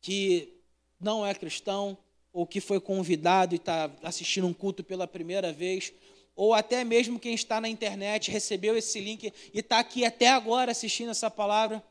que 0.00 0.54
não 1.00 1.26
é 1.26 1.34
cristão, 1.34 1.96
ou 2.32 2.46
que 2.46 2.60
foi 2.60 2.80
convidado 2.80 3.54
e 3.54 3.56
está 3.56 3.90
assistindo 4.02 4.46
um 4.46 4.52
culto 4.52 4.84
pela 4.84 5.06
primeira 5.06 5.52
vez, 5.52 5.92
ou 6.34 6.54
até 6.54 6.84
mesmo 6.84 7.18
quem 7.18 7.34
está 7.34 7.60
na 7.60 7.68
internet 7.68 8.30
recebeu 8.30 8.76
esse 8.76 9.00
link 9.00 9.32
e 9.52 9.58
está 9.58 9.78
aqui 9.78 10.04
até 10.04 10.28
agora 10.28 10.70
assistindo 10.70 11.10
essa 11.10 11.30
palavra. 11.30 11.82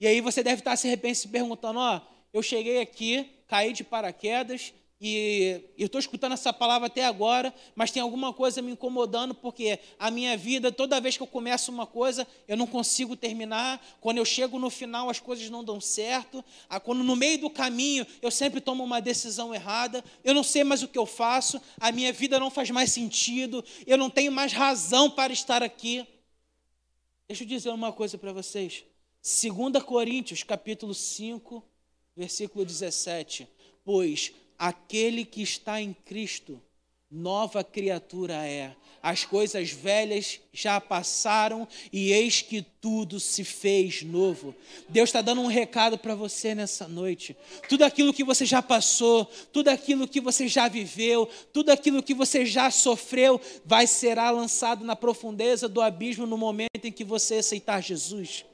E 0.00 0.06
aí 0.06 0.20
você 0.20 0.42
deve 0.42 0.60
estar 0.60 0.76
se 0.76 0.88
repente 0.88 1.18
se 1.18 1.28
perguntando: 1.28 1.78
ó, 1.78 2.00
eu 2.32 2.42
cheguei 2.42 2.80
aqui, 2.80 3.42
caí 3.46 3.72
de 3.72 3.84
paraquedas, 3.84 4.72
e 5.06 5.60
eu 5.76 5.84
estou 5.84 5.98
escutando 5.98 6.32
essa 6.32 6.50
palavra 6.50 6.86
até 6.86 7.04
agora, 7.04 7.54
mas 7.74 7.90
tem 7.90 8.00
alguma 8.00 8.32
coisa 8.32 8.62
me 8.62 8.72
incomodando, 8.72 9.34
porque 9.34 9.78
a 9.98 10.10
minha 10.10 10.34
vida, 10.34 10.72
toda 10.72 10.98
vez 10.98 11.14
que 11.14 11.22
eu 11.22 11.26
começo 11.26 11.70
uma 11.70 11.86
coisa, 11.86 12.26
eu 12.48 12.56
não 12.56 12.66
consigo 12.66 13.14
terminar. 13.14 13.84
Quando 14.00 14.16
eu 14.16 14.24
chego 14.24 14.58
no 14.58 14.70
final, 14.70 15.10
as 15.10 15.20
coisas 15.20 15.50
não 15.50 15.62
dão 15.62 15.78
certo. 15.78 16.42
Ah, 16.70 16.80
quando 16.80 17.04
no 17.04 17.14
meio 17.14 17.38
do 17.38 17.50
caminho 17.50 18.06
eu 18.22 18.30
sempre 18.30 18.62
tomo 18.62 18.82
uma 18.82 18.98
decisão 18.98 19.54
errada, 19.54 20.02
eu 20.24 20.32
não 20.32 20.42
sei 20.42 20.64
mais 20.64 20.82
o 20.82 20.88
que 20.88 20.96
eu 20.96 21.04
faço, 21.04 21.60
a 21.78 21.92
minha 21.92 22.10
vida 22.10 22.40
não 22.40 22.50
faz 22.50 22.70
mais 22.70 22.90
sentido, 22.90 23.62
eu 23.86 23.98
não 23.98 24.08
tenho 24.08 24.32
mais 24.32 24.54
razão 24.54 25.10
para 25.10 25.34
estar 25.34 25.62
aqui. 25.62 26.06
Deixa 27.28 27.44
eu 27.44 27.46
dizer 27.46 27.68
uma 27.68 27.92
coisa 27.92 28.16
para 28.16 28.32
vocês. 28.32 28.84
2 29.22 29.82
Coríntios, 29.84 30.42
capítulo 30.42 30.94
5, 30.94 31.62
versículo 32.16 32.64
17. 32.64 33.46
Pois 33.84 34.32
aquele 34.58 35.24
que 35.24 35.42
está 35.42 35.80
em 35.80 35.92
Cristo, 35.92 36.60
nova 37.10 37.62
criatura 37.62 38.34
é. 38.46 38.74
As 39.02 39.22
coisas 39.22 39.70
velhas 39.70 40.40
já 40.50 40.80
passaram 40.80 41.68
e 41.92 42.10
eis 42.10 42.40
que 42.40 42.62
tudo 42.80 43.20
se 43.20 43.44
fez 43.44 44.02
novo. 44.02 44.54
Deus 44.88 45.10
está 45.10 45.20
dando 45.20 45.42
um 45.42 45.46
recado 45.46 45.98
para 45.98 46.14
você 46.14 46.54
nessa 46.54 46.88
noite. 46.88 47.36
Tudo 47.68 47.84
aquilo 47.84 48.14
que 48.14 48.24
você 48.24 48.46
já 48.46 48.62
passou, 48.62 49.26
tudo 49.52 49.68
aquilo 49.68 50.08
que 50.08 50.22
você 50.22 50.48
já 50.48 50.68
viveu, 50.68 51.28
tudo 51.52 51.70
aquilo 51.70 52.02
que 52.02 52.14
você 52.14 52.46
já 52.46 52.70
sofreu, 52.70 53.38
vai 53.64 53.86
ser 53.86 54.14
lançado 54.16 54.84
na 54.84 54.96
profundeza 54.96 55.68
do 55.68 55.82
abismo 55.82 56.26
no 56.26 56.38
momento 56.38 56.84
em 56.84 56.92
que 56.92 57.04
você 57.04 57.36
aceitar 57.36 57.82
Jesus. 57.82 58.46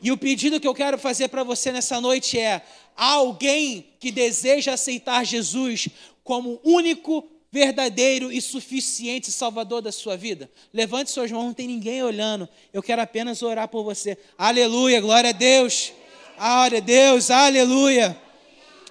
E 0.00 0.12
o 0.12 0.16
pedido 0.16 0.60
que 0.60 0.68
eu 0.68 0.74
quero 0.74 0.98
fazer 0.98 1.28
para 1.28 1.42
você 1.42 1.72
nessa 1.72 2.00
noite 2.00 2.38
é: 2.38 2.62
há 2.96 3.12
alguém 3.12 3.86
que 3.98 4.10
deseja 4.10 4.74
aceitar 4.74 5.24
Jesus 5.24 5.88
como 6.22 6.60
único, 6.62 7.28
verdadeiro 7.50 8.30
e 8.30 8.40
suficiente 8.40 9.32
Salvador 9.32 9.82
da 9.82 9.90
sua 9.90 10.16
vida? 10.16 10.50
Levante 10.72 11.10
suas 11.10 11.30
mãos, 11.30 11.44
não 11.44 11.54
tem 11.54 11.66
ninguém 11.66 12.02
olhando. 12.02 12.48
Eu 12.72 12.82
quero 12.82 13.02
apenas 13.02 13.42
orar 13.42 13.68
por 13.68 13.82
você. 13.82 14.16
Aleluia, 14.36 15.00
glória 15.00 15.30
a 15.30 15.32
Deus. 15.32 15.92
Glória 16.36 16.78
a 16.78 16.80
Deus, 16.80 17.30
aleluia. 17.30 18.16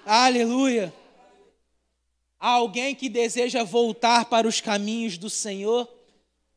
Aleluia. 0.04 0.92
Há 2.38 2.50
alguém 2.50 2.94
que 2.94 3.08
deseja 3.08 3.64
voltar 3.64 4.26
para 4.26 4.46
os 4.46 4.60
caminhos 4.60 5.18
do 5.18 5.28
Senhor? 5.28 5.88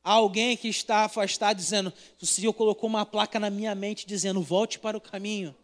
Alguém 0.04 0.58
que 0.58 0.68
está 0.68 1.06
afastado 1.06 1.58
dizendo: 1.58 1.94
o 2.22 2.26
Senhor 2.26 2.54
colocou 2.54 2.90
uma 2.90 3.06
placa 3.06 3.40
na 3.40 3.50
minha 3.50 3.76
mente 3.76 4.08
dizendo: 4.08 4.42
volte 4.42 4.80
para 4.80 4.98
o 4.98 5.02
caminho. 5.02 5.56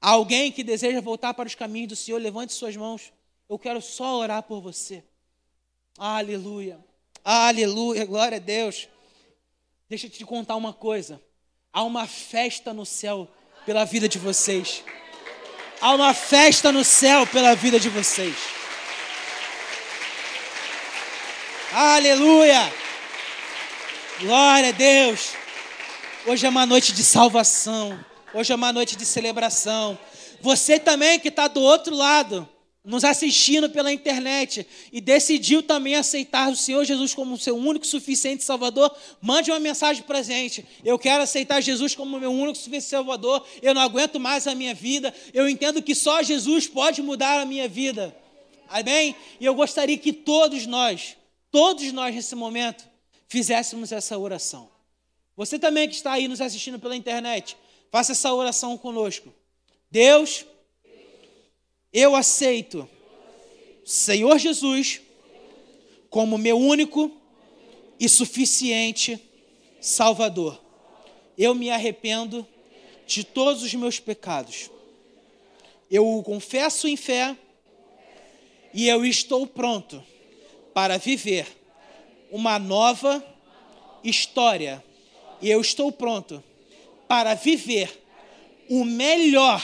Alguém 0.00 0.50
que 0.50 0.64
deseja 0.64 1.00
voltar 1.00 1.34
para 1.34 1.46
os 1.46 1.54
caminhos 1.54 1.88
do 1.88 1.96
Senhor, 1.96 2.18
levante 2.18 2.52
suas 2.52 2.76
mãos. 2.76 3.12
Eu 3.48 3.58
quero 3.58 3.82
só 3.82 4.16
orar 4.16 4.42
por 4.42 4.60
você. 4.60 5.04
Aleluia. 5.98 6.78
Aleluia. 7.24 8.04
Glória 8.04 8.36
a 8.36 8.40
Deus. 8.40 8.88
Deixa 9.88 10.06
eu 10.06 10.10
te 10.10 10.24
contar 10.24 10.56
uma 10.56 10.72
coisa. 10.72 11.20
Há 11.72 11.82
uma 11.82 12.06
festa 12.06 12.72
no 12.72 12.86
céu 12.86 13.28
pela 13.66 13.84
vida 13.84 14.08
de 14.08 14.18
vocês. 14.18 14.82
Há 15.80 15.94
uma 15.94 16.14
festa 16.14 16.70
no 16.70 16.84
céu 16.84 17.26
pela 17.26 17.54
vida 17.54 17.80
de 17.80 17.88
vocês. 17.88 18.36
Aleluia! 21.72 22.79
Glória 24.20 24.68
a 24.68 24.72
Deus! 24.72 25.30
Hoje 26.26 26.44
é 26.44 26.48
uma 26.50 26.66
noite 26.66 26.92
de 26.92 27.02
salvação. 27.02 27.98
Hoje 28.34 28.52
é 28.52 28.54
uma 28.54 28.70
noite 28.70 28.94
de 28.94 29.06
celebração. 29.06 29.98
Você 30.42 30.78
também 30.78 31.18
que 31.18 31.28
está 31.28 31.48
do 31.48 31.62
outro 31.62 31.94
lado, 31.96 32.46
nos 32.84 33.02
assistindo 33.02 33.70
pela 33.70 33.90
internet 33.90 34.66
e 34.92 35.00
decidiu 35.00 35.62
também 35.62 35.96
aceitar 35.96 36.50
o 36.50 36.56
Senhor 36.56 36.84
Jesus 36.84 37.14
como 37.14 37.38
seu 37.38 37.56
único 37.56 37.86
suficiente 37.86 38.44
Salvador, 38.44 38.94
mande 39.22 39.50
uma 39.50 39.58
mensagem 39.58 40.02
para 40.02 40.20
gente. 40.20 40.66
Eu 40.84 40.98
quero 40.98 41.22
aceitar 41.22 41.62
Jesus 41.62 41.94
como 41.94 42.20
meu 42.20 42.30
único 42.30 42.58
suficiente 42.58 42.90
Salvador. 42.90 43.42
Eu 43.62 43.72
não 43.72 43.80
aguento 43.80 44.20
mais 44.20 44.46
a 44.46 44.54
minha 44.54 44.74
vida. 44.74 45.14
Eu 45.32 45.48
entendo 45.48 45.80
que 45.80 45.94
só 45.94 46.22
Jesus 46.22 46.66
pode 46.66 47.00
mudar 47.00 47.40
a 47.40 47.46
minha 47.46 47.66
vida. 47.66 48.14
Amém? 48.68 49.16
E 49.40 49.46
eu 49.46 49.54
gostaria 49.54 49.96
que 49.96 50.12
todos 50.12 50.66
nós, 50.66 51.16
todos 51.50 51.90
nós 51.90 52.14
nesse 52.14 52.34
momento, 52.34 52.89
fizéssemos 53.30 53.92
essa 53.92 54.18
oração. 54.18 54.68
Você 55.36 55.56
também 55.56 55.88
que 55.88 55.94
está 55.94 56.12
aí 56.12 56.26
nos 56.26 56.40
assistindo 56.40 56.80
pela 56.80 56.96
internet, 56.96 57.56
faça 57.88 58.10
essa 58.10 58.34
oração 58.34 58.76
conosco. 58.76 59.32
Deus, 59.88 60.44
eu 61.92 62.16
aceito 62.16 62.88
Senhor 63.84 64.36
Jesus 64.36 65.00
como 66.10 66.36
meu 66.36 66.58
único 66.58 67.16
e 68.00 68.08
suficiente 68.08 69.18
Salvador. 69.80 70.60
Eu 71.38 71.54
me 71.54 71.70
arrependo 71.70 72.44
de 73.06 73.22
todos 73.22 73.62
os 73.62 73.72
meus 73.74 74.00
pecados. 74.00 74.70
Eu 75.88 76.04
o 76.04 76.22
confesso 76.24 76.88
em 76.88 76.96
fé 76.96 77.36
e 78.74 78.88
eu 78.88 79.04
estou 79.04 79.46
pronto 79.46 80.02
para 80.74 80.98
viver 80.98 81.59
uma 82.30 82.58
nova 82.58 83.24
história. 84.02 84.82
E 85.40 85.50
eu 85.50 85.60
estou 85.60 85.90
pronto 85.90 86.42
para 87.08 87.34
viver 87.34 88.02
o 88.68 88.84
melhor 88.84 89.62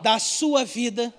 da 0.00 0.18
sua 0.18 0.64
vida 0.64 1.12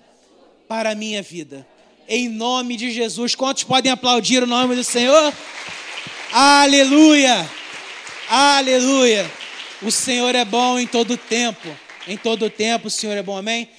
para 0.67 0.91
a 0.91 0.95
minha 0.95 1.21
vida. 1.21 1.67
Em 2.07 2.29
nome 2.29 2.75
de 2.75 2.91
Jesus. 2.91 3.35
Quantos 3.35 3.63
podem 3.63 3.91
aplaudir 3.91 4.43
o 4.43 4.47
nome 4.47 4.75
do 4.75 4.83
Senhor? 4.83 5.33
Aleluia! 6.31 7.49
Aleluia! 8.29 9.29
O 9.81 9.91
Senhor 9.91 10.33
é 10.33 10.45
bom 10.45 10.79
em 10.79 10.87
todo 10.87 11.17
tempo. 11.17 11.67
Em 12.07 12.17
todo 12.17 12.49
tempo 12.49 12.87
o 12.87 12.91
Senhor 12.91 13.17
é 13.17 13.23
bom, 13.23 13.37
amém? 13.37 13.69